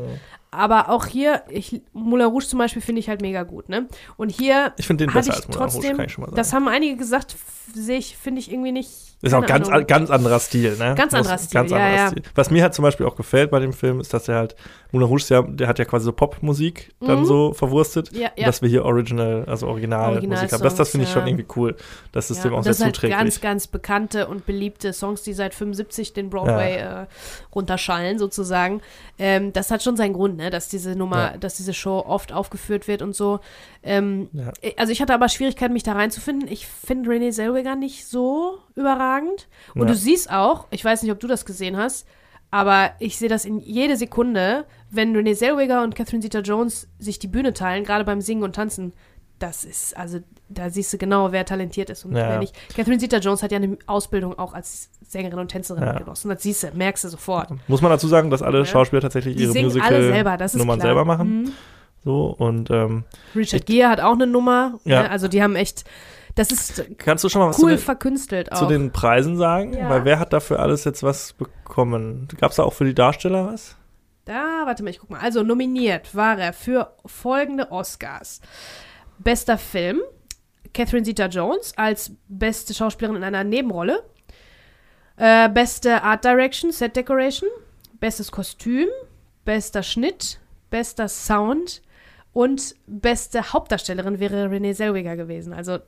[0.51, 3.87] aber auch hier, ich, Moulin Rouge zum Beispiel finde ich halt mega gut, ne?
[4.17, 6.27] Und hier Ich finde den besser ich als Moulin Rouge, trotzdem, kann ich schon mal
[6.27, 6.35] sagen.
[6.35, 7.35] das haben einige gesagt,
[7.73, 9.10] sehe ich, finde ich irgendwie nicht.
[9.21, 9.87] Ist auch keine ganz, Ahnung.
[9.87, 10.95] ganz anderer Stil, ne?
[10.97, 12.11] Ganz anderer Stil, ja, ja.
[12.35, 14.55] Was mir halt zum Beispiel auch gefällt bei dem Film, ist, dass er halt,
[14.91, 17.25] Moulin Rouge ja, der hat ja quasi so Popmusik dann Mhm.
[17.25, 18.11] so verwurstet.
[18.13, 18.45] Ja, ja.
[18.45, 20.63] dass wir hier Original, also Originalmusik haben.
[20.63, 21.75] Das, das finde ich schon irgendwie cool.
[22.11, 23.17] Das ist Ja, dem auch sehr das sind halt zuträglich.
[23.19, 27.05] ganz, ganz bekannte und beliebte Songs, die seit 75 den Broadway äh,
[27.55, 28.81] runterschallen, sozusagen.
[29.23, 30.49] Ähm, das hat schon seinen Grund, ne?
[30.49, 31.37] dass diese Nummer, Ja.
[31.37, 33.39] dass diese Show oft aufgeführt wird und so.
[33.83, 34.51] Ähm, Ja.
[34.77, 36.49] Also ich hatte aber Schwierigkeiten, mich da reinzufinden.
[36.51, 39.47] Ich finde Renee Zellweger nicht so überragend.
[39.75, 39.87] Und Ja.
[39.89, 42.07] du siehst auch, ich weiß nicht, ob du das gesehen hast,
[42.49, 47.27] aber ich sehe das in jede Sekunde, wenn Renee Zellweger und Catherine Zeta-Jones sich die
[47.27, 48.91] Bühne teilen, gerade beim Singen und Tanzen.
[49.41, 50.19] Das ist, also
[50.49, 52.29] da siehst du genau, wer talentiert ist und Ja.
[52.29, 52.55] wer nicht.
[52.75, 55.97] Catherine Zeta-Jones hat ja eine Ausbildung auch als Sängerin und Tänzerin Ja.
[55.97, 56.29] genossen.
[56.29, 57.49] Das siehst du, merkst du sofort.
[57.67, 58.65] Muss man dazu sagen, dass alle Ja.
[58.65, 60.87] Schauspieler tatsächlich Die ihre selber, Musical-Nummern klar.
[60.89, 61.41] selber machen.
[61.41, 61.51] Mhm.
[62.03, 63.03] So, und ähm,
[63.35, 64.79] Richard Gere hat auch eine Nummer.
[64.85, 65.03] Ja.
[65.03, 65.09] Ne?
[65.09, 65.85] Also die haben echt,
[66.35, 68.59] das ist kannst du schon mal was cool zu, den, verkünstelt auch.
[68.59, 69.75] zu den Preisen sagen?
[69.87, 72.27] Weil wer hat dafür alles jetzt was bekommen?
[72.39, 73.75] Gab es da auch für die Darsteller was?
[74.25, 75.19] Da, warte mal, ich guck mal.
[75.19, 78.39] Also nominiert war er für folgende Oscars.
[79.23, 79.99] Bester Film,
[80.73, 84.03] Catherine Zeta-Jones als beste Schauspielerin in einer Nebenrolle.
[85.17, 87.49] Äh, beste Art Direction, Set Decoration,
[87.99, 88.87] bestes Kostüm,
[89.45, 91.81] bester Schnitt, bester Sound
[92.33, 95.53] und beste Hauptdarstellerin wäre Renee Zellweger gewesen.
[95.53, 95.79] Also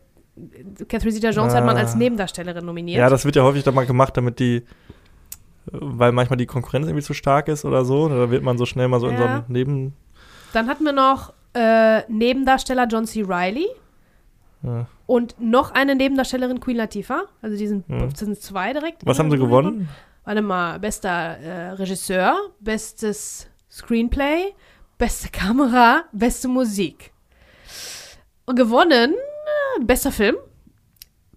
[0.87, 1.81] Catherine Zeta-Jones hat man Ah.
[1.81, 2.99] als Nebendarstellerin nominiert.
[2.99, 4.63] Ja, das wird ja häufig dann mal gemacht, damit die,
[5.67, 8.09] weil manchmal die Konkurrenz irgendwie zu stark ist oder so.
[8.09, 9.35] Da wird man so schnell mal so in so Ja.
[9.35, 9.93] einem Neben.
[10.51, 13.23] Dann hatten wir noch äh, Nebendarsteller John C.
[13.25, 13.67] Reilly
[14.63, 14.87] Ja.
[15.05, 17.23] und noch eine Nebendarstellerin Queen Latifah.
[17.41, 19.05] Also die sind, das sind zwei direkt.
[19.05, 19.89] Was haben sie gewonnen?
[20.25, 24.53] Warte mal, bester äh, Regisseur, bestes Screenplay,
[24.97, 27.11] beste Kamera, beste Musik.
[28.45, 30.35] Und gewonnen, äh, bester Film.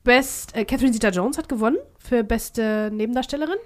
[0.05, 3.57] Best, äh, Catherine Zeta-Jones hat gewonnen für beste Nebendarstellerin.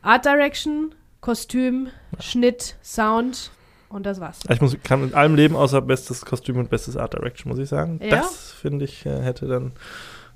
[0.00, 1.88] Art Direction, Kostüm,
[2.20, 3.50] Schnitt, Sound
[3.92, 4.40] und das war's.
[4.48, 7.68] Ich muss, kann mit allem leben, außer bestes Kostüm und bestes Art Direction, muss ich
[7.68, 8.00] sagen.
[8.02, 8.16] Ja?
[8.16, 9.72] Das, finde ich, äh, hätte dann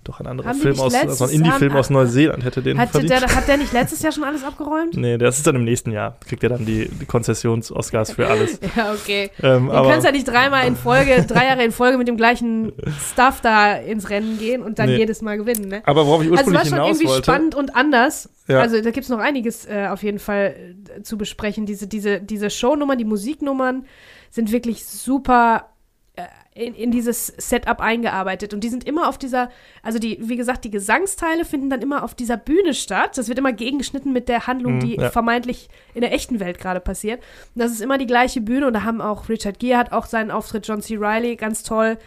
[0.09, 3.11] doch ein anderer Haben Film aus, also ein Indie-Film aus Neuseeland hätte den Hat verdient.
[3.11, 4.97] der, hat der nicht letztes Jahr schon alles abgeräumt?
[4.97, 6.17] nee, das ist dann im nächsten Jahr.
[6.27, 8.59] Kriegt er dann die, die Konzessions-Oscars für alles.
[8.77, 9.31] Ja, okay.
[9.43, 12.73] ähm, aber können ja nicht dreimal in Folge, drei Jahre in Folge mit dem gleichen
[13.13, 14.97] Stuff da ins Rennen gehen und dann Nee.
[14.99, 15.83] jedes Mal gewinnen, ne?
[15.85, 17.23] aber worauf ich Also es war ursprünglich schon hinaus irgendwie wollte.
[17.25, 18.29] spannend und anders.
[18.49, 18.61] Ja.
[18.61, 20.55] Also da gibt es noch einiges äh, auf jeden Fall
[20.99, 21.67] äh, zu besprechen.
[21.67, 23.85] Diese, diese, diese Shownummern, die Musiknummern
[24.31, 25.71] sind wirklich super
[26.15, 26.23] äh,
[26.57, 28.55] in, in dieses Setup eingearbeitet.
[28.55, 29.51] Und die sind immer auf dieser,
[29.83, 33.19] also die, wie gesagt, die Gesangsteile finden dann immer auf dieser Bühne statt.
[33.19, 35.11] Das wird immer gegengeschnitten mit der Handlung, Mhm, die ja.
[35.11, 37.21] vermeintlich in der echten Welt gerade passiert.
[37.55, 40.07] Und das ist immer die gleiche Bühne und da haben auch Richard Gere hat auch
[40.07, 40.97] seinen Auftritt, John C.
[40.99, 41.99] Reilly, ganz toll.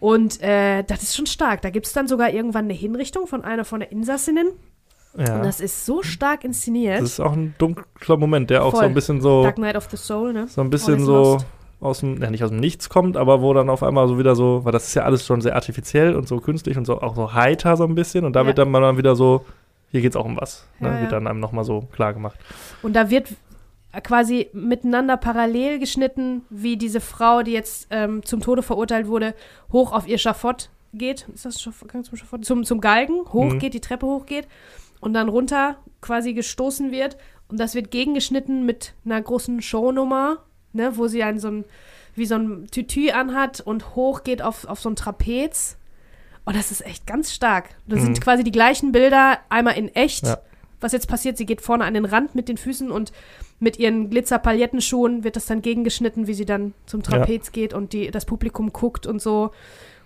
[0.00, 1.62] Und äh, das ist schon stark.
[1.62, 4.48] Da gibt es dann sogar irgendwann eine Hinrichtung von einer von der Insassinnen.
[5.16, 5.36] ja.
[5.36, 7.00] Und das ist so stark inszeniert.
[7.00, 8.86] Das ist auch ein dunkler Moment, der auch so Voll.
[8.86, 10.48] ein bisschen so, Dark Knight of the Soul, ne?
[10.48, 11.46] so ein bisschen so lost.
[11.84, 14.34] Aus dem, ja nicht aus dem Nichts kommt, aber wo dann auf einmal so wieder
[14.34, 17.14] so, weil das ist ja alles schon sehr artifiziell und so künstlich und so auch
[17.16, 18.46] so heiter so ein bisschen und da Ja.
[18.46, 19.44] wird dann mal dann wieder so,
[19.90, 20.66] hier geht's auch um was.
[20.80, 20.88] Ne?
[20.88, 21.00] Ja, ja.
[21.02, 22.38] Wird dann einem nochmal so klar gemacht.
[22.82, 23.28] Und da wird
[24.02, 29.34] quasi miteinander parallel geschnitten, wie diese Frau, die jetzt ähm, zum Tode verurteilt wurde,
[29.72, 31.28] hoch auf ihr Schafott geht.
[31.32, 32.44] Ist das Gang zum Schafott?
[32.44, 34.48] Zum, zum Galgen, hochgeht, die Treppe hochgeht
[35.00, 37.16] und dann runter quasi gestoßen wird.
[37.48, 40.38] Und das wird gegengeschnitten mit einer großen Shownummer,
[40.74, 41.64] ne, wo sie einen so ein,
[42.14, 45.76] wie so ein Tütü anhat und hochgeht auf, auf so ein Trapez.
[46.44, 47.70] Und das ist echt ganz stark.
[47.86, 48.04] Das Mhm.
[48.04, 50.26] sind quasi die gleichen Bilder, einmal in echt.
[50.26, 50.38] Ja.
[50.80, 53.12] Was jetzt passiert, sie geht vorne an den Rand mit den Füßen und
[53.58, 58.10] mit ihren Glitzer-Paillettenschuhen wird das dann gegengeschnitten, wie sie dann zum Trapez geht und die,
[58.10, 59.52] das Publikum guckt und so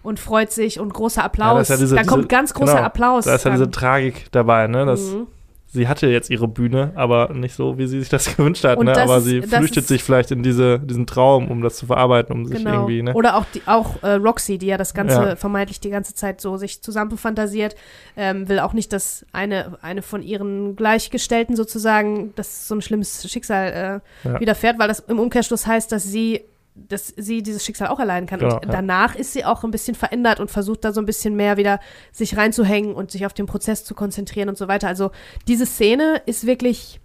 [0.05, 1.55] und freut sich und großer Applaus.
[1.57, 3.25] da ist ja diese- da diese- kommt ganz großer genau, Applaus.
[3.25, 3.59] Da ist ja dann.
[3.59, 4.87] diese Tragik dabei, ne?
[4.87, 5.27] Das, Mhm.
[5.71, 8.87] Sie hatte jetzt ihre Bühne, aber nicht so, wie sie sich das gewünscht hat, Und
[8.87, 8.97] ne?
[8.97, 12.35] Aber ist- sie flüchtet ist- sich vielleicht in diese, diesen Traum, um das zu verarbeiten,
[12.35, 12.73] um sich Genau.
[12.73, 13.13] irgendwie, ne?
[13.13, 15.37] Oder auch, die, auch äh, Roxy, die ja das Ganze Ja.
[15.37, 17.77] vermeintlich die ganze Zeit so sich zusammenfantasiert,
[18.17, 23.31] ähm, will auch nicht, dass eine, eine von ihren Gleichgestellten sozusagen, dass so ein schlimmes
[23.31, 24.41] Schicksal äh, Ja.
[24.41, 26.43] widerfährt, weil das im Umkehrschluss heißt, dass sie
[26.89, 28.39] dass sie dieses Schicksal auch erleiden kann.
[28.41, 28.71] Genau, und ja.
[28.71, 31.81] danach ist sie auch ein bisschen verändert und versucht da so ein bisschen mehr wieder
[32.13, 34.89] sich reinzuhängen und sich auf den Prozess zu konzentrieren und so weiter.
[34.89, 35.11] Also
[35.47, 37.01] diese Szene ist wirklich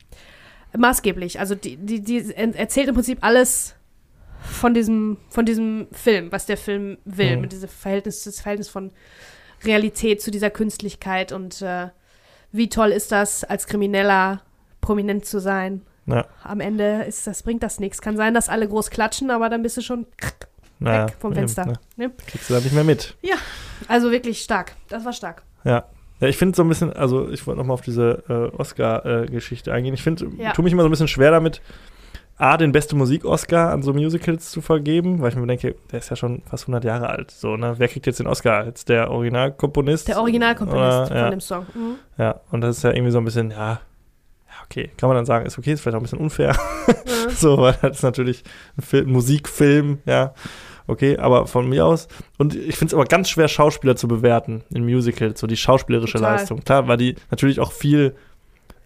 [0.77, 1.39] maßgeblich.
[1.39, 3.75] Also die, die, die er- erzählt im Prinzip alles
[4.41, 7.41] von diesem, von diesem Film, was der Film will, Mhm.
[7.41, 8.91] mit diesem Verhältnis, das Verhältnis von
[9.63, 11.87] Realität zu dieser Künstlichkeit und äh,
[12.51, 14.41] wie toll ist das, als Krimineller
[14.81, 15.81] prominent zu sein.
[16.05, 16.25] Ja.
[16.43, 18.01] Am Ende ist das, bringt das nichts.
[18.01, 20.05] Kann sein, dass alle groß klatschen, aber dann bist du schon
[20.79, 21.65] Naja, weg vom eben, Fenster.
[21.65, 21.73] ne?
[21.95, 22.11] Ne?
[22.27, 23.15] Kriegst du da nicht mehr mit.
[23.87, 24.73] Also wirklich stark.
[24.89, 25.43] Das war stark.
[25.63, 25.85] Ja.
[26.19, 29.93] Ja, ich finde so ein bisschen, also ich wollte nochmal auf diese äh, Oscar-Geschichte eingehen.
[29.93, 30.51] Ich finde, Ja.
[30.53, 31.61] tue mich immer so ein bisschen schwer damit,
[32.37, 36.09] A, den beste Musik-Oscar an so Musicals zu vergeben, weil ich mir denke, der ist
[36.09, 37.29] ja schon fast 100 Jahre alt.
[37.31, 37.75] So, ne?
[37.77, 38.65] Wer kriegt jetzt den Oscar?
[38.65, 40.07] Jetzt der Originalkomponist?
[40.07, 41.29] Der Originalkomponist Oder- von ja.
[41.29, 41.65] dem Song.
[41.73, 41.95] Mhm.
[42.17, 43.79] Ja, und das ist ja irgendwie so ein bisschen, ja, ja,
[44.63, 46.55] okay, kann man dann sagen, ist okay, ist vielleicht auch ein bisschen unfair.
[46.87, 47.29] Mhm.
[47.35, 48.43] so, weil das ist natürlich
[48.77, 50.33] ein Film, Musikfilm, ja,
[50.87, 52.07] okay, aber von mir aus.
[52.37, 56.17] Und ich finde es aber ganz schwer, Schauspieler zu bewerten in Musicals, so die schauspielerische
[56.17, 56.37] Total.
[56.37, 56.61] Leistung.
[56.63, 58.15] Klar, weil die natürlich auch viel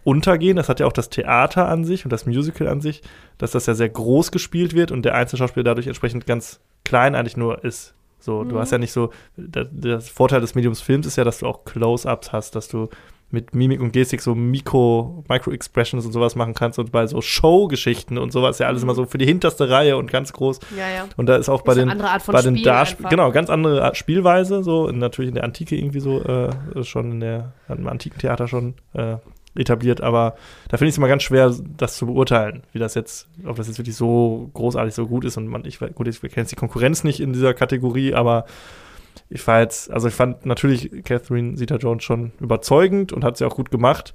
[0.03, 0.55] untergehen.
[0.55, 3.01] Das hat ja auch das Theater an sich und das Musical an sich,
[3.37, 7.35] dass das ja sehr groß gespielt wird und der Einzelschauspieler dadurch entsprechend ganz klein eigentlich
[7.35, 7.93] nur ist.
[8.19, 8.59] So, du Mhm.
[8.59, 11.65] hast ja nicht so, der, der Vorteil des Mediums Films ist ja, dass du auch
[11.65, 12.89] Close-Ups hast, dass du
[13.29, 18.17] mit Mimik und Gestik so Mikro, Micro-Expressions und sowas machen kannst und bei so Show-Geschichten
[18.17, 18.87] und sowas ja alles Mhm.
[18.89, 20.59] immer so für die hinterste Reihe und ganz groß.
[20.77, 21.07] Ja, ja.
[21.17, 23.09] Und da ist auch bei ist den, bei den Spiel Darst einfach.
[23.09, 26.49] genau, ganz andere Art Spielweise, so natürlich in der Antike irgendwie so, äh,
[26.83, 29.17] schon in der, im antiken Theater schon äh,
[29.55, 30.35] etabliert, aber
[30.69, 33.67] da finde ich es immer ganz schwer, das zu beurteilen, wie das jetzt, ob das
[33.67, 36.55] jetzt wirklich so großartig so gut ist und man, ich gut, ich kenne jetzt die
[36.55, 38.45] Konkurrenz nicht in dieser Kategorie, aber
[39.29, 43.55] ich war jetzt, also ich fand natürlich Catherine Zeta-Jones schon überzeugend und hat sie auch
[43.55, 44.13] gut gemacht.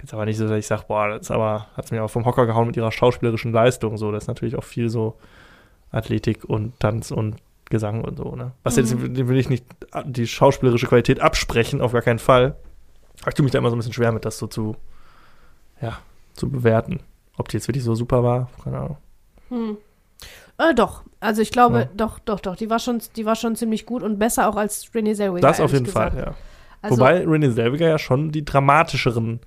[0.00, 2.24] Jetzt aber nicht so, dass ich sage, boah, das aber, hat es mir auch vom
[2.24, 3.96] Hocker gehauen mit ihrer schauspielerischen Leistung.
[3.98, 5.16] So, das ist natürlich auch viel so
[5.90, 7.36] Athletik und Tanz und
[7.68, 8.52] Gesang und so, ne?
[8.64, 9.14] Was jetzt, Mhm.
[9.14, 9.64] dem will ich nicht
[10.04, 12.56] die schauspielerische Qualität absprechen, auf gar keinen Fall.
[13.20, 14.76] Aber ich tue mich da immer so ein bisschen schwer mit, das so zu,
[15.80, 15.98] ja,
[16.34, 17.00] zu bewerten.
[17.36, 18.96] Ob die jetzt wirklich so super war, keine Ahnung.
[19.50, 19.76] Hm.
[20.60, 21.02] Äh, doch.
[21.20, 21.88] Also ich glaube, Ja.
[21.96, 22.56] doch, doch, doch.
[22.56, 25.46] Die war schon, die war schon ziemlich gut und besser auch als Renee Zellweger.
[25.46, 26.26] Das auf jeden Fall, gesagt.
[26.28, 26.34] ja.
[26.82, 29.40] Also, Wobei Renee Zellweger ja schon die dramatischeren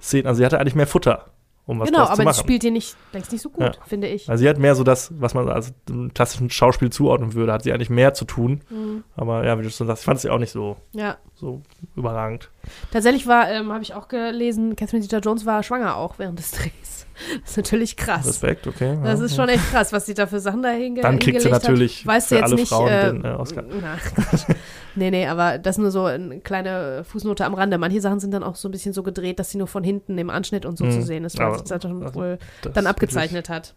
[0.00, 1.26] Szenen, also sie hatte eigentlich mehr Futter,
[1.66, 2.26] um was genau, zu aber machen.
[2.26, 3.72] das spielt ihr nicht, längst nicht so gut, Ja.
[3.86, 4.28] finde ich.
[4.30, 7.64] Also sie hat mehr so das, was man als einem klassischen Schauspiel zuordnen würde, hat
[7.64, 8.60] sie eigentlich mehr zu tun.
[8.70, 9.02] Mhm.
[9.16, 11.16] Aber ja, wie du schon sagst, ich fand sie auch nicht so, Ja.
[11.34, 11.62] so
[11.96, 12.50] überragend.
[12.92, 16.95] Tatsächlich war, ähm, habe ich auch gelesen, Catherine Zeta-Jones war schwanger auch während des Drehs.
[17.40, 18.26] Das ist natürlich krass.
[18.26, 18.98] Respekt, okay.
[19.02, 19.42] Das ja, ist ja.
[19.42, 22.06] schon echt krass, was sie da für Sachen da hinge Dann kriegt sie natürlich hat.
[22.06, 23.64] Weißt für du jetzt alle nicht, Frauen äh, den äh, Oscar.
[23.72, 23.96] Na,
[24.94, 27.78] nee, nee, aber das nur so eine kleine Fußnote am Rande.
[27.78, 30.16] Manche Sachen sind dann auch so ein bisschen so gedreht, dass sie nur von hinten
[30.18, 30.90] im Anschnitt und so Mhm.
[30.92, 33.74] zu sehen ist, weil sich das dann also, wohl Das dann ist abgezeichnet hat.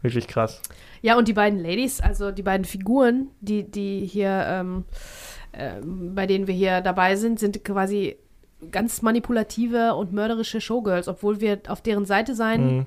[0.00, 0.60] Wirklich, wirklich krass.
[1.02, 4.84] Ja, und die beiden Ladies, also die beiden Figuren, die, die hier, ähm,
[5.52, 8.16] ähm, bei denen wir hier dabei sind, sind quasi
[8.70, 12.86] ganz manipulative und mörderische Showgirls, obwohl wir auf deren Seite sein Mhm.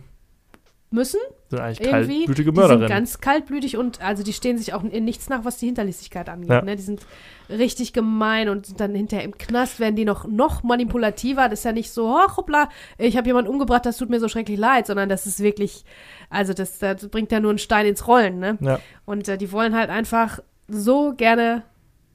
[0.89, 1.19] müssen.
[1.49, 1.91] Sind eigentlich Irgendwie.
[2.25, 2.87] kaltblütige Die sind Mörderinnen.
[2.89, 6.49] ganz kaltblütig und also die stehen sich auch in nichts nach, was die Hinterlistigkeit angeht.
[6.49, 6.61] Ja.
[6.61, 6.75] Ne?
[6.75, 7.05] Die sind
[7.49, 11.49] richtig gemein und sind dann hinterher im Knast werden die noch, noch manipulativer.
[11.49, 14.27] Das ist ja nicht so, oh, hoppla, ich habe jemanden umgebracht, das tut mir so
[14.27, 15.83] schrecklich leid, sondern das ist wirklich,
[16.29, 18.39] also das, das bringt ja nur einen Stein ins Rollen.
[18.39, 18.57] Ne?
[18.61, 18.79] Ja.
[19.05, 20.39] Und äh, die wollen halt einfach
[20.69, 21.63] so gerne,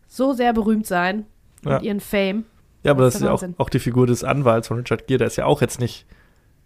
[0.08, 1.24] so sehr berühmt sein
[1.64, 1.74] Ja.
[1.74, 2.44] mit ihren Fame.
[2.84, 5.18] Ja, aber Das das ist ja auch, auch die Figur des Anwalts von Richard Gere,
[5.18, 6.06] der ist ja auch jetzt nicht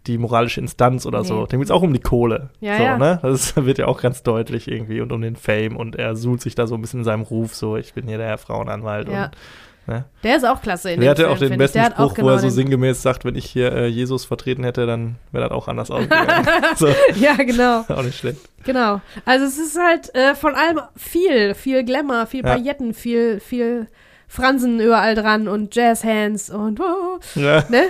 [0.06, 1.40] die moralische Instanz oder so.
[1.42, 1.46] Nee.
[1.48, 2.50] Dem geht es auch um die Kohle.
[2.60, 2.98] Ja, so, ja.
[2.98, 3.18] Ne?
[3.22, 6.54] Das wird ja auch ganz deutlich irgendwie und um den Fame und er suhlt sich
[6.54, 9.08] da so ein bisschen in seinem Ruf, so ich bin hier der Herr Frauenanwalt.
[9.08, 9.24] Ja.
[9.24, 10.04] Und, ne?
[10.22, 12.36] Der ist auch klasse in Der hatte Film, auch den besten hat Spruch, wo er
[12.36, 15.66] genau so sinngemäß sagt, wenn ich hier äh, Jesus vertreten hätte, dann wäre das auch
[15.66, 16.46] anders ausgegangen.
[16.76, 16.86] so,
[17.16, 17.84] Ja, genau.
[17.88, 18.38] auch nicht schlecht.
[18.62, 19.00] Genau.
[19.24, 22.54] Also es ist halt äh, von allem viel, viel Glamour, viel Ja.
[22.54, 23.88] Pailletten, viel, viel
[24.28, 27.64] Fransen überall dran und Jazzhands und oh, Ja.
[27.68, 27.82] ne?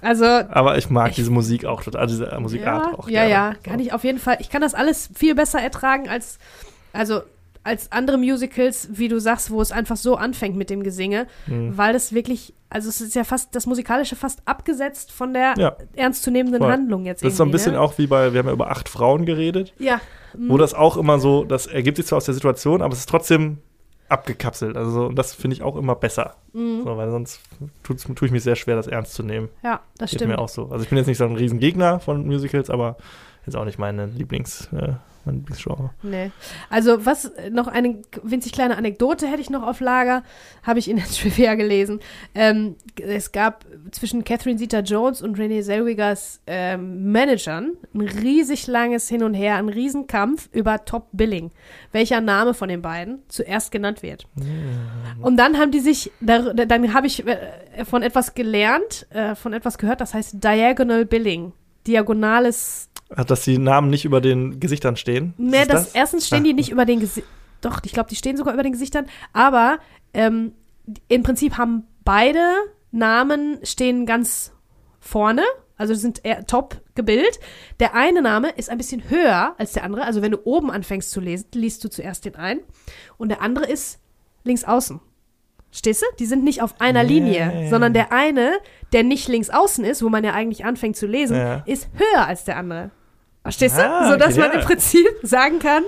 [0.00, 3.08] Also Aber ich mag Ich- diese Musik auch total, also diese Musikart ja, auch.
[3.08, 3.30] ja, gerne.
[3.30, 4.36] ja, kann ich auf jeden Fall.
[4.40, 6.38] Ich kann das alles viel besser ertragen als
[6.92, 7.20] also
[7.64, 11.76] als andere Musicals, wie du sagst, wo es einfach so anfängt mit dem Gesinge, Mhm.
[11.76, 15.76] weil das wirklich, also es ist ja fast das musikalische fast abgesetzt von der Ja.
[15.96, 16.70] ernstzunehmenden Voll.
[16.72, 17.80] Handlung jetzt Das ist so ein irgendwie, bisschen ne?
[17.80, 20.00] auch wie bei, wir haben ja über acht Frauen geredet, ja,
[20.32, 20.58] wo mhm.
[20.58, 23.58] das auch immer so, das ergibt sich zwar aus der Situation, aber es ist trotzdem
[24.08, 24.76] abgekapselt.
[24.76, 26.36] Also so, und das finde ich auch immer besser.
[26.52, 26.82] Mhm.
[26.84, 27.40] So, weil sonst
[27.82, 29.48] tue ich mich sehr schwer, das ernst zu nehmen.
[29.62, 30.32] ja, das Geht stimmt.
[30.32, 30.68] mir auch so.
[30.70, 32.96] Also ich bin jetzt nicht so ein Riesengegner von Musicals, aber
[33.46, 34.94] jetzt auch nicht meine Lieblings, äh,
[35.28, 35.90] mein Lieblingsgenre.
[36.02, 36.30] Nee.
[36.70, 40.22] Also, was noch eine winzig kleine Anekdote hätte ich noch auf Lager,
[40.62, 42.00] habe ich in der Trivia gelesen.
[42.34, 49.22] Ähm, es gab zwischen Catherine Zeta-Jones und Renee Zellwegers ähm, Managern ein riesig langes Hin
[49.22, 51.50] und Her, ein Riesenkampf über Top Billing,
[51.92, 54.26] welcher Name von den beiden zuerst genannt wird.
[55.20, 59.52] Und dann haben die sich, dar- dann habe ich äh, von etwas gelernt, äh, von
[59.52, 61.52] etwas gehört, das heißt Diagonal Billing.
[61.86, 65.34] Diagonales dass die Namen nicht über den Gesichtern stehen.
[65.38, 66.44] Ne, Ist das, erstens stehen Ah.
[66.44, 67.32] die nicht über den Gesichtern.
[67.60, 69.06] Doch, ich glaube, die stehen sogar über den Gesichtern.
[69.32, 69.78] Aber
[70.14, 70.52] ähm,
[71.08, 72.40] im Prinzip haben beide
[72.92, 74.52] Namen stehen ganz
[75.00, 75.42] vorne.
[75.76, 77.38] Also sind eher top gebildet.
[77.78, 80.02] Der eine Name ist ein bisschen höher als der andere.
[80.04, 82.60] Also wenn du oben anfängst zu lesen, liest du zuerst den einen.
[83.16, 84.00] Und der andere ist
[84.44, 85.00] links außen.
[85.70, 86.06] Stehst du?
[86.18, 87.70] Die sind nicht auf einer Ja, Linie, ja, ja.
[87.70, 88.52] sondern der eine,
[88.92, 91.62] der nicht links außen ist, wo man ja eigentlich anfängt zu lesen, Ja.
[91.66, 92.90] ist höher als der andere.
[93.48, 93.82] Verstehst du?
[93.82, 94.58] Ah, Sodass okay, man ja.
[94.58, 95.84] im Prinzip sagen kann,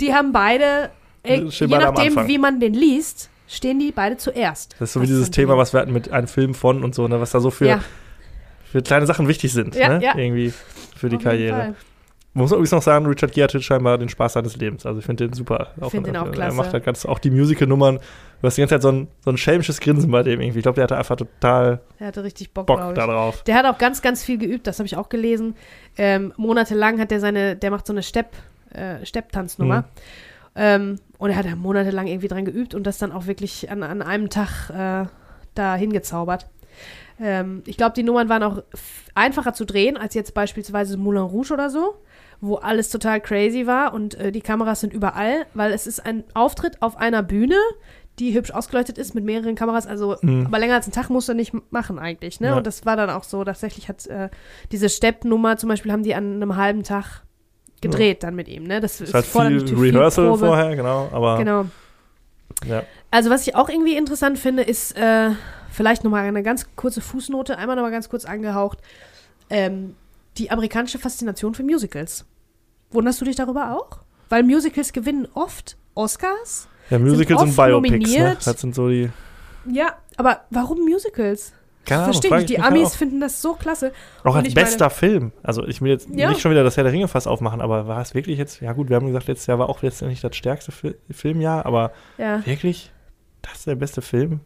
[0.00, 0.90] die haben beide,
[1.22, 4.74] äh, je nachdem, wie man den liest, stehen die beide zuerst.
[4.78, 7.06] Das ist so wie dieses Thema, was wir hatten mit einem Film von und so,
[7.06, 7.84] ne, was da so für, ja,
[8.72, 10.02] für kleine Sachen wichtig sind, Ja, ne?
[10.02, 10.16] ja.
[10.16, 10.54] Irgendwie
[10.96, 11.74] für die auf Karriere.
[12.36, 14.84] Muss man übrigens noch sagen, Richard Gere hatte scheinbar den Spaß seines Lebens.
[14.84, 15.68] Also ich finde den super.
[15.88, 16.56] Find den auch Er klasse.
[16.56, 17.96] macht halt ganz auch die Musical-Nummern.
[17.98, 20.58] Du hast die ganze Zeit so ein, so ein schelmisches Grinsen bei dem irgendwie.
[20.58, 22.94] Ich glaube, der hatte einfach total Der hatte richtig Bock, Bock ich.
[22.94, 23.44] darauf.
[23.44, 25.54] Der hat auch ganz, ganz viel geübt, das habe ich auch gelesen.
[25.96, 28.30] Ähm, monatelang hat er seine, der macht so eine Stepp,
[28.72, 29.82] äh, Stepptanznummer.
[29.82, 29.84] Mhm.
[30.56, 33.82] Ähm, und er hat da monatelang irgendwie dran geübt und das dann auch wirklich an,
[33.84, 35.08] an einem Tag äh,
[35.54, 36.48] da hingezaubert.
[37.20, 38.62] Ähm, ich glaube, die Nummern waren auch
[39.14, 41.94] einfacher zu drehen als jetzt beispielsweise Moulin Rouge oder so,
[42.44, 46.24] wo alles total crazy war und äh, die Kameras sind überall, weil es ist ein
[46.34, 47.56] Auftritt auf einer Bühne,
[48.18, 49.86] die hübsch ausgeleuchtet ist mit mehreren Kameras.
[49.86, 50.46] Also, Mhm.
[50.46, 52.40] aber länger als einen Tag musst du nicht machen eigentlich.
[52.40, 52.48] Ne?
[52.48, 52.56] Ja.
[52.56, 53.42] Und das war dann auch so.
[53.44, 54.28] Tatsächlich hat äh,
[54.72, 57.22] diese Stepp-Nummer zum Beispiel haben die an einem halben Tag
[57.80, 58.64] gedreht dann mit ihm.
[58.64, 58.80] Ne?
[58.80, 60.46] Das Es ist halt viel Rehearsal Probe.
[60.46, 61.08] vorher, genau.
[61.12, 61.64] Aber Genau.
[62.66, 62.82] Ja.
[63.10, 65.30] Also, was ich auch irgendwie interessant finde, ist äh,
[65.70, 68.78] vielleicht nochmal eine ganz kurze Fußnote, einmal nochmal ganz kurz angehaucht.
[69.50, 69.96] Ähm,
[70.38, 72.24] die amerikanische Faszination für Musicals.
[72.94, 73.98] Wunderst du dich darüber auch?
[74.28, 76.68] Weil Musicals gewinnen oft Oscars.
[76.90, 78.36] Ja, Musicals und oft Biopics, ne?
[78.44, 79.10] Das sind so die.
[79.70, 81.52] Ja, aber warum Musicals?
[81.86, 82.46] Keine Verstehe ich.
[82.46, 82.96] Die mich Amis auch.
[82.96, 83.92] finden das so klasse.
[84.22, 85.32] Auch Und als ich meine- bester Film.
[85.42, 86.28] Also ich will jetzt Ja.
[86.30, 88.72] nicht schon wieder das Herr der Ringe fast aufmachen, aber war es wirklich jetzt, ja
[88.72, 91.92] gut, wir haben gesagt, letztes Jahr war auch jetzt nicht das stärkste Fi Filmjahr, aber
[92.16, 92.90] Ja, wirklich,
[93.42, 94.40] das ist der beste Film?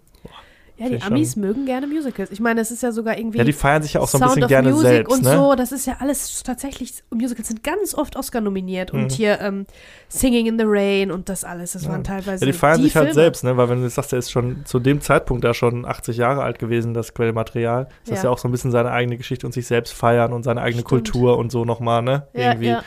[0.78, 2.30] Ja die Amis mögen gerne Musicals.
[2.30, 4.22] Ich meine, es ist ja sogar irgendwie Ja, die feiern sich ja auch so ein
[4.22, 5.32] Sound bisschen gerne Music selbst, und ne?
[5.36, 5.54] so.
[5.54, 8.92] Das ist ja alles tatsächlich, Musicals sind ganz oft Oscar nominiert.
[8.92, 9.02] Mhm.
[9.04, 9.66] Und hier ähm,
[10.08, 11.90] Singing in the Rain und das alles, das Ja.
[11.90, 13.14] waren teilweise Ja, die feiern sich halt Filme.
[13.14, 13.56] selbst, ne?
[13.56, 16.42] Weil wenn du jetzt sagst, er ist schon zu dem Zeitpunkt da schon 80 Jahre
[16.42, 18.24] alt gewesen, das Quellmaterial, ist das Ja.
[18.24, 20.82] ja auch so ein bisschen seine eigene Geschichte und sich selbst feiern und seine eigene
[20.82, 20.88] Stimmt.
[20.88, 22.26] Kultur und so nochmal, ne?
[22.34, 22.82] Ja, Irgendwie ja,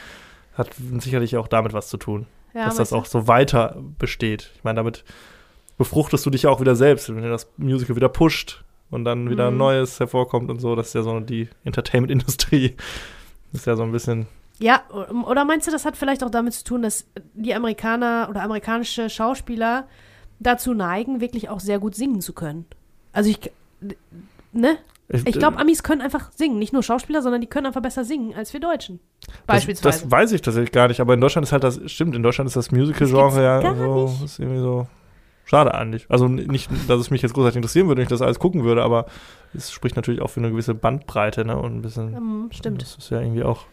[0.56, 0.70] hat
[1.00, 4.52] sicherlich auch damit was zu tun, ja, dass das auch so weiter besteht.
[4.56, 5.04] Ich meine, damit
[5.82, 9.30] befruchtest du dich ja auch wieder selbst, wenn du das Musical wieder pusht und dann
[9.32, 9.56] wieder Mhm.
[9.56, 10.76] ein neues hervorkommt und so.
[10.76, 12.76] Das ist ja so die Entertainment-Industrie.
[13.52, 14.28] Das ist ja so ein bisschen.
[14.60, 14.84] Ja,
[15.26, 19.10] oder meinst du, das hat vielleicht auch damit zu tun, dass die Amerikaner oder amerikanische
[19.10, 19.88] Schauspieler
[20.40, 22.66] dazu neigen, wirklich auch sehr gut singen zu können?
[23.12, 23.40] Also ich,
[24.52, 24.78] ne?
[25.26, 26.58] Ich glaube, Amis können einfach singen.
[26.60, 29.00] Nicht nur Schauspieler, sondern die können einfach besser singen als wir Deutschen.
[29.48, 29.90] Beispielsweise.
[29.90, 32.24] Das, das weiß ich tatsächlich gar nicht, aber in Deutschland ist halt das, stimmt, in
[32.24, 34.88] Deutschland ist das Musical-Genre ja so, ist irgendwie so
[35.52, 36.06] schade eigentlich.
[36.10, 38.84] Also nicht, dass es mich jetzt großartig interessieren würde, wenn ich das alles gucken würde,
[38.84, 39.06] aber
[39.54, 42.82] es spricht natürlich auch für eine gewisse Bandbreite, ne, und ein bisschen, ähm, stimmt.
[42.82, 43.66] das ist ja irgendwie auch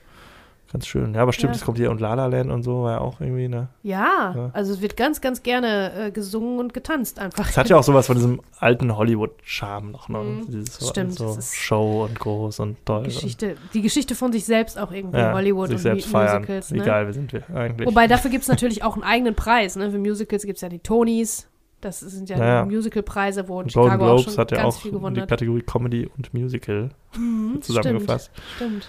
[0.71, 1.15] ganz schön.
[1.15, 1.61] Ja, aber stimmt, Ja.
[1.61, 3.69] es kommt hier und La La Land und so, war ja auch irgendwie, ne.
[3.83, 4.51] Ja, Ja.
[4.53, 7.49] also es wird ganz, ganz gerne äh, gesungen und getanzt einfach.
[7.49, 11.39] Es hat ja auch sowas von diesem alten Hollywood-Charme noch, ne, Mhm, dieses stimmt, so
[11.41, 13.05] Show und groß und toll.
[13.05, 16.13] Geschichte, die Geschichte von sich selbst auch irgendwie, und, ja, Hollywood sich und selbst Mu-
[16.13, 16.37] feiern.
[16.43, 16.71] Musicals.
[16.73, 16.85] Wie Ne?
[16.85, 17.87] geil wir sind wir eigentlich.
[17.89, 19.75] Wobei dafür gibt es natürlich auch einen eigenen Preis.
[19.77, 19.91] Ne?
[19.91, 21.48] Für Musicals gibt es ja die Tonys.
[21.81, 22.65] Das sind ja, Ja, ja.
[22.65, 25.21] die Musicalpreise, wo in Und Golden Chicago auch Globes schon hat ja auch viel die.
[25.27, 28.31] Kategorie Comedy und Musical Mhm, zusammengefasst.
[28.57, 28.89] Stimmt,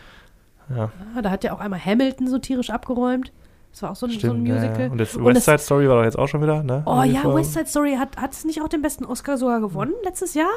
[0.70, 0.90] Ja.
[0.90, 1.16] stimmt.
[1.16, 3.32] Ah, da hat ja auch einmal Hamilton so tierisch abgeräumt.
[3.72, 4.82] Das war auch so ein, so ein Stimmt, ja, Musical.
[4.88, 4.92] ja.
[4.92, 6.82] Und jetzt West Side Story war doch jetzt auch schon wieder, ne?
[6.88, 9.60] Oh ja, vor- West Side Story hat hat es nicht auch den besten Oscar sogar
[9.62, 10.50] gewonnen letztes Jahr?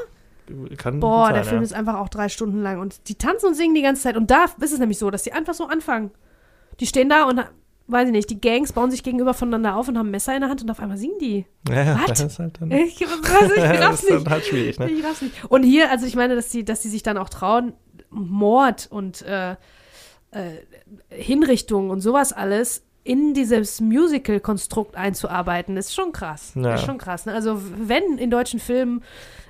[0.79, 1.65] Kann Boah, gut der sein, Film ja.
[1.65, 4.17] ist einfach auch drei Stunden lang und die tanzen und singen die ganze Zeit.
[4.17, 6.11] Und da ist es nämlich so, dass die einfach so anfangen.
[6.81, 7.41] Die stehen da und,
[7.87, 10.51] weiß ich nicht, die Gangs bauen sich gegenüber voneinander auf und haben Messer in der
[10.51, 11.47] Hand und auf einmal singen die.
[11.69, 12.11] Ja, What?
[12.11, 12.71] das ist halt dann.
[12.71, 14.31] Ich, was, ich raff's nicht.
[14.31, 14.91] halt schwierig, ne?
[14.91, 15.45] Ich raff's nicht.
[15.49, 17.75] Und hier, also ich meine, dass die, dass die sich dann auch trauen,
[18.11, 19.57] Mord und äh, äh,
[21.11, 26.53] Hinrichtung und sowas alles in dieses Musical-Konstrukt einzuarbeiten, ist schon krass.
[26.55, 26.75] Ja.
[26.75, 27.27] Ist schon krass.
[27.27, 27.33] Ne?
[27.35, 29.03] Also wenn in deutschen Filmen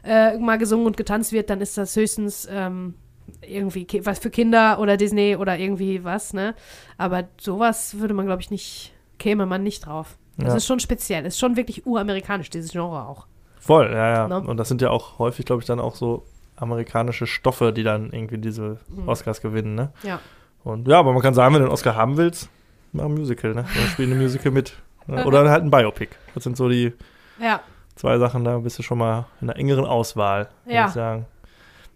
[0.05, 2.95] äh, mal gesungen und getanzt wird, dann ist das höchstens ähm,
[3.41, 6.55] irgendwie was für Kinder oder Disney oder irgendwie was, ne?
[6.99, 10.17] Aber sowas würde man, glaube ich, nicht, käme man nicht drauf.
[10.39, 10.57] Das Ja.
[10.57, 11.27] ist schon speziell.
[11.27, 13.27] Ist schon wirklich uramerikanisch, dieses Genre auch.
[13.61, 14.29] Voll, ja, ja.
[14.29, 14.41] Ne?
[14.41, 16.25] Und das sind ja auch häufig, glaube ich, dann auch so
[16.57, 19.09] amerikanische Stoffe, die dann irgendwie diese Mhm.
[19.09, 19.93] Oscars gewinnen, ne?
[20.03, 20.21] Ja.
[20.65, 22.49] Und ja, aber man kann sagen, wenn du einen Oscar haben willst,
[22.93, 23.65] mach ein Musical, ne?
[23.75, 24.75] Dann spiel ein Musical mit.
[25.07, 25.25] Ne?
[25.25, 26.11] Oder halt ein Biopic.
[26.35, 26.93] Das sind so die
[27.41, 27.61] Ja.
[27.97, 30.87] zwei Sachen, da bist du schon mal in einer engeren Auswahl, würde Ja.
[30.87, 31.27] ich sagen.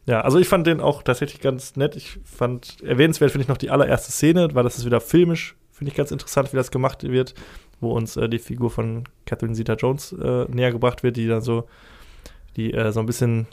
[0.07, 1.97] Ja, also ich fand den auch tatsächlich ganz nett.
[1.97, 5.91] Ich fand erwähnenswert, finde ich, noch die allererste Szene, weil das ist wieder filmisch, finde
[5.91, 7.35] ich ganz interessant, wie das gemacht wird,
[7.81, 11.67] wo uns äh, die Figur von Catherine Zeta-Jones äh, näher gebracht wird, die dann so,
[12.57, 13.49] die äh, so ein bisschen,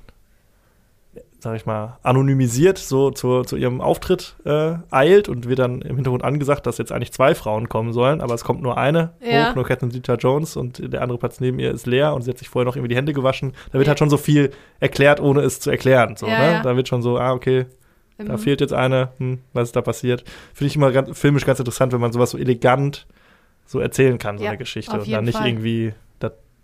[1.44, 5.96] sag ich mal, anonymisiert so zu, zu ihrem Auftritt äh, eilt und wird dann im
[5.96, 9.50] Hintergrund angesagt, dass jetzt eigentlich zwei Frauen kommen sollen, aber es kommt nur eine Ja.
[9.50, 12.38] hoch, nur Catherine Zeta-Jones und der andere Platz neben ihr ist leer und sie hat
[12.40, 13.54] sich vorher noch irgendwie die Hände gewaschen.
[13.72, 13.92] Da wird Ja.
[13.92, 16.16] halt schon so viel erklärt, ohne es zu erklären.
[16.16, 16.62] So, Ja, ne?
[16.64, 17.66] Da wird schon so, ah, okay,
[18.18, 18.38] da Mhm.
[18.38, 20.24] fehlt jetzt eine, hm, was ist da passiert?
[20.54, 23.06] Finde ich immer ganz, filmisch ganz interessant, wenn man sowas so elegant
[23.66, 24.98] so erzählen kann, so eine Geschichte.
[25.00, 25.48] Und dann nicht Fall.
[25.48, 25.94] irgendwie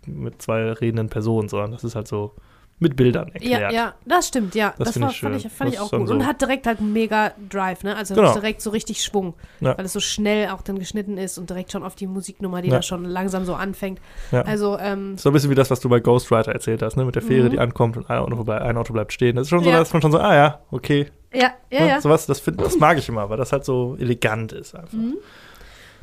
[0.06, 2.32] mit zwei redenden Personen, sondern das ist halt so
[2.80, 3.60] mit Bildern erklärt.
[3.60, 4.74] Ja, ja, das stimmt, ja.
[4.78, 5.46] Das Das, war, ich fand schön.
[5.50, 6.08] ich, fand ich auch gut.
[6.08, 7.94] so- Und hat direkt halt mega Drive, ne?
[7.94, 8.32] Also Genau.
[8.32, 9.34] direkt so richtig Schwung.
[9.60, 9.76] Ja.
[9.78, 12.68] Weil es so schnell auch dann geschnitten ist und direkt schon auf die Musiknummer, die
[12.70, 12.76] Ja.
[12.76, 14.00] da schon langsam so anfängt.
[14.32, 14.42] Ja.
[14.42, 17.04] Also, ähm, So ein bisschen wie das, was du bei Ghostwriter erzählt hast, ne?
[17.04, 17.50] Mit der Fähre, Mhm.
[17.50, 19.36] die ankommt und ein Auto, bleibt, ein Auto bleibt stehen.
[19.36, 19.78] Das ist schon so, Ja.
[19.78, 21.06] dass man schon so, ah ja, okay.
[21.34, 21.88] ja, ja, ne?
[21.88, 22.00] ja.
[22.00, 24.92] Sowas, das, find, das mag ich immer, weil das halt so elegant ist einfach.
[24.94, 25.14] Mhm.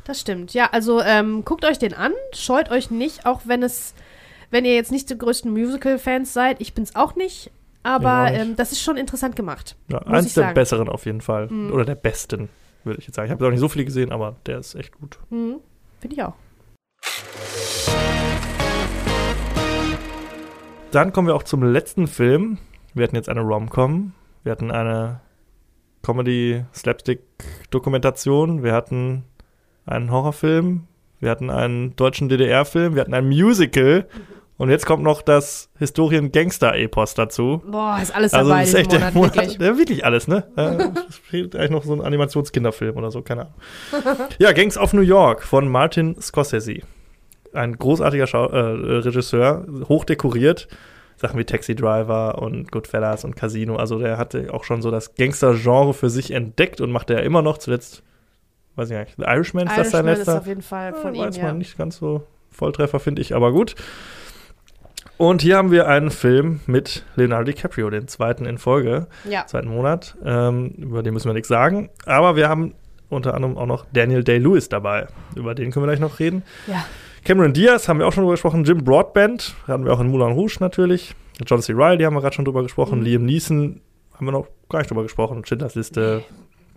[0.04, 0.54] Das stimmt.
[0.54, 3.92] Ja, also ähm, guckt euch den an, scheut euch nicht, auch wenn es,
[4.50, 6.60] wenn ihr jetzt nicht die größten Musical-Fans seid.
[6.60, 7.50] Ich bin's auch nicht,
[7.82, 8.40] aber nicht.
[8.40, 9.76] ähm, das ist schon interessant gemacht.
[9.88, 10.54] Ja, eins der sagen.
[10.54, 11.48] besseren auf jeden Fall.
[11.48, 11.72] Mhm.
[11.72, 12.48] Oder der besten,
[12.84, 13.26] würde ich jetzt sagen.
[13.26, 15.18] Ich habe auch nicht so viele gesehen, aber der ist echt gut.
[15.30, 15.56] Mhm.
[16.00, 16.34] Finde ich auch.
[20.90, 22.56] Dann kommen wir auch zum letzten Film.
[22.94, 24.14] Wir hatten jetzt eine Rom-Com.
[24.42, 25.20] Wir hatten eine
[26.02, 28.62] Comedy-Slapstick-Dokumentation.
[28.62, 29.24] Wir hatten
[29.84, 30.84] einen Horrorfilm.
[31.20, 32.94] Wir hatten einen deutschen DDR-Film.
[32.94, 34.08] Wir hatten ein Musical.
[34.58, 37.62] Und jetzt kommt noch das Historien-Gangster-Epos dazu.
[37.64, 39.68] Boah, ist alles Also dabei das ist echt diesen der Monat, Monat, wirklich.
[39.68, 40.44] ja, wirklich alles, ne?
[40.56, 40.88] Äh,
[41.22, 44.18] fehlt eigentlich noch so ein Animationskinderfilm oder so, keine Ahnung.
[44.38, 46.80] Ja, Gangs of New York von Martin Scorsese.
[47.52, 48.58] Ein großartiger Schau äh,
[48.98, 50.66] Regisseur, hoch dekoriert.
[51.16, 53.76] Sachen wie Taxi Driver und Goodfellas und Casino.
[53.76, 57.42] Also der hatte auch schon so das Gangster-Genre für sich entdeckt und macht er immer
[57.42, 57.58] noch.
[57.58, 58.02] Zuletzt,
[58.76, 60.38] weiß ich gar nicht, The Irishman ist das sein Irishman ist letzter?
[60.38, 61.42] auf jeden Fall von ja, ihm, weiß ja.
[61.44, 63.74] man nicht ganz so Volltreffer, finde ich, aber gut.
[65.18, 69.46] Und hier haben wir einen Film mit Leonardo DiCaprio, den zweiten in Folge, Ja.
[69.46, 70.16] zweiten Monat.
[70.24, 71.90] Ähm, über den müssen wir nichts sagen.
[72.06, 72.74] Aber wir haben
[73.10, 75.08] unter anderem auch noch Daniel Day-Lewis dabei.
[75.34, 76.42] Über den können wir gleich noch reden.
[76.66, 76.84] ja.
[77.24, 78.64] Cameron Diaz haben wir auch schon drüber gesprochen.
[78.64, 81.14] Jim Broadbent hatten wir auch in Moulin Rouge natürlich.
[81.44, 81.72] John C.
[81.76, 83.00] Reilly haben wir gerade schon drüber gesprochen.
[83.00, 83.04] Mhm.
[83.04, 83.80] Liam Neeson
[84.14, 85.44] haben wir noch gar nicht drüber gesprochen.
[85.44, 86.22] Schindlers Liste.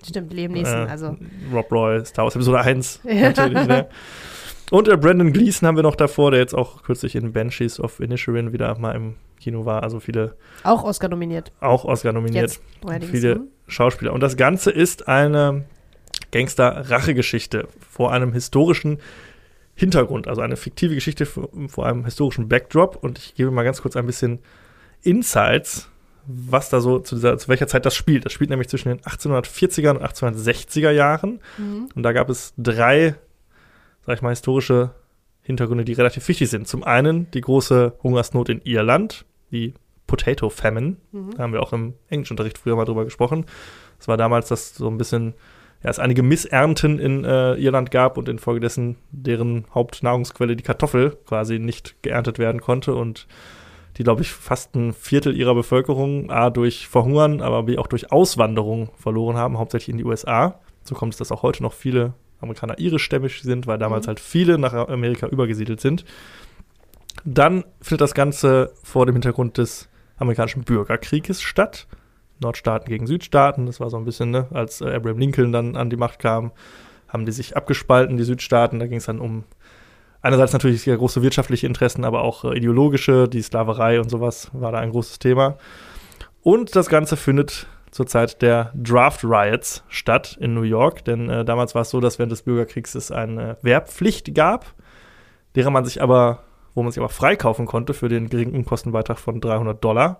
[0.05, 1.15] Stimmt, Liam Neeson, äh, also.
[1.53, 3.13] Rob Roy, Star Wars Episode 1 Ja.
[3.29, 3.87] natürlich, ne?
[4.71, 7.99] Und äh, Brandon Gleason haben wir noch davor, der jetzt auch kürzlich in Banshees of
[7.99, 9.83] Inisherin wieder mal im Kino war.
[9.83, 11.51] Also viele Auch Oscar nominiert.
[11.59, 12.59] auch Oscar nominiert.
[12.89, 13.09] Jetzt.
[13.11, 13.47] Viele Mhm.
[13.67, 14.13] Schauspieler.
[14.13, 15.65] Und das Ganze ist eine
[16.31, 18.99] Gangster-Rachegeschichte vor einem historischen
[19.75, 22.97] Hintergrund, also eine fiktive Geschichte vor, vor einem historischen Backdrop.
[23.01, 24.39] Und ich gebe mal ganz kurz ein bisschen
[25.03, 25.89] Insights,
[26.27, 28.25] was da so zu, dieser, zu welcher Zeit das spielt.
[28.25, 31.39] Das spielt nämlich zwischen den 1840er und 1860er Jahren.
[31.57, 31.89] Mhm.
[31.95, 33.15] Und da gab es drei,
[34.05, 34.91] sag ich mal, historische
[35.41, 36.67] Hintergründe, die relativ wichtig sind.
[36.67, 39.73] Zum einen die große Hungersnot in Irland, die
[40.07, 40.97] Potato Famine.
[41.11, 41.31] Mhm.
[41.35, 43.45] Da haben wir auch im Englischunterricht früher mal drüber gesprochen.
[43.99, 45.33] Es war damals, dass so ein bisschen,
[45.83, 51.59] ja, es einige Missernten in äh, Irland gab und infolgedessen deren Hauptnahrungsquelle, die Kartoffel, quasi
[51.59, 53.27] nicht geerntet werden konnte und
[53.97, 58.11] die, glaube ich, fast ein Viertel ihrer Bevölkerung A durch Verhungern, aber B auch durch
[58.11, 60.59] Auswanderung verloren haben, hauptsächlich in die USA.
[60.83, 64.09] So kommt es, dass auch heute noch viele Amerikaner irischstämmig sind, weil damals Mhm.
[64.09, 66.05] halt viele nach Amerika übergesiedelt sind.
[67.25, 71.87] Dann findet das Ganze vor dem Hintergrund des amerikanischen Bürgerkrieges statt.
[72.39, 73.67] Nordstaaten gegen Südstaaten.
[73.67, 76.51] Das war so ein bisschen, ne, als äh, Abraham Lincoln dann an die Macht kam,
[77.07, 78.79] haben die sich abgespalten, die Südstaaten.
[78.79, 79.43] Da ging es dann um
[80.23, 84.71] einerseits natürlich sehr große wirtschaftliche Interessen, aber auch äh, ideologische, die Sklaverei und sowas war
[84.71, 85.57] da ein großes Thema.
[86.41, 91.43] Und das Ganze findet zur Zeit der Draft Riots statt in New York, denn äh,
[91.45, 94.73] damals war es so, dass während des Bürgerkriegs es eine Wehrpflicht gab,
[95.55, 96.43] derer man sich aber,
[96.73, 100.19] wo man sich aber freikaufen konnte für den geringen Kostenbeitrag von 300 Dollar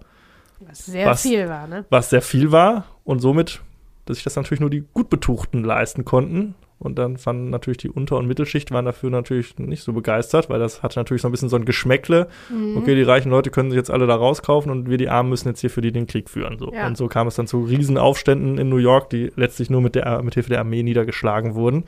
[0.60, 1.86] Was sehr Was- viel war, ne?
[1.90, 3.62] was sehr viel war und somit,
[4.06, 6.56] dass sich das natürlich nur die Gutbetuchten leisten konnten.
[6.82, 10.60] Und dann fanden natürlich die Unter- und Mittelschicht waren dafür natürlich nicht so begeistert, weil
[10.60, 12.28] das hatte natürlich so ein bisschen so ein Geschmäckle.
[12.50, 12.76] Mhm.
[12.78, 15.48] Okay, die reichen Leute können sich jetzt alle da rauskaufen und wir die Armen müssen
[15.48, 16.58] jetzt hier für die den Krieg führen.
[16.58, 16.74] So.
[16.74, 16.88] Ja.
[16.88, 20.24] Und so kam es dann zu Riesenaufständen in New York, die letztlich nur mit, der,
[20.24, 21.84] mit Hilfe der Armee niedergeschlagen wurden.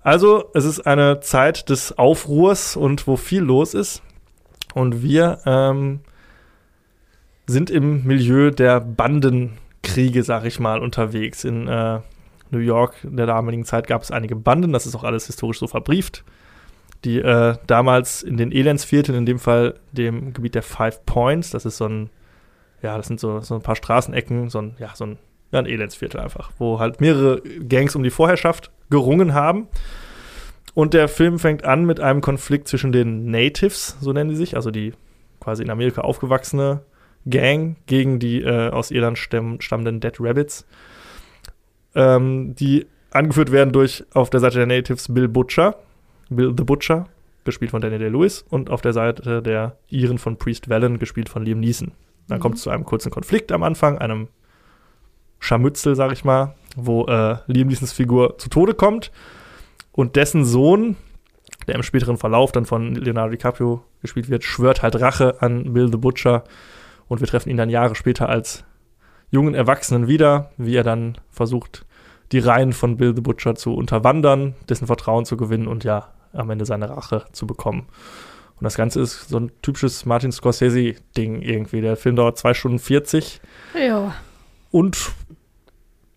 [0.00, 4.02] Also, es ist eine Zeit des Aufruhrs und wo viel los ist.
[4.74, 6.00] Und wir ähm,
[7.46, 11.44] sind im Milieu der Bandenkriege, sag ich mal, unterwegs.
[11.44, 12.00] In äh,
[12.54, 15.58] New York in der damaligen Zeit gab es einige Banden, das ist auch alles historisch
[15.58, 16.24] so verbrieft,
[17.04, 21.66] die äh, damals in den Elendsvierteln, in dem Fall dem Gebiet der Five Points, das
[21.66, 22.10] ist so ein,
[22.82, 25.18] ja, das sind so, so ein paar Straßenecken, so ein, ja, so ein,
[25.52, 29.68] ja, ein Elendsviertel einfach, wo halt mehrere Gangs um die Vorherrschaft gerungen haben.
[30.74, 34.56] Und der Film fängt an mit einem Konflikt zwischen den Natives, so nennen die sich,
[34.56, 34.92] also die
[35.40, 36.80] quasi in Amerika aufgewachsene
[37.26, 40.66] Gang gegen die äh, aus Irland stamm, stammenden Dead Rabbits,
[41.94, 45.76] ähm, die angeführt werden durch auf der Seite der Natives Bill Butcher,
[46.30, 47.06] Bill the Butcher,
[47.44, 51.44] gespielt von Daniel Day-Lewis, und auf der Seite der Iren von Priest Vallon, gespielt von
[51.44, 51.92] Liam Neeson.
[52.28, 52.42] Dann Mhm.
[52.42, 54.28] kommt es zu einem kurzen Konflikt am Anfang, einem
[55.40, 59.12] Scharmützel, sag ich mal, wo äh, Liam Neesons Figur zu Tode kommt
[59.92, 60.96] und dessen Sohn,
[61.68, 65.90] der im späteren Verlauf dann von Leonardo DiCaprio gespielt wird, schwört halt Rache an Bill
[65.90, 66.44] the Butcher
[67.08, 68.64] und wir treffen ihn dann Jahre später als
[69.34, 71.84] jungen Erwachsenen wieder, wie er dann versucht,
[72.32, 76.50] die Reihen von Bill the Butcher zu unterwandern, dessen Vertrauen zu gewinnen und ja, am
[76.50, 77.86] Ende seine Rache zu bekommen.
[78.56, 81.80] Und das Ganze ist so ein typisches Martin Scorsese-Ding irgendwie.
[81.80, 83.40] Der Film dauert 2 Stunden 40
[83.78, 84.14] Ja.
[84.70, 85.12] und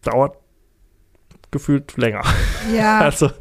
[0.03, 0.37] dauert
[1.51, 2.21] gefühlt länger.
[2.73, 2.99] Ja.
[3.01, 3.31] Also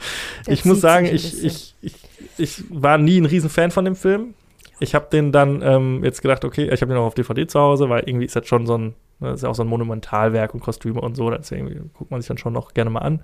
[0.46, 1.94] ich muss sagen, ich, ich, ich,
[2.38, 4.34] ich war nie ein Riesenfan von dem Film.
[4.80, 7.58] Ich habe den dann ähm, jetzt gedacht, okay, ich habe den auch auf DVD zu
[7.60, 10.54] Hause, weil irgendwie ist das schon so ein, ne, ist ja auch so ein Monumentalwerk
[10.54, 13.20] und Kostüme und so, deswegen guckt man sich dann schon noch gerne mal an.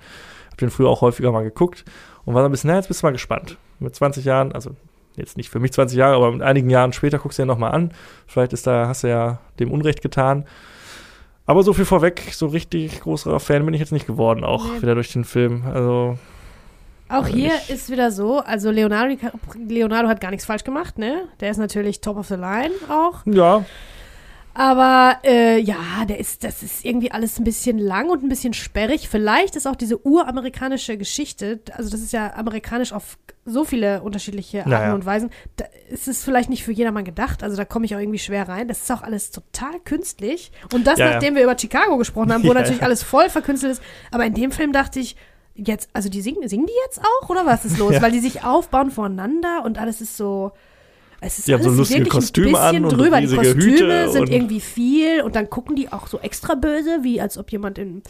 [0.50, 1.84] Hab den früher auch häufiger mal geguckt
[2.24, 3.56] und war so ein bisschen, na, jetzt bist du mal gespannt.
[3.78, 4.70] Mit 20 Jahren, also
[5.16, 7.72] jetzt nicht für mich 20 Jahre, aber mit einigen Jahren später guckst du den nochmal
[7.72, 7.92] an.
[8.26, 10.44] Vielleicht ist da, hast du ja dem Unrecht getan.
[11.44, 14.82] Aber so viel vorweg, so richtig großer Fan bin ich jetzt nicht geworden, auch Nee.
[14.82, 15.64] wieder durch den Film.
[15.66, 16.16] Also,
[17.08, 19.16] Auch Also hier ist wieder so, also Leonardo,
[19.68, 21.24] Leonardo hat gar nichts falsch gemacht, ne?
[21.40, 23.20] Der ist natürlich top of the line auch.
[23.26, 23.64] Ja,
[24.54, 28.52] Aber äh, ja, der ist, das ist irgendwie alles ein bisschen lang und ein bisschen
[28.52, 29.08] sperrig.
[29.08, 34.58] Vielleicht ist auch diese uramerikanische Geschichte, also das ist ja amerikanisch auf so viele unterschiedliche
[34.60, 34.94] Arten Naja.
[34.94, 37.42] und Weisen, da ist es vielleicht nicht für jedermann gedacht.
[37.42, 38.68] Also da komme ich auch irgendwie schwer rein.
[38.68, 40.52] Das ist auch alles total künstlich.
[40.72, 41.12] Und das, Ja, ja.
[41.14, 42.86] nachdem wir über Chicago gesprochen haben, wo Ja, natürlich ja.
[42.86, 43.82] alles voll verkünstelt ist.
[44.10, 45.16] Aber in dem Film dachte ich,
[45.54, 47.92] jetzt, also die singen, singen die jetzt auch oder was ist los?
[47.94, 48.02] Ja.
[48.02, 50.52] Weil die sich aufbauen voneinander und alles ist so.
[51.24, 53.16] Es ist Die haben so alles lustige Kostüme ein bisschen an und drüber.
[53.18, 56.98] Die riesige Kostüme Hüte sind irgendwie viel und dann gucken die auch so extra böse,
[57.02, 58.02] wie als ob jemand in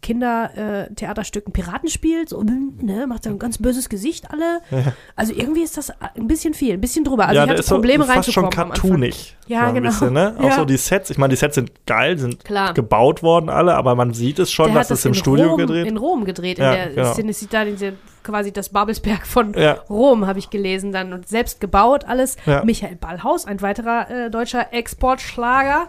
[0.00, 4.60] Kindertheaterstücken äh, Piraten spielt, so, ne, macht so ein ganz böses Gesicht alle.
[5.16, 7.24] Also irgendwie ist das ein bisschen viel, ein bisschen drüber.
[7.26, 9.36] Also ja, ich der hatte ist so Probleme fast schon cartoonig.
[9.48, 9.88] Ja, so genau.
[9.88, 10.36] Bisschen, ne?
[10.38, 10.52] Auch Ja.
[10.56, 12.72] so die Sets, ich meine, die Sets sind geil, sind Klar.
[12.74, 15.48] gebaut worden alle, aber man sieht es schon, Der dass hat das im in Studio
[15.48, 15.86] Rom, gedreht.
[15.88, 17.32] in Rom gedreht, Ja, in der genau.
[17.32, 17.94] Sieht da diese,
[18.28, 19.72] quasi das Babelsberg von Ja.
[19.88, 22.36] Rom, habe ich gelesen dann und selbst gebaut alles.
[22.46, 22.62] Ja.
[22.64, 25.88] Michael Ballhaus, ein weiterer äh, deutscher Exportschlager,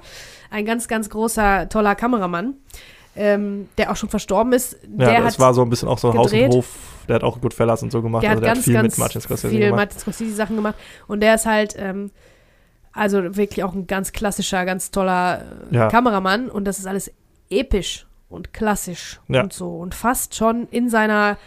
[0.49, 2.53] ein ganz, ganz großer, toller Kameramann,
[3.16, 4.74] ähm, der auch schon verstorben ist.
[4.98, 6.52] Ja, der das hat, war so ein bisschen auch so Haus gedreht.
[6.52, 6.68] und Hof.
[7.10, 8.24] Der hat auch Goodfellas und so gemacht.
[8.24, 9.76] der also hat der ganz, hat viel ganz mit Martin Scorsese viel gemacht.
[9.78, 10.76] Martin Scorsese Sachen gemacht
[11.07, 12.11] und der ist halt ähm,
[12.94, 15.41] also wirklich auch ein ganz klassischer, ganz toller
[15.72, 15.88] äh, Ja.
[15.90, 17.11] Kameramann und das ist alles
[17.49, 19.41] episch und klassisch Ja.
[19.41, 21.38] und so und fast schon in seiner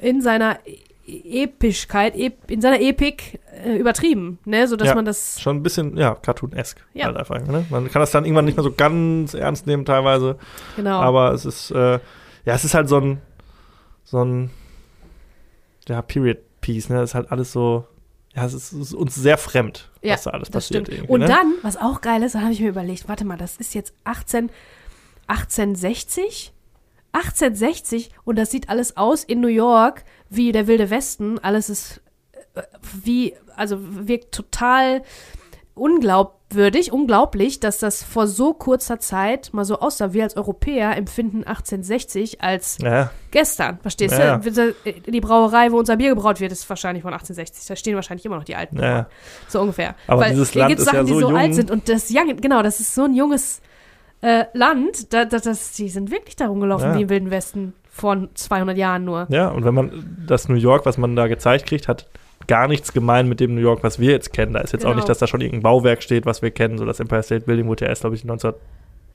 [0.00, 0.58] in seiner
[1.06, 4.94] Epischkeit, ep in seiner Epik äh, übertrieben, ne, so dass Ja.
[4.94, 6.82] man das Schon ein bisschen, ja, cartoon-esque.
[6.94, 7.06] Ja.
[7.06, 7.64] Halt einfach, ne?
[7.70, 10.38] Man kann das dann irgendwann nicht mehr so ganz ernst nehmen teilweise.
[10.76, 11.94] genau Aber es ist, äh,
[12.44, 13.20] ja, es ist halt so ein,
[14.04, 14.50] so ein,
[15.88, 17.00] ja, Period-Piece, ne?
[17.02, 17.86] Es ist halt alles so,
[18.36, 20.88] ja, es ist, ist uns sehr fremd, Ja, was da alles das passiert.
[21.08, 21.26] Und ne?
[21.26, 23.92] dann, was auch geil ist, da habe ich mir überlegt, warte mal, das ist jetzt
[24.04, 24.50] 18,
[25.26, 26.52] 1860?
[27.12, 31.38] 1860 und das sieht alles aus in New York wie der Wilde Westen.
[31.38, 32.00] Alles ist
[32.54, 32.62] äh,
[33.02, 35.02] wie, also wirkt total
[35.74, 40.12] unglaubwürdig, unglaublich, dass das vor so kurzer Zeit mal so aussah.
[40.12, 44.74] Wir als Europäer empfinden 1860 als ja, gestern, verstehst Ja, du?
[44.84, 47.66] Die Brauerei, wo unser Bier gebraut wird, ist wahrscheinlich von 1860.
[47.66, 49.06] Da stehen wahrscheinlich immer noch die alten ja, ja.
[49.48, 49.94] so ungefähr.
[50.06, 51.38] Aber Weil dieses Land ist ja Sachen, die so so jung.
[51.38, 53.62] alt sind und das Young, genau, das ist so ein junges
[54.22, 56.98] äh, Land, da, da, das, die sind wirklich darum gelaufen Ja.
[56.98, 59.26] wie im Wilden Westen vor 200 Jahren nur.
[59.30, 62.06] Ja, und wenn man das New York, was man da gezeigt kriegt, hat
[62.46, 64.52] gar nichts gemein mit dem New York, was wir jetzt kennen.
[64.54, 64.96] Da ist jetzt auch Genau.
[64.96, 66.78] nicht, dass da schon irgendein Bauwerk steht, was wir kennen.
[66.78, 68.24] So das Empire State Building wurde ja erst, glaube ich,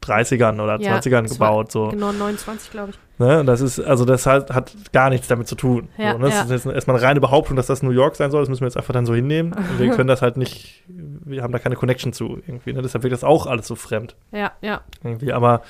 [0.10, 1.72] 1930ern oder Ja, 20ern das war- gebaut.
[1.72, 1.90] So.
[1.90, 3.19] Genau, 29, glaube ich.
[3.19, 3.40] Ne?
[3.40, 5.88] Und das ist, also das hat, hat gar nichts damit zu tun.
[5.98, 6.26] Ja, so, ne?
[6.26, 6.41] Das ja.
[6.44, 8.41] ist jetzt erstmal eine reine Behauptung, dass das New York sein soll.
[8.41, 9.53] Das müssen wir jetzt einfach dann so hinnehmen.
[9.53, 12.73] Und wir können das halt nicht, wir haben da keine Connection zu irgendwie.
[12.73, 12.82] Ne?
[12.82, 14.15] Deshalb wirkt das auch alles so fremd.
[14.32, 14.82] Ja, ja.
[15.03, 15.32] Irgendwie.
[15.32, 15.61] Aber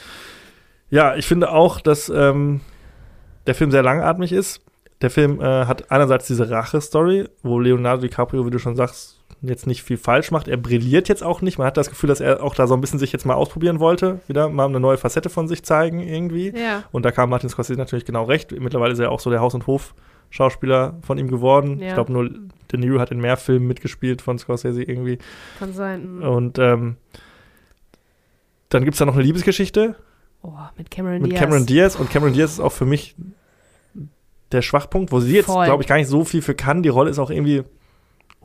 [0.89, 2.61] ja, ich finde auch, dass ähm,
[3.47, 4.61] der Film sehr langatmig ist.
[5.01, 9.14] Der Film äh, hat einerseits diese Rache-Story, wo Leonardo DiCaprio, wie du schon sagst,
[9.47, 10.47] jetzt nicht viel falsch macht.
[10.47, 11.57] Er brilliert jetzt auch nicht.
[11.57, 13.79] Man hat das Gefühl, dass er auch da so ein bisschen sich jetzt mal ausprobieren
[13.79, 14.19] wollte.
[14.27, 16.53] Wieder mal eine neue Facette von sich zeigen irgendwie.
[16.55, 16.83] Ja.
[16.91, 18.51] Und da kam Martin Scorsese natürlich genau recht.
[18.51, 21.79] Mittlerweile ist er auch so der Haus- und Hof-Schauspieler von ihm geworden.
[21.79, 21.89] Ja.
[21.89, 22.29] Ich glaube, nur
[22.71, 25.19] De Niro hat in mehr Filmen mitgespielt von Scorsese irgendwie.
[25.59, 26.21] Kann sein.
[26.21, 26.97] Und ähm,
[28.69, 29.95] dann gibt es da noch eine Liebesgeschichte
[30.45, 31.39] Oh, mit Cameron mit Diaz.
[31.39, 31.95] Cameron Diaz.
[31.95, 33.15] Und Cameron Diaz ist auch für mich
[34.51, 36.83] der Schwachpunkt, wo sie jetzt, glaube ich, gar nicht so viel für kann.
[36.83, 37.63] Die Rolle ist auch irgendwie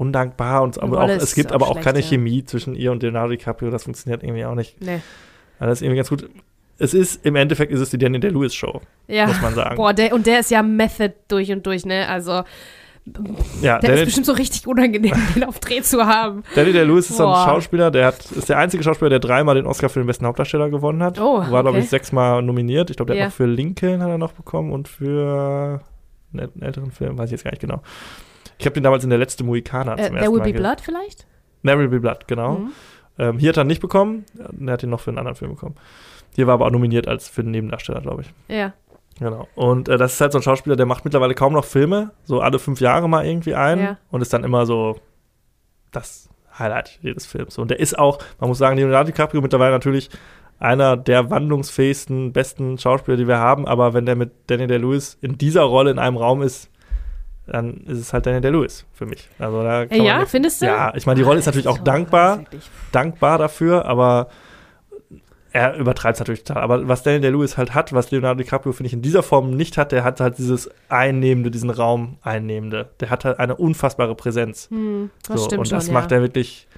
[0.01, 2.07] undankbar und aber auch, es ist gibt auch aber auch schlecht, keine ja.
[2.07, 3.71] Chemie zwischen ihr und Leonardo DiCaprio.
[3.71, 4.81] Das funktioniert irgendwie auch nicht.
[4.81, 5.01] Nee.
[5.59, 6.29] Also das ist irgendwie ganz gut.
[6.79, 9.27] Es ist, im Endeffekt ist es die Daniel Day-Lewis Show, Ja.
[9.27, 9.77] muss man sagen.
[9.77, 12.09] Boah, der, und der ist ja Method durch und durch, ne?
[12.09, 12.45] Also, ja,
[13.63, 16.43] der ist Daniel, bestimmt so richtig unangenehm, den auf Dreh zu haben.
[16.55, 17.45] Daniel Day-Lewis ist so ein.
[17.45, 20.71] Schauspieler, der hat, ist der einzige Schauspieler, der dreimal den Oscar für den besten Hauptdarsteller
[20.71, 21.21] gewonnen hat.
[21.21, 21.81] Oh, War, glaube okay.
[21.81, 22.89] ich, sechsmal nominiert.
[22.89, 23.25] Ich glaube, der Ja.
[23.25, 25.83] hat noch für Lincoln hat er noch bekommen und für
[26.33, 27.83] einen äl- älteren Film, weiß ich jetzt gar nicht genau.
[28.61, 30.59] Ich habe den damals in der letzte Mohikaner Äh, zum There ersten Will Mal Be
[30.59, 31.27] Blood vielleicht?
[31.65, 32.59] There Will Be Blood, genau.
[32.59, 32.73] Mhm.
[33.19, 34.25] Ähm, hier hat er ihn nicht bekommen.
[34.65, 35.77] Er hat ihn noch für einen anderen Film bekommen.
[36.35, 38.33] Hier war aber auch nominiert als für den Nebendarsteller, glaube ich.
[38.55, 38.73] Ja.
[39.19, 39.49] Genau.
[39.55, 42.41] Und äh, das ist halt so ein Schauspieler, der macht mittlerweile kaum noch Filme, so
[42.41, 43.99] alle fünf Jahre mal irgendwie ein Ja.
[44.11, 44.99] und ist dann immer so
[45.91, 46.29] das
[46.59, 47.59] Highlight jedes Films.
[47.59, 50.09] Und der ist auch, man muss sagen, Leonardo DiCaprio mittlerweile natürlich
[50.59, 55.39] einer der wandlungsfähigsten, besten Schauspieler, die wir haben, aber wenn der mit Daniel Day-Lewis in
[55.39, 56.70] dieser Rolle in einem Raum ist,
[57.47, 59.29] dann ist es halt Daniel Day-Lewis für mich.
[59.39, 60.67] Also da kann man ja, nicht- findest du?
[60.67, 62.45] Ja, ich meine, die Rolle ist natürlich auch Oh, dankbar,
[62.93, 64.29] dankbar dafür, aber
[65.53, 66.63] er übertreibt es natürlich total.
[66.63, 69.77] Aber was Daniel Day-Lewis halt hat, was Leonardo DiCaprio, finde ich, in dieser Form nicht
[69.79, 72.91] hat, der hat halt dieses Einnehmende, diesen Raum Einnehmende.
[73.01, 74.69] Der hat halt eine unfassbare Präsenz.
[74.71, 75.93] Hm, das so, stimmt und schon, das ja.
[75.93, 76.69] macht er wirklich.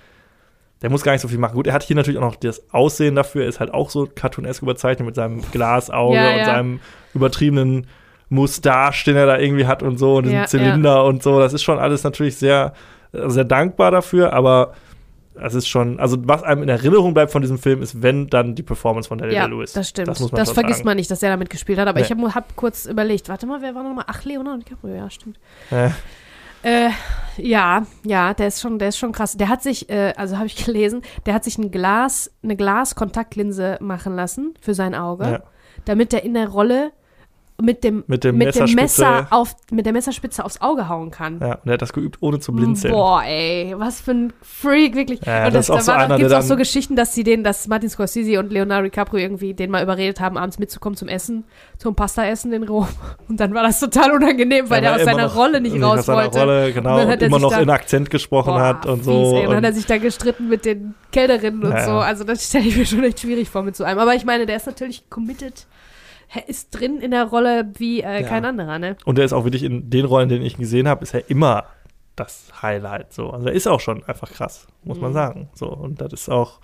[0.81, 1.55] Der muss gar nicht so viel machen.
[1.55, 3.43] Gut, er hat hier natürlich auch noch das Aussehen dafür.
[3.43, 6.45] Er ist halt auch so cartoonesk überzeichnet mit seinem Glasauge Ja, und ja.
[6.47, 6.81] seinem
[7.15, 7.87] übertriebenen
[8.33, 11.39] Mustache, den er da irgendwie hat und so, und diesen Ja, Zylinder und so.
[11.39, 12.73] Das ist schon alles natürlich sehr,
[13.13, 14.73] sehr dankbar dafür, aber
[15.35, 18.55] es ist schon, also was einem in Erinnerung bleibt von diesem Film, ist, wenn dann
[18.55, 19.73] die Performance von Daniel Ja, Lewis.
[19.73, 20.09] das stimmt.
[20.09, 20.87] Das Das, muss man schon vergisst sagen.
[20.89, 21.89] man nicht, dass er damit gespielt hat.
[21.89, 22.05] Aber Nee.
[22.07, 24.05] ich habe hab kurz überlegt, warte mal, wer war nochmal?
[24.09, 25.39] Ach, Leonardo DiCaprio, ja, stimmt.
[25.71, 25.91] Äh,
[26.65, 26.91] Äh,
[27.39, 29.37] ja, ja, der ist schon, der ist schon krass.
[29.37, 33.79] Der hat sich, äh, also habe ich gelesen, der hat sich ein Glas, eine Glaskontaktlinse
[33.81, 35.43] machen lassen für sein Auge, Ja.
[35.87, 36.93] damit er in der Rolle
[37.61, 41.11] mit dem, Mit dem mit dem Messerspitze- Messer auf, mit der Messerspitze aufs Auge hauen
[41.11, 41.39] kann.
[41.41, 42.93] ja, und er hat das geübt, ohne zu blinzeln.
[42.93, 45.21] Boah, ey, was für ein Freak, wirklich.
[45.25, 47.69] Ja, und das auch da so gibt's der auch so Geschichten, dass sie den, dass
[47.69, 51.45] Martin Scorsese und Leonardo DiCaprio irgendwie den mal überredet haben, abends mitzukommen zum Essen,
[51.79, 52.89] zum Pasta-Essen in Rom.
[53.29, 55.81] Und dann war das total unangenehm, weil Er der war aus seiner noch- Rolle nicht
[55.81, 56.39] raus aus seiner wollte.
[56.41, 59.05] Rolle, genau, Und und er immer noch da- in Akzent gesprochen Boah, hat und fies,
[59.05, 59.37] so.
[59.37, 59.43] Ey.
[59.47, 61.91] Und dann hat er sich da gestritten mit den Kellnerinnen und Ja, so.
[61.93, 61.99] ja.
[62.01, 63.99] Also das stelle ich mir schon echt schwierig vor mit so einem.
[64.01, 65.67] Aber ich meine, der ist natürlich committed.
[66.35, 68.29] Er ist drin in der Rolle wie äh, Ja.
[68.29, 68.97] kein anderer, ne?
[69.05, 71.29] und er ist auch wirklich in den Rollen, denen ich ihn gesehen habe, ist er
[71.31, 71.65] immer
[72.17, 73.13] das Highlight.
[73.13, 73.31] So.
[73.31, 75.15] Also er ist auch schon einfach krass, muss man Mhm.
[75.15, 75.49] sagen.
[75.55, 76.61] So, und das ist auch,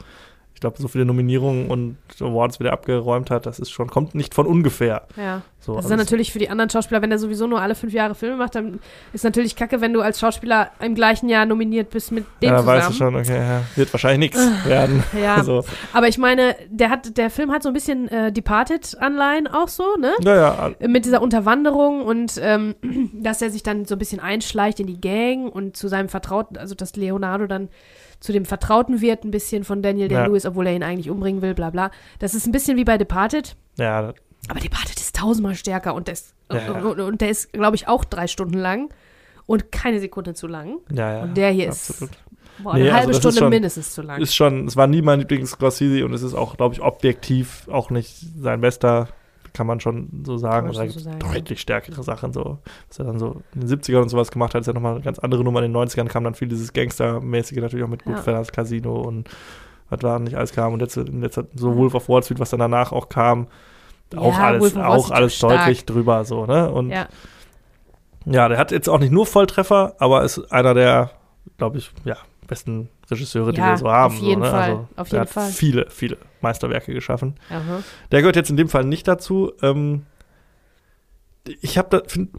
[0.58, 4.16] ich glaube, so viele Nominierungen und Awards, wie der abgeräumt hat, das ist schon, kommt
[4.16, 5.06] nicht von ungefähr.
[5.16, 5.42] Ja.
[5.60, 7.76] So, Das ist also dann natürlich für die anderen Schauspieler, wenn der sowieso nur alle
[7.76, 8.80] fünf Jahre Filme macht, dann
[9.12, 12.58] ist natürlich kacke, wenn du als Schauspieler im gleichen Jahr nominiert bist mit dem ja,
[12.58, 12.76] zusammen.
[12.76, 15.04] weißt du schon, okay, ja, wird wahrscheinlich nichts werden.
[15.22, 15.64] Ja, So.
[15.92, 19.84] aber ich meine, der hat, der Film hat so ein bisschen äh, Departed-Anleihen auch so,
[19.96, 20.12] ne?
[20.22, 22.74] Naja, Mit dieser Unterwanderung und ähm,
[23.12, 26.56] dass er sich dann so ein bisschen einschleicht in die Gang und zu seinem Vertrauten,
[26.56, 27.68] also dass Leonardo dann
[28.20, 30.20] zu dem Vertrauten wird, ein bisschen von Daniel Ja.
[30.22, 31.90] Day-Lewis, obwohl er ihn eigentlich umbringen will, bla bla.
[32.18, 34.12] Das ist ein bisschen wie bei Departed, ja,
[34.48, 36.72] aber Departed ist tausendmal stärker und der ist, Ja.
[36.80, 38.88] Und, und der ist, glaube ich, auch drei Stunden lang
[39.46, 40.78] und keine Sekunde zu lang.
[40.92, 41.22] ja, ja.
[41.22, 42.12] Und der hier ist absolut.
[42.62, 44.20] boah, Nee, eine also halbe ist Stunde schon- mindestens zu lang.
[44.20, 47.90] Ist schon, es war nie mein Lieblings-Scorsese und es ist auch, glaube ich, objektiv auch
[47.90, 49.08] nicht sein bester,
[49.58, 50.68] kann man schon so sagen.
[50.70, 52.58] Oder so gibt sagen, deutlich stärkere Sachen, so.
[52.88, 55.02] Was er dann so in den 70ern und sowas gemacht hat, ist ja nochmal eine
[55.04, 55.62] ganz andere Nummer.
[55.62, 58.12] In den 90ern kam dann viel dieses Gangster-mäßige natürlich auch mit Ja.
[58.14, 59.28] Goodfellas, Casino und
[59.90, 60.72] was da nicht alles kam.
[60.72, 63.48] Und jetzt, jetzt hat so Wolf of Wall Street, was dann danach auch kam,
[64.16, 66.70] auch Ja, alles, auch alles deutlich drüber, so, ne?
[66.70, 67.08] Und ja.
[68.24, 71.10] ja, der hat jetzt auch nicht nur Volltreffer, aber ist einer der,
[71.58, 72.16] glaube ich, ja,
[72.46, 74.14] besten Regisseure, die Ja, wir so haben.
[74.14, 74.50] auf jeden so, ne?
[74.50, 75.50] Fall, Also, auf jeden Fall.
[75.50, 77.34] viele, viele Meisterwerke geschaffen.
[77.50, 77.82] Aha.
[78.12, 79.52] Der gehört jetzt in dem Fall nicht dazu.
[79.62, 80.02] Ähm,
[81.60, 82.30] ich habe da, find,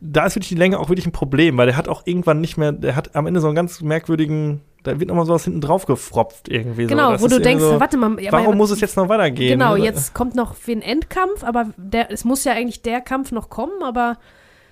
[0.00, 2.56] da ist wirklich die Länge auch wirklich ein Problem, weil der hat auch irgendwann nicht
[2.56, 5.84] mehr, der hat am Ende so einen ganz merkwürdigen, da wird nochmal sowas hinten drauf
[5.84, 6.86] gefropft irgendwie.
[6.86, 7.24] Genau, so.
[7.24, 9.58] Wo du denkst, so, warte mal, ja, warum aber- muss es jetzt noch weitergehen?
[9.58, 9.84] Genau, Ne?
[9.84, 13.50] jetzt kommt noch wie ein Endkampf, aber der, es muss ja eigentlich der Kampf noch
[13.50, 14.16] kommen, aber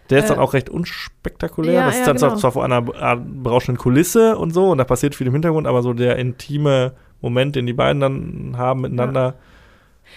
[0.08, 1.74] Der ist dann Äh, auch recht unspektakulär.
[1.74, 2.40] ja, das ist ja, dann zwar- genau.
[2.40, 5.92] zwar vor einer berauschenden Kulisse und so, und da passiert viel im Hintergrund, aber so
[5.92, 9.34] der intime Moment, den die beiden dann haben miteinander.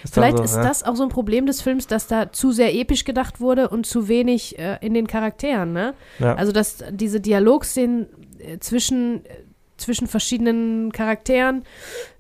[0.04, 0.64] Ist dann vielleicht so, ist ne?
[0.64, 3.86] das auch so ein Problem des Films, dass da zu sehr episch gedacht wurde und
[3.86, 5.94] zu wenig äh, in den Charakteren, ne?
[6.20, 6.36] Ja.
[6.36, 8.08] Also, dass diese Dialogszenen
[8.40, 9.30] äh, zwischen, äh,
[9.78, 11.64] zwischen verschiedenen Charakteren,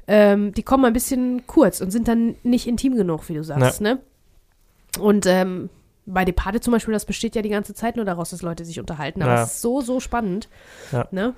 [0.08, 3.80] ähm, die kommen ein bisschen kurz und sind dann nicht intim genug, wie du sagst,
[3.80, 4.00] ne?
[5.00, 5.70] Und ähm,
[6.06, 8.80] bei Departed zum Beispiel, das besteht ja die ganze Zeit nur daraus, dass Leute sich
[8.80, 9.22] unterhalten.
[9.22, 9.44] Aber Ja.
[9.44, 10.50] es ist so, so spannend.
[10.92, 11.08] Ja.
[11.12, 11.34] Ne?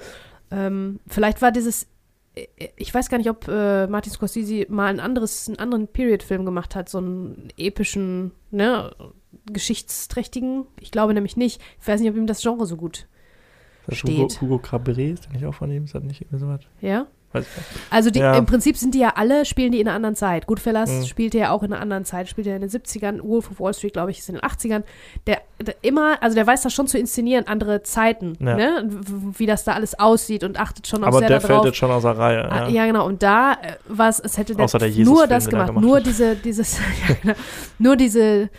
[0.51, 1.85] Ähm, vielleicht war dieses,
[2.77, 6.75] ich weiß gar nicht, ob äh, Martin Scorsese mal ein anderes, einen anderen Period-Film gemacht
[6.75, 8.95] hat, so einen epischen, ne,
[9.51, 10.65] geschichtsträchtigen.
[10.79, 11.61] Ich glaube nämlich nicht.
[11.79, 13.07] Ich weiß nicht, ob ihm das Genre so gut
[13.85, 14.41] Das ist Hugo, steht.
[14.41, 15.83] Hugo Cabret, ist der nicht auch von ihm?
[15.83, 16.61] Ist das nicht irgendwie so was?
[16.81, 17.07] Ja?
[17.89, 18.37] Also die, Ja.
[18.37, 20.45] im Prinzip sind die ja alle, spielen die in einer anderen Zeit.
[20.47, 21.05] Goodfellas Mhm.
[21.05, 23.73] spielte ja auch in einer anderen Zeit, spielte ja in den 70ern, Wolf of Wall
[23.73, 24.83] Street, glaube ich, ist in den 80ern.
[25.27, 28.55] Der, der immer, also der weiß das schon zu inszenieren, andere Zeiten, Ja.
[28.55, 28.89] ne?
[29.37, 31.57] Wie das da alles aussieht und achtet schon auch Aber sehr der darauf.
[31.57, 32.51] fällt jetzt schon aus der Reihe.
[32.51, 32.69] Ah, Ja.
[32.69, 33.05] Ja, genau.
[33.05, 33.55] Und da äh,
[33.87, 36.79] war es, es hätte der, der nur das gemacht, gemacht nur diese, dieses,
[37.21, 37.33] genau,
[37.79, 38.49] nur diese,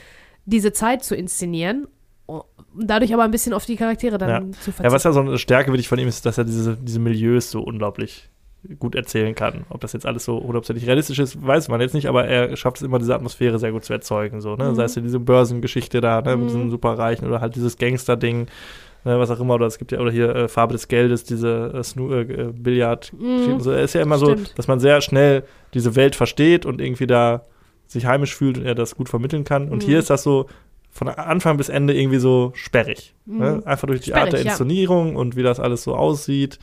[0.46, 1.86] diese Zeit zu inszenieren
[2.26, 2.44] und
[2.74, 4.40] dadurch aber ein bisschen auf die Charaktere dann Ja.
[4.52, 4.84] zu verzichten.
[4.84, 7.51] Ja, was ja so eine Stärke wirklich von ihm ist, dass er diese, diese Milieus
[7.51, 8.28] so unglaublich
[8.78, 9.64] gut erzählen kann.
[9.68, 12.78] Ob das jetzt alles so hundertprozentig realistisch ist, weiß man jetzt nicht, aber er schafft
[12.78, 14.40] es immer, diese Atmosphäre sehr gut zu erzeugen.
[14.40, 14.70] So, ne?
[14.70, 14.74] Mhm.
[14.74, 16.36] Sei es ja diese Börsengeschichte da, ne?
[16.36, 16.48] mit Mhm.
[16.48, 18.46] diesen Superreichen oder halt dieses Gangster-Ding,
[19.04, 19.18] ne?
[19.18, 19.54] was auch immer.
[19.54, 23.12] Oder es gibt ja, oder hier äh, Farbe des Geldes, diese äh, äh, äh, Billard.
[23.18, 23.60] Mhm.
[23.60, 24.48] So, er ist ja immer Stimmt.
[24.48, 27.42] so, dass man sehr schnell diese Welt versteht und irgendwie da
[27.86, 29.68] sich heimisch fühlt und er das gut vermitteln kann.
[29.68, 29.86] Und Mhm.
[29.86, 30.46] hier ist das so
[30.90, 33.14] von Anfang bis Ende irgendwie so sperrig.
[33.26, 33.56] Ne?
[33.60, 33.66] Mhm.
[33.66, 34.52] Einfach durch die Art der Sperrig, ja.
[34.52, 36.58] Inszenierung und wie das alles so aussieht.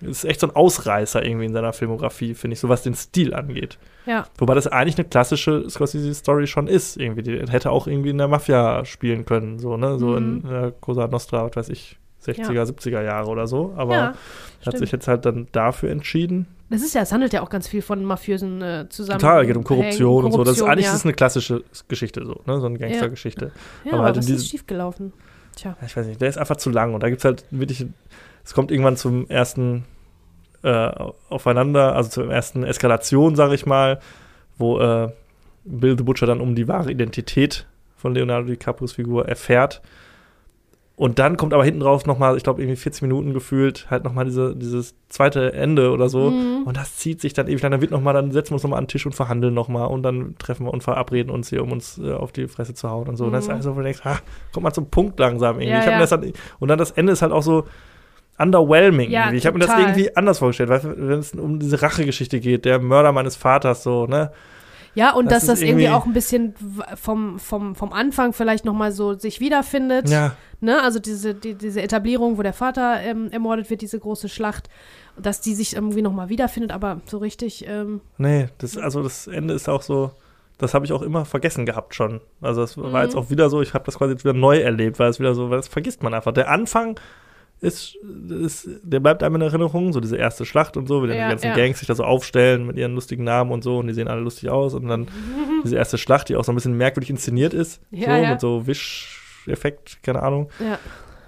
[0.00, 3.34] Ist echt so ein Ausreißer irgendwie in seiner Filmografie, finde ich, so was den Stil
[3.34, 3.78] angeht.
[4.06, 4.24] Ja.
[4.38, 7.22] Wobei das eigentlich eine klassische Scorsese-Story schon ist, irgendwie.
[7.22, 9.98] Die hätte auch irgendwie in der Mafia spielen können, so, ne?
[9.98, 10.42] So Mhm.
[10.46, 13.72] in äh, Cosa Nostra, was weiß ich, 60er, 70er Jahre oder so.
[13.76, 14.14] Aber ja,
[14.66, 16.46] hat sich jetzt halt dann dafür entschieden.
[16.68, 19.18] Das ist ja, es handelt ja auch ganz viel von mafiösen äh, zusammen.
[19.18, 20.44] Total, geht um Korruption, und so.
[20.44, 20.94] Das ist eigentlich ja.
[20.94, 22.60] ist eine klassische Geschichte so, ne?
[22.60, 23.52] So eine Gangstergeschichte.
[23.84, 25.12] Ja, aber aber halt in was diesem- ist schiefgelaufen?
[25.56, 25.76] Tja.
[25.84, 27.84] Ich weiß nicht, der ist einfach zu lang und da gibt es halt wirklich,
[28.44, 29.84] es kommt irgendwann zum ersten
[30.62, 30.90] äh,
[31.28, 34.00] Aufeinander, also zur ersten Eskalation, sage ich mal,
[34.58, 35.08] wo äh,
[35.64, 39.80] Bill the Butcher dann um die wahre Identität von Leonardo DiCaprios Figur erfährt.
[40.96, 44.26] Und dann kommt aber hinten drauf nochmal, ich glaube, irgendwie 40 Minuten gefühlt, halt nochmal
[44.26, 46.28] diese, dieses zweite Ende oder so.
[46.30, 46.64] Mhm.
[46.64, 47.72] Und das zieht sich dann ewig lang.
[47.72, 50.02] Dann wird nochmal, dann setzen wir uns nochmal an den Tisch und verhandeln nochmal und
[50.02, 53.08] dann treffen wir und verabreden uns hier, um uns äh, auf die Fresse zu hauen
[53.08, 53.24] und so.
[53.24, 53.52] Und das ist Mhm.
[53.54, 54.18] alles so, wo du denkst, ha,
[54.52, 55.70] kommt mal zum Punkt langsam irgendwie.
[55.70, 56.06] Ja, ja.
[56.06, 57.64] dann, und dann das Ende ist halt auch so
[58.40, 59.10] underwhelming.
[59.10, 59.32] Ja.
[59.32, 62.78] Ich habe mir das irgendwie anders vorgestellt, weil wenn es um diese Rachegeschichte geht, der
[62.80, 64.32] Mörder meines Vaters, so, ne?
[64.94, 66.54] Ja, und Das dass das irgendwie irgendwie- auch ein bisschen
[66.96, 70.08] vom, vom, vom Anfang vielleicht nochmal so sich wiederfindet.
[70.08, 70.82] Ja, Ne?
[70.82, 74.68] Also diese, die, diese Etablierung, wo der Vater ähm, ermordet wird, diese große Schlacht,
[75.16, 79.54] dass die sich irgendwie nochmal wiederfindet, aber so richtig, ähm, nee, das, also das Ende
[79.54, 80.10] ist auch so,
[80.58, 82.20] das habe ich auch immer vergessen gehabt schon.
[82.42, 82.96] Also das war Mhm.
[83.04, 85.34] jetzt auch wieder so, ich habe das quasi jetzt wieder neu erlebt, weil es wieder
[85.34, 86.32] so, weil das vergisst man einfach.
[86.32, 87.00] Der Anfang
[87.60, 87.96] ist,
[88.30, 91.24] ist, der bleibt einem in Erinnerung, so diese erste Schlacht und so, wie dann Ja,
[91.24, 91.54] die ganzen ja.
[91.56, 94.20] Gangs sich da so aufstellen mit ihren lustigen Namen und so und die sehen alle
[94.22, 95.08] lustig aus und dann
[95.64, 98.66] diese erste Schlacht, die auch so ein bisschen merkwürdig inszeniert ist, Ja, so mit so
[98.66, 100.48] Wischeffekt, keine Ahnung.
[100.58, 100.78] ja.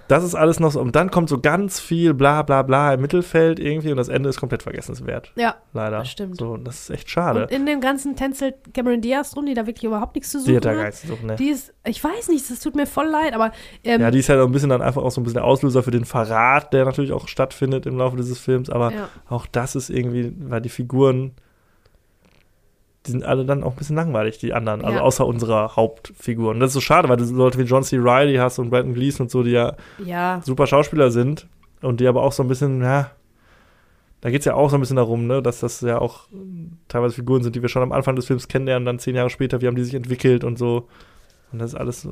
[0.07, 0.81] Das ist alles noch so.
[0.81, 4.29] Und dann kommt so ganz viel bla bla bla im Mittelfeld irgendwie und das Ende
[4.29, 5.31] ist komplett vergessenswert.
[5.35, 5.99] Ja, Leider.
[5.99, 6.37] Das stimmt.
[6.37, 7.43] So, und das ist echt schade.
[7.43, 10.43] und in dem ganzen tänzelt Cameron Diaz rum, die da wirklich überhaupt nichts zu Die
[10.43, 10.75] suchen hat da hat.
[10.77, 11.35] gar nichts zu suchen, ne?
[11.35, 13.51] Die ist, ich weiß nicht, das tut mir voll leid, aber
[13.83, 15.45] ähm, Ja, die ist ja so ein bisschen dann einfach auch so ein bisschen der
[15.45, 18.69] Auslöser für den Verrat, der natürlich auch stattfindet im Laufe dieses Films.
[18.69, 19.09] Aber ja.
[19.29, 21.31] auch das ist irgendwie, weil die Figuren,
[23.05, 24.83] die sind alle dann auch ein bisschen langweilig, die anderen.
[24.83, 25.03] Also Ja.
[25.03, 26.51] außer unserer Hauptfigur.
[26.51, 27.97] Und das ist so schade, weil du Leute wie John C.
[27.99, 31.47] Reilly hast und Brandon Gleason und so, die ja ja, super Schauspieler sind
[31.81, 33.11] und die aber auch so ein bisschen, ja,
[34.21, 36.27] da geht es ja auch so ein bisschen darum, ne, dass das ja auch
[36.87, 39.61] teilweise Figuren sind, die wir schon am Anfang des Films kennenlernen, dann zehn Jahre später,
[39.61, 40.87] wie haben die sich entwickelt und so.
[41.51, 42.09] Und das ist alles äh,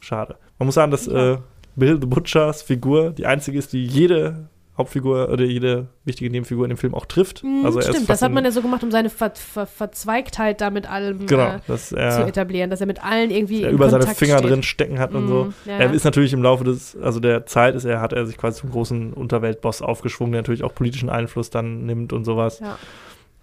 [0.00, 0.36] schade.
[0.58, 1.32] Man muss sagen, dass Ja.
[1.32, 1.38] äh,
[1.74, 4.46] Bill the Butchers Figur die einzige ist, die jede
[4.76, 7.44] Hauptfigur oder jede wichtige Nebenfigur in dem Film auch trifft.
[7.44, 10.60] Mhm, also er stimmt, das hat man ja so gemacht, um seine Ver Ver Verzweigtheit
[10.60, 13.70] da mit allem Genau, äh, dass zu er, etablieren, dass er mit allen irgendwie er
[13.70, 14.50] über seine Kontakt Finger steht.
[14.50, 15.44] drin stecken hat und so.
[15.44, 18.26] Mhm, ja, Er ist natürlich im Laufe des, also der Zeit ist er, hat er
[18.26, 22.60] sich quasi zum großen Unterweltboss aufgeschwungen, der natürlich auch politischen Einfluss dann nimmt und sowas.
[22.60, 22.76] ja.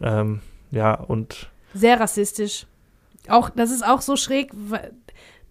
[0.03, 0.41] Ähm,
[0.71, 2.65] ja, und Sehr rassistisch.
[3.29, 4.51] Auch, das ist auch so schräg,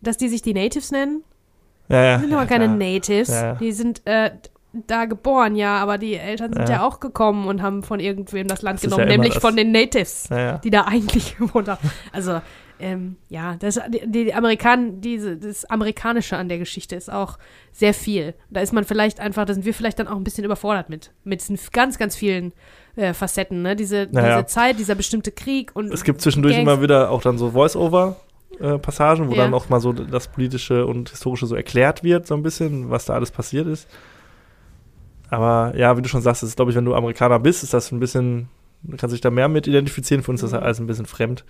[0.03, 1.23] dass die sich die Natives nennen.
[1.89, 2.17] ja, ja.
[2.19, 2.69] Die sind aber keine.
[2.69, 3.33] Natives.
[3.61, 4.31] Die sind äh,
[4.73, 6.77] da geboren, ja, aber die Eltern sind Ja.
[6.77, 9.57] ja, auch gekommen und haben von irgendwem das Land Das genommen, ja nämlich das- von
[9.57, 11.91] den Natives, Ja, die da eigentlich gewohnt haben.
[12.13, 12.41] Also,
[12.83, 17.37] ähm, ja, das, die, die Amerikaner, diese, das Amerikanische an der Geschichte ist auch
[17.73, 18.33] sehr viel.
[18.49, 21.13] Da ist man vielleicht einfach, da sind wir vielleicht dann auch ein bisschen überfordert mit,
[21.25, 22.53] mit diesen ganz, ganz vielen
[22.97, 23.77] äh, Facetten, ne?
[23.77, 27.37] Diese, diese Zeit, dieser bestimmte Krieg und Es gibt zwischendurch Gangs- immer wieder auch dann
[27.39, 29.43] so Voice-Over-Passagen, wo Ja.
[29.45, 33.05] dann auch mal so das Politische und Historische so erklärt wird, so ein bisschen, was
[33.05, 33.89] da alles passiert ist.
[35.31, 37.93] Aber ja, wie du schon sagst, ist, glaube ich, wenn du Amerikaner bist, ist das
[37.93, 38.49] ein bisschen,
[38.83, 40.23] du kannst dich da mehr mit identifizieren.
[40.23, 40.65] Für uns ist das Mhm.
[40.65, 41.45] alles ein bisschen fremd.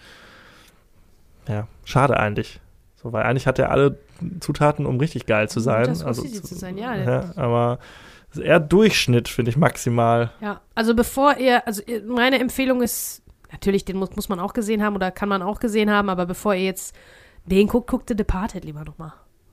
[1.48, 2.60] Ja, schade eigentlich.
[2.96, 3.98] So, weil eigentlich hat er alle
[4.40, 5.84] Zutaten, um richtig geil zu sein.
[5.86, 6.94] Das also Scorsese zu sein, ja.
[6.94, 7.78] ja aber
[8.30, 10.30] es ist eher Durchschnitt, finde ich, maximal.
[10.42, 14.52] Ja, also bevor ihr, also ihr- meine Empfehlung ist, natürlich, den muss, muss man auch
[14.52, 16.94] gesehen haben oder kann man auch gesehen haben, aber bevor ihr jetzt
[17.46, 19.12] den guckt, guckt The Departed lieber nochmal.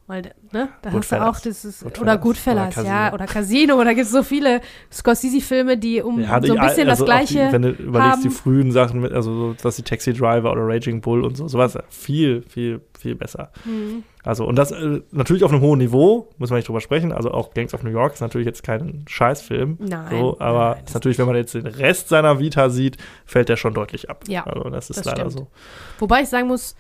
[0.10, 2.02] Weil, ne, da hast du auch dieses, Goodfellas.
[2.02, 3.14] oder Goodfellas, Oder ja, Casino.
[3.16, 7.04] oder Casino, oder gibt es so viele Scorsese-Filme, die um Ja, so ein bisschen also
[7.04, 10.14] das Gleiche Die, wenn du überlegst, die frühen Sachen, mit, also so, was die Taxi
[10.14, 13.52] Driver oder Raging Bull und so, sowas viel, viel, viel besser.
[13.66, 14.04] Mhm.
[14.24, 17.12] Also, und das äh, natürlich auf einem hohen Niveau, muss man nicht drüber sprechen.
[17.12, 19.78] Also auch Gangs of New York ist natürlich jetzt kein Scheißfilm.
[19.80, 23.50] Nein, So, aber nein, ist natürlich, wenn man jetzt den Rest seiner Vita sieht, fällt
[23.50, 24.24] der schon deutlich ab.
[24.30, 25.34] Ja, also das ist das leider stimmt.
[25.34, 25.48] so.
[26.00, 26.76] Wobei ich sagen muss,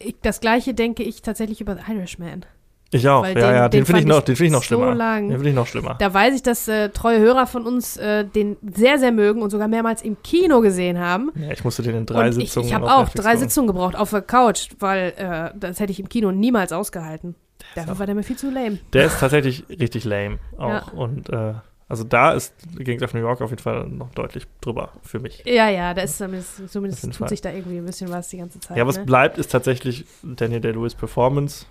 [0.00, 2.44] ich, das Gleiche denke ich tatsächlich über The Irishman.
[2.92, 4.62] Ich auch, Weil ja, den- ja, den, den finde ich noch, den finde ich noch
[4.64, 4.94] so schlimmer.
[4.96, 5.28] lang.
[5.28, 5.94] Den finde ich noch schlimmer.
[6.00, 9.50] Da weiß ich, dass äh, treue Hörer von uns äh, den sehr, sehr mögen und
[9.50, 11.30] sogar mehrmals im Kino gesehen haben.
[11.36, 13.36] Ja, ich musste den in drei und Sitzungen Ich, ich habe auch Netflix drei.
[13.36, 17.36] Sitzungen gebraucht auf der Couch, weil äh, das hätte ich im Kino niemals ausgehalten.
[17.76, 18.78] Dafür war der mir viel zu lame.
[18.92, 20.68] Der ist tatsächlich richtig lame auch.
[20.68, 20.82] Ja.
[20.96, 21.52] Und äh,
[21.90, 25.42] also da ist Gangs of New York auf jeden Fall noch deutlich drüber für mich.
[25.44, 27.28] Ja, ja, da ist zumindest, zumindest tut Fall.
[27.28, 28.76] sich da irgendwie ein bisschen was die ganze Zeit.
[28.76, 29.04] Ja, was ne?
[29.04, 31.66] bleibt, ist tatsächlich Daniel Day-Lewis Performance.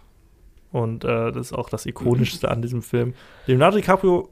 [0.73, 3.13] Und äh, das ist auch das Ikonischste an diesem Film.
[3.45, 4.27] Leonardo DiCaprio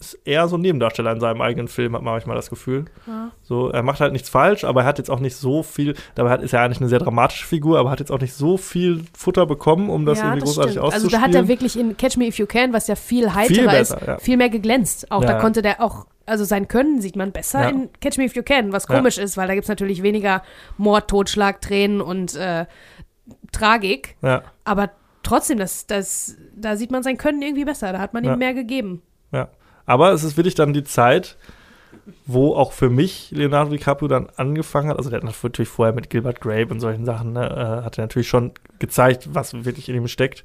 [0.00, 2.84] ist eher so ein Nebendarsteller in seinem eigenen Film, hat man manchmal das Gefühl.
[3.06, 3.32] Ja.
[3.42, 6.30] So, er macht halt nichts falsch, aber er hat jetzt auch nicht so viel, dabei
[6.30, 9.04] hat, ist er eigentlich eine sehr dramatische Figur, aber hat jetzt auch nicht so viel
[9.16, 10.84] Futter bekommen, um das ja, irgendwie großartig stimmt.
[10.84, 11.22] Also auszuspielen.
[11.22, 13.66] da hat er wirklich in Catch Me If You Can, was ja viel heiterer Viel
[13.68, 14.18] besser, ist, ja.
[14.18, 15.10] viel mehr geglänzt.
[15.10, 15.40] Auch Ja, da ja.
[15.40, 17.68] konnte der auch also sein Können sieht man besser Ja.
[17.70, 18.94] in Catch Me If You Can, was Ja.
[18.96, 20.42] komisch ist, weil da gibt es natürlich weniger
[20.76, 22.66] Mord, Totschlag, Tränen und äh,
[23.52, 24.16] Tragik.
[24.22, 24.90] Ja, Aber
[25.22, 27.92] trotzdem, das, das, da sieht man sein Können irgendwie besser.
[27.92, 28.34] Da hat man Ja.
[28.34, 29.02] ihm mehr gegeben.
[29.32, 29.48] ja.
[29.88, 31.36] Aber es ist wirklich dann die Zeit,
[32.26, 34.98] wo auch für mich Leonardo DiCaprio dann angefangen hat.
[34.98, 37.46] Also der hat natürlich vorher mit Gilbert Grape und solchen Sachen, ne,
[37.80, 40.44] äh, hat er natürlich schon gezeigt, was wirklich in ihm steckt.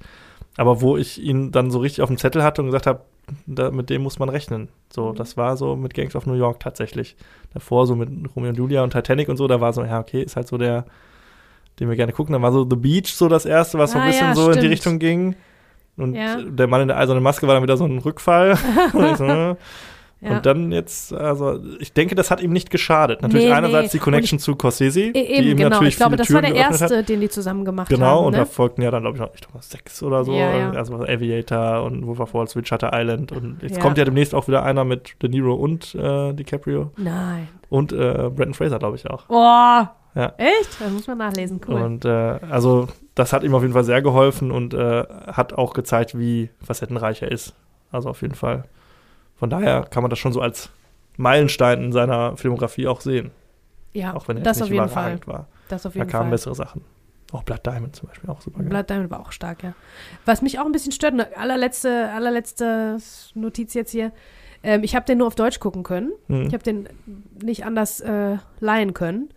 [0.55, 3.01] Aber wo ich ihn dann so richtig auf dem Zettel hatte und gesagt habe,
[3.47, 4.69] da, mit dem muss man rechnen.
[4.91, 5.15] So, Mhm.
[5.15, 7.15] das war so mit Gangs of New York tatsächlich.
[7.53, 10.21] Davor so mit Romeo und Julia und Titanic und so, da war so, ja, okay,
[10.21, 10.85] ist halt so der,
[11.79, 12.33] den wir gerne gucken.
[12.33, 14.45] Dann war so The Beach so das erste, was so ein Ah, bisschen ja, so
[14.47, 14.71] in die stimmt.
[14.73, 15.35] Richtung ging.
[15.97, 16.37] Und Ja.
[16.41, 18.57] der Mann in der eisernen Maske war dann wieder so ein Rückfall.
[18.93, 19.55] und, ich äh.
[20.25, 20.37] Ja.
[20.37, 23.21] und dann jetzt, also ich denke, das hat ihm nicht geschadet.
[23.21, 23.99] Natürlich Nee, einerseits nee.
[23.99, 25.69] die Connection zu Corsese, E- die Eben, ihm genau.
[25.71, 26.91] natürlich Ich glaube, das war Türen der geöffnet hat.
[26.91, 28.25] erste, den die zusammen gemacht Genau, haben.
[28.27, 28.45] und da ne?
[28.45, 30.31] folgten ja dann, glaube ich, noch, ich glaube, sechs oder so.
[30.33, 30.71] Ja, ja.
[30.71, 33.33] Also Aviator und Wolf of Wall Street, Shutter Island.
[33.33, 36.91] Und jetzt kommt ja demnächst auch wieder einer mit De Niro und äh, DiCaprio.
[36.95, 37.49] Nein.
[37.67, 39.25] Und äh, Brandon Fraser, glaube ich, auch.
[39.27, 40.33] Oh, Ja.
[40.37, 40.79] echt?
[40.79, 41.59] Das muss man nachlesen.
[41.67, 41.81] Cool.
[41.81, 42.09] Und äh,
[42.49, 46.49] also das hat ihm auf jeden Fall sehr geholfen und äh, hat auch gezeigt, wie
[46.63, 47.53] facettenreich er ist.
[47.91, 48.63] Also auf jeden Fall.
[49.35, 50.69] Von daher kann man das schon so als
[51.17, 53.31] Meilenstein in seiner Filmografie auch sehen.
[53.93, 55.19] ja, Auch wenn er das jetzt auf nicht jeden Fall.
[55.25, 55.47] war.
[55.67, 56.31] Das auf Da jeden kamen Fall.
[56.31, 56.81] bessere Sachen.
[57.31, 58.69] Auch Blood Diamond zum Beispiel, auch super geil.
[58.69, 59.73] Blood Diamond war auch stark, ja.
[60.25, 62.97] Was mich auch ein bisschen stört, eine allerletzte, allerletzte
[63.33, 64.11] Notiz jetzt hier.
[64.61, 66.11] Ähm, ich habe den nur auf Deutsch gucken können.
[66.27, 66.43] Mhm.
[66.47, 66.87] Ich habe den
[67.43, 69.29] nicht anders äh, leihen können.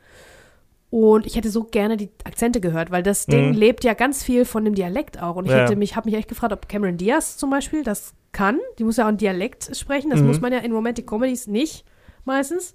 [0.91, 3.55] Und ich hätte so gerne die Akzente gehört, weil das Ding Mhm.
[3.55, 5.37] lebt ja ganz viel von dem Dialekt auch.
[5.37, 5.59] Und ich Ja.
[5.59, 8.61] hätte mich, habe mich echt gefragt, ob Cameron Diaz zum Beispiel das kann.
[8.79, 10.11] Die muss ja auch einen Dialekt sprechen.
[10.11, 10.27] Das Mhm.
[10.29, 11.85] muss man ja in Romantic Comedies nicht
[12.25, 12.75] meistens.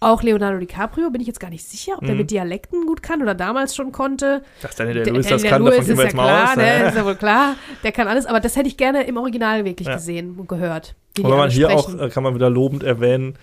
[0.00, 2.18] Auch Leonardo DiCaprio bin ich jetzt gar nicht sicher, ob der Mhm.
[2.18, 4.42] mit Dialekten gut kann oder damals schon konnte.
[4.62, 6.28] Dass Daniel Der- Day-Lewis das der kann, Lewis davon gehen wir ist jetzt ja mal
[6.28, 6.56] klar, aus.
[6.56, 6.62] ne?
[6.82, 6.88] ne?
[6.88, 7.54] Ist ja wohl klar.
[7.82, 9.94] Der kann alles, aber das hätte ich gerne im Original wirklich Ja.
[9.94, 10.94] gesehen und gehört.
[11.18, 13.34] Und wenn man hier auch, äh, kann man wieder lobend erwähnen,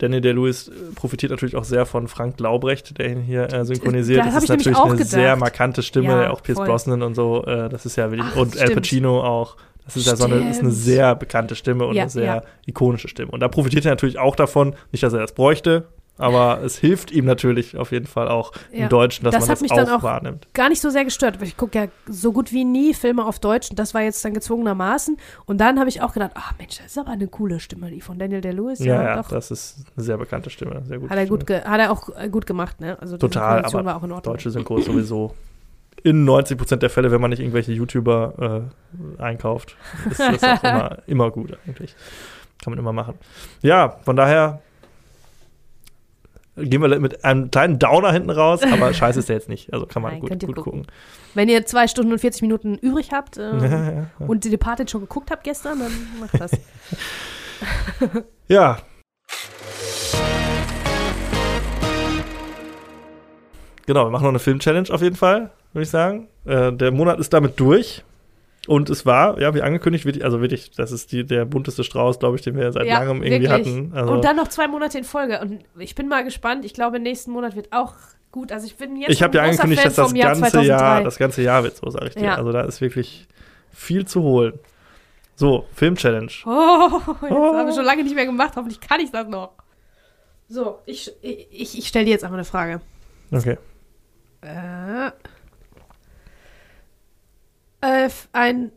[0.00, 4.20] Daniel Day-Lewis äh, profitiert natürlich auch sehr von Frank Laubrecht, der ihn hier äh, synchronisiert.
[4.20, 5.08] Das Das, hab ist natürlich eine gedacht.
[5.10, 6.66] sehr markante Stimme, Ja, auch Pierce voll.
[6.66, 7.44] Brosnan und so.
[7.44, 8.82] Äh, das ist ja wirklich, Ach, und Al stimmt.
[8.82, 9.56] Pacino auch.
[9.84, 12.42] Das ist ja so eine, ist eine sehr bekannte Stimme und Ja, eine sehr ja.
[12.66, 13.30] ikonische Stimme.
[13.32, 15.88] Und da profitiert er natürlich auch davon, nicht, dass er das bräuchte,
[16.20, 18.84] aber es hilft ihm natürlich auf jeden Fall auch Ja.
[18.84, 20.46] im Deutschen, dass Das man das mich auch, dann auch- wahrnimmt.
[20.54, 23.38] gar nicht so sehr gestört, weil ich gucke ja so gut wie nie Filme auf
[23.38, 25.16] Deutsch und das war jetzt dann gezwungenermaßen.
[25.46, 28.00] Und dann habe ich auch gedacht, ach Mensch, das ist aber eine coole Stimme, die
[28.00, 28.78] von Daniel Day-Lewis.
[28.80, 29.28] Ja, ja, doch.
[29.28, 30.82] das ist eine sehr bekannte Stimme.
[30.86, 32.96] Sehr gute Hat er, gut hat er auch äh, gut gemacht, ne?
[33.00, 34.34] Also die Total, aber war auch in Ordnung.
[34.34, 35.34] Deutsche Synchro sowieso
[36.02, 38.68] in 90% der Fälle, wenn man nicht irgendwelche YouTuber
[39.18, 39.76] äh, einkauft,
[40.10, 41.94] ist das auch immer, immer gut eigentlich.
[42.62, 43.14] Kann man immer machen.
[43.62, 44.60] Ja, von daher
[46.62, 49.72] gehen wir mit einem kleinen Downer hinten raus, aber scheiße ist der jetzt nicht.
[49.72, 50.62] Also kann man Nein, gut, gut gucken.
[50.62, 50.86] gucken.
[51.34, 54.26] Wenn ihr zwei Stunden und 40 Minuten übrig habt äh, Ja, ja, ja.
[54.26, 56.52] und die Departed schon geguckt habt gestern, dann macht das.
[58.48, 58.78] ja.
[63.86, 66.28] Genau, wir machen noch eine Film-Challenge auf jeden Fall, würde ich sagen.
[66.44, 68.04] Äh, der Monat ist damit durch.
[68.68, 72.18] Und es war, ja, wie angekündigt, wirklich, also wirklich, das ist die, der bunteste Strauß,
[72.18, 73.66] glaube ich, den wir seit Ja, langem irgendwie wirklich.
[73.74, 73.92] hatten.
[73.94, 75.40] Also, und dann noch zwei Monate in Folge.
[75.40, 76.64] Und ich bin mal gespannt.
[76.64, 77.94] Ich glaube, nächsten Monat wird auch
[78.30, 78.52] gut.
[78.52, 80.66] Also ich bin jetzt ich habe ja angekündigt, Fan dass das Jahr ganze 2003.
[80.66, 82.24] Jahr, das ganze Jahr wird so, sage ich dir.
[82.24, 82.34] Ja.
[82.36, 83.26] Also da ist wirklich
[83.72, 84.58] viel zu holen.
[85.36, 86.30] So, Film-Challenge.
[86.44, 86.90] Oh,
[87.22, 87.56] jetzt Oh.
[87.56, 88.52] habe ich schon lange nicht mehr gemacht.
[88.56, 89.54] Hoffentlich kann ich das noch.
[90.48, 92.80] So, ich, ich, ich stelle dir jetzt einfach eine Frage.
[93.32, 93.56] Okay.
[94.42, 95.10] Äh,
[97.80, 98.72] äh, ein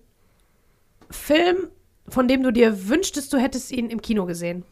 [1.10, 1.68] Film,
[2.08, 4.66] von dem du dir wünschtest, du hättest ihn im Kino gesehen.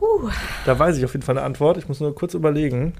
[0.00, 0.30] Huh.
[0.64, 1.76] Da weiß ich auf jeden Fall eine Antwort.
[1.76, 2.94] Ich muss nur kurz überlegen.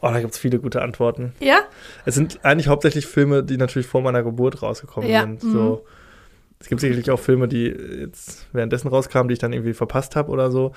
[0.00, 1.32] Oh, da gibt es viele gute Antworten.
[1.38, 1.60] Ja?
[2.04, 5.44] Es sind eigentlich hauptsächlich Filme, die natürlich vor meiner Geburt rausgekommen Ja, sind.
[5.44, 5.52] mhm.
[5.52, 5.86] So.
[6.58, 10.30] Es gibt sicherlich auch Filme, die jetzt währenddessen rauskamen, die ich dann irgendwie verpasst habe
[10.32, 10.72] oder so.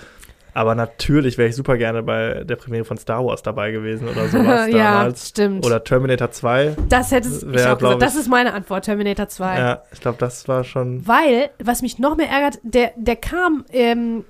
[0.56, 4.30] Aber natürlich wäre ich super gerne bei der Premiere von Star Wars dabei gewesen oder
[4.30, 5.28] sowas ja, damals.
[5.30, 5.66] stimmt.
[5.66, 6.78] Oder Terminator 2.
[6.88, 8.02] das hättest ich auch gesagt.
[8.02, 9.60] Das ist meine Antwort, Terminator 2.
[9.60, 11.06] Ja, ich glaube, das war schon.
[11.06, 14.24] Weil, was mich noch mehr ärgert, der, der kam, ähm,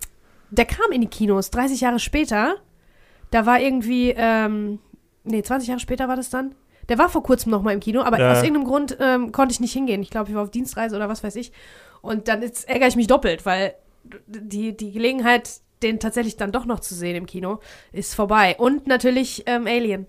[0.49, 2.56] der kam in die Kinos 30 Jahre später.
[3.30, 4.80] Da war irgendwie, ähm,
[5.26, 6.56] nee, 20 Jahre später war das dann.
[6.89, 8.31] Der war vor kurzem noch mal im Kino, aber Ja.
[8.31, 10.02] aus irgendeinem Grund ähm, konnte ich nicht hingehen.
[10.02, 11.52] Ich glaube, ich war auf Dienstreise oder was weiß ich.
[12.02, 13.76] Und dann ärgere ich mich doppelt, weil
[14.27, 17.60] die, die Gelegenheit, den tatsächlich dann doch noch zu sehen im Kino,
[17.91, 18.56] ist vorbei.
[18.57, 20.07] Und natürlich ähm, Alien.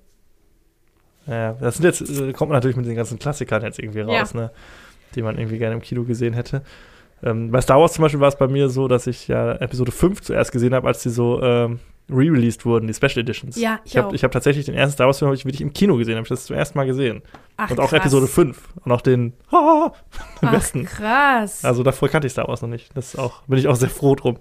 [1.27, 4.35] Ja, das sind jetzt, äh, kommt man natürlich mit den ganzen Klassikern jetzt irgendwie raus,
[4.35, 4.51] ne?
[5.15, 6.63] Die man irgendwie gerne im Kino gesehen hätte.
[7.23, 9.91] Ähm, bei Star Wars zum Beispiel war es bei mir so, dass ich ja Episode
[9.91, 11.81] 5 zuerst gesehen habe, als die so ähm,
[12.11, 13.57] re-released wurden, die Special Editions.
[13.57, 15.73] Ja, ich ich habe hab tatsächlich den ersten Star Wars Film hab ich wirklich im
[15.73, 17.23] Kino gesehen, habe ich das zum ersten Mal gesehen.
[17.57, 18.01] Ach, und auch krass.
[18.01, 19.93] Episode 5 und auch den am
[20.43, 20.85] Ach, besten.
[20.85, 21.65] krass.
[21.65, 22.95] Also davor kannte ich Star Wars noch nicht.
[22.95, 24.39] Das auch, bin ich auch sehr froh drum.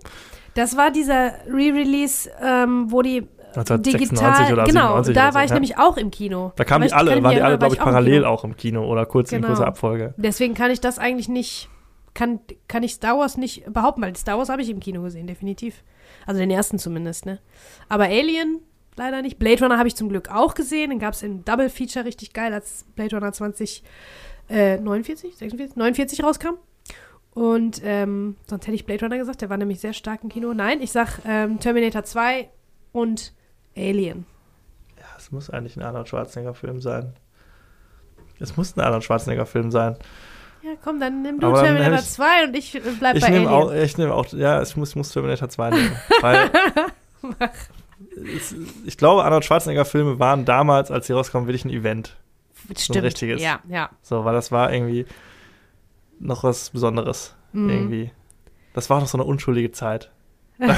[0.55, 5.43] Das war dieser Re-Release, ähm, wo die 1996 digital, oder genau, 97 da so, war
[5.43, 5.53] ich ja.
[5.55, 6.51] nämlich auch im Kino.
[6.55, 8.85] Da kamen die alle, waren die alle, glaube ich, auch im parallel auch im Kino
[8.85, 9.47] oder kurz in Genau.
[9.49, 10.13] kurzer Abfolge.
[10.17, 11.69] Deswegen kann ich das eigentlich nicht,
[12.13, 15.27] kann, kann ich Star Wars nicht behaupten, weil Star Wars habe ich im Kino gesehen,
[15.27, 15.83] definitiv.
[16.25, 17.39] Also den ersten zumindest, ne?
[17.87, 18.59] Aber Alien
[18.97, 19.39] leider nicht.
[19.39, 20.89] Blade Runner habe ich zum Glück auch gesehen.
[20.89, 23.83] Den gab es im Double Feature richtig geil, als Blade Runner 20,
[24.49, 26.55] äh, 49, 46, 49 rauskam.
[27.35, 30.53] Und ähm, sonst hätte ich Blade Runner gesagt, der war nämlich sehr stark im Kino.
[30.53, 32.49] Nein, ich sag ähm, Terminator 2
[32.93, 33.33] und
[33.77, 34.25] Alien.
[34.97, 37.13] Ja, es muss eigentlich ein Arnold Schwarzenegger-Film sein.
[38.39, 39.97] Es muss ein Arnold Schwarzenegger-Film sein.
[40.63, 43.27] Ja, komm, dann nimm du Aber Terminator ich- 2 und ich äh, bleib Ich bei
[43.27, 43.47] Alien.
[43.47, 45.95] auch, ich nehme auch, ja, es muss, muss Terminator 2 nehmen.
[46.21, 46.49] Weil
[48.35, 48.55] es,
[48.85, 52.15] ich glaube, Arnold Schwarzenegger-Filme waren damals, als sie rauskamen, wirklich ein Event.
[52.77, 53.03] Stimmt.
[53.03, 53.41] richtiges.
[53.41, 53.89] Ja, ja.
[54.01, 55.05] So, weil das war irgendwie
[56.19, 57.35] noch was Besonderes.
[57.53, 57.69] Mhm.
[57.69, 58.11] Irgendwie.
[58.73, 60.11] Das war noch so eine unschuldige Zeit.
[60.57, 60.73] Da,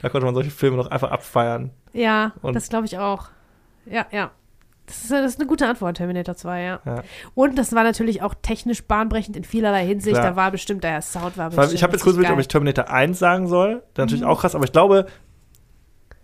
[0.00, 1.70] da konnte man solche Filme noch einfach abfeiern.
[1.92, 3.28] Ja, Und- das glaube ich auch.
[3.84, 4.30] Ja, ja.
[4.86, 6.80] Das ist, das ist eine gute Antwort, Terminator 2, ja.
[6.84, 7.02] Ja.
[7.34, 10.16] Und das war natürlich auch technisch bahnbrechend in vielerlei Hinsicht.
[10.16, 10.30] Klar.
[10.30, 12.88] Da war bestimmt, der Sound war allem, ich habe jetzt kurz überlegt, ob ich Terminator
[12.88, 13.82] 1 sagen soll.
[13.94, 14.28] Der natürlich Mhm.
[14.30, 15.06] auch krass, aber ich glaube,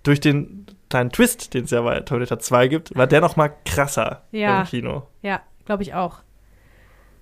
[0.03, 3.51] durch den kleinen Twist, den es ja bei Terminator 2 gibt, war der noch mal
[3.67, 4.61] krasser Ja.
[4.63, 5.07] im Kino.
[5.23, 6.21] Ja, glaube ich auch.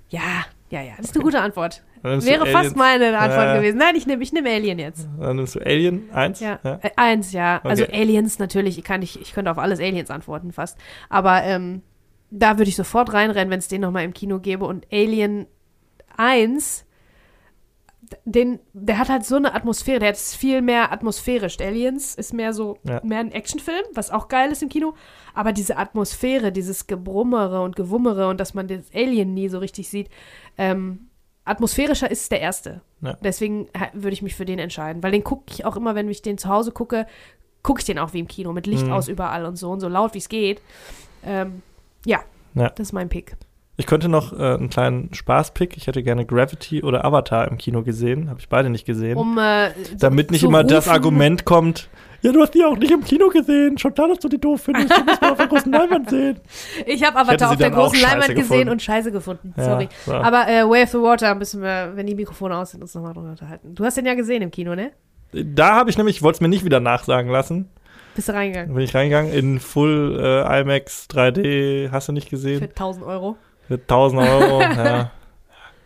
[0.08, 0.44] Ja,
[0.74, 0.92] ja, ja.
[0.96, 1.82] Das ist eine gute Antwort.
[2.02, 3.56] Wäre fast meine Antwort Ja.
[3.56, 3.78] gewesen.
[3.78, 5.08] Nein, ich nehme ich nehm Alien jetzt.
[5.18, 6.40] Dann nimmst du Alien 1.
[6.40, 6.58] Ja.
[6.62, 6.78] ja.
[6.82, 7.60] Äh, eins, ja.
[7.64, 8.00] Also Okay.
[8.02, 10.76] Aliens natürlich, kann ich, ich könnte auf alles Aliens antworten fast.
[11.08, 11.82] Aber ähm,
[12.30, 14.64] da würde ich sofort reinrennen, wenn es den nochmal im Kino gäbe.
[14.66, 15.46] Und Alien
[16.16, 16.84] 1,
[18.24, 21.58] den, der hat halt so eine Atmosphäre, der ist viel mehr atmosphärisch.
[21.60, 23.00] Aliens ist mehr so, Ja.
[23.04, 24.94] mehr ein Actionfilm, was auch geil ist im Kino.
[25.34, 29.88] Aber diese Atmosphäre, dieses Gebrummere und Gewummere und dass man das Alien nie so richtig
[29.88, 30.08] sieht,
[30.58, 31.08] ähm,
[31.44, 32.80] atmosphärischer ist der erste.
[33.00, 33.16] Ja.
[33.22, 36.08] Deswegen ha- würde ich mich für den entscheiden, weil den gucke ich auch immer, wenn
[36.08, 37.06] ich den zu Hause gucke,
[37.62, 38.92] gucke ich den auch wie im Kino, mit Licht Mhm.
[38.92, 40.60] aus überall und so und so laut wie es geht.
[41.24, 41.62] Ähm,
[42.06, 42.20] ja,
[42.54, 42.68] Ja.
[42.70, 43.36] das ist mein Pick.
[43.76, 45.76] Ich könnte noch äh, einen kleinen Spaßpick.
[45.76, 48.30] Ich hätte gerne Gravity oder Avatar im Kino gesehen.
[48.30, 49.16] Habe ich beide nicht gesehen.
[49.16, 51.88] Um äh, Damit nicht immer das rufen- Argument kommt,
[52.22, 53.76] ja, du hast die auch nicht im Kino gesehen.
[53.76, 54.96] Schon klar, dass du die doof findest.
[54.96, 56.40] Du musst mal auf der großen Leinwand sehen.
[56.86, 58.68] Ich habe Avatar auf der großen Leinwand gesehen gefunden.
[58.70, 59.52] und Scheiße gefunden.
[59.58, 59.88] Ja, Sorry.
[60.06, 60.12] so.
[60.14, 63.12] Aber äh, Way of the Water müssen wir, wenn die Mikrofone aus sind, uns nochmal
[63.12, 63.74] drüber unterhalten.
[63.74, 64.92] Du hast den ja gesehen im Kino, ne?
[65.32, 67.68] Da habe ich nämlich, ich wollte es mir nicht wieder nachsagen lassen.
[68.14, 68.72] Bist du reingegangen?
[68.74, 72.62] Bin ich reingegangen in Full äh, IMAX 3D, hast du nicht Für gesehen?
[72.62, 73.36] 1000 Euro.
[73.68, 74.60] Für 1000 Euro.
[74.62, 75.10] ja.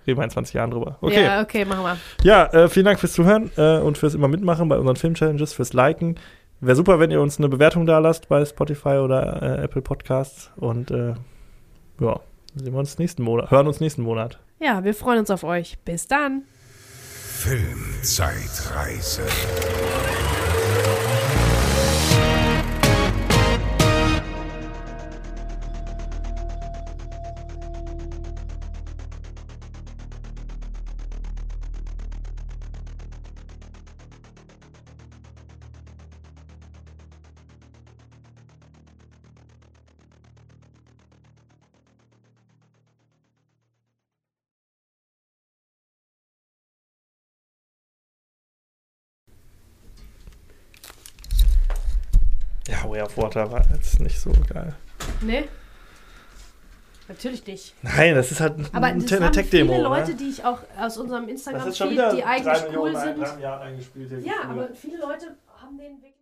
[0.06, 0.96] Reden wir in 20 Jahren drüber.
[1.00, 1.24] Okay.
[1.24, 1.96] Ja, okay, machen wir.
[2.22, 5.74] Ja, äh, vielen Dank fürs Zuhören äh, und fürs immer mitmachen bei unseren Film-Challenges, fürs
[5.74, 6.18] Liken.
[6.60, 10.50] Wäre super, wenn ihr uns eine Bewertung da lasst bei Spotify oder äh, Apple Podcasts.
[10.56, 11.14] Und äh,
[12.00, 12.20] ja,
[12.54, 14.38] sehen wir uns nächsten Monat, hören uns nächsten Monat.
[14.60, 15.78] Ja, wir freuen uns auf euch.
[15.84, 16.42] Bis dann.
[17.38, 19.22] Filmzeitreise.
[53.16, 54.74] Water war jetzt nicht so geil.
[55.20, 55.44] Ne?
[57.08, 57.74] Natürlich nicht.
[57.82, 59.72] Nein, das ist halt ein- Aber eine das haben Tech-Demo.
[59.72, 60.16] viele Leute, ne?
[60.16, 63.18] die ich auch aus unserem Instagram-Feed, die drei eigentlich Millionen cool ein- sind.
[63.26, 64.10] drei Milliarden eingespielt.
[64.10, 64.34] hier Ja,
[64.74, 66.12] viele Leute haben den wirklich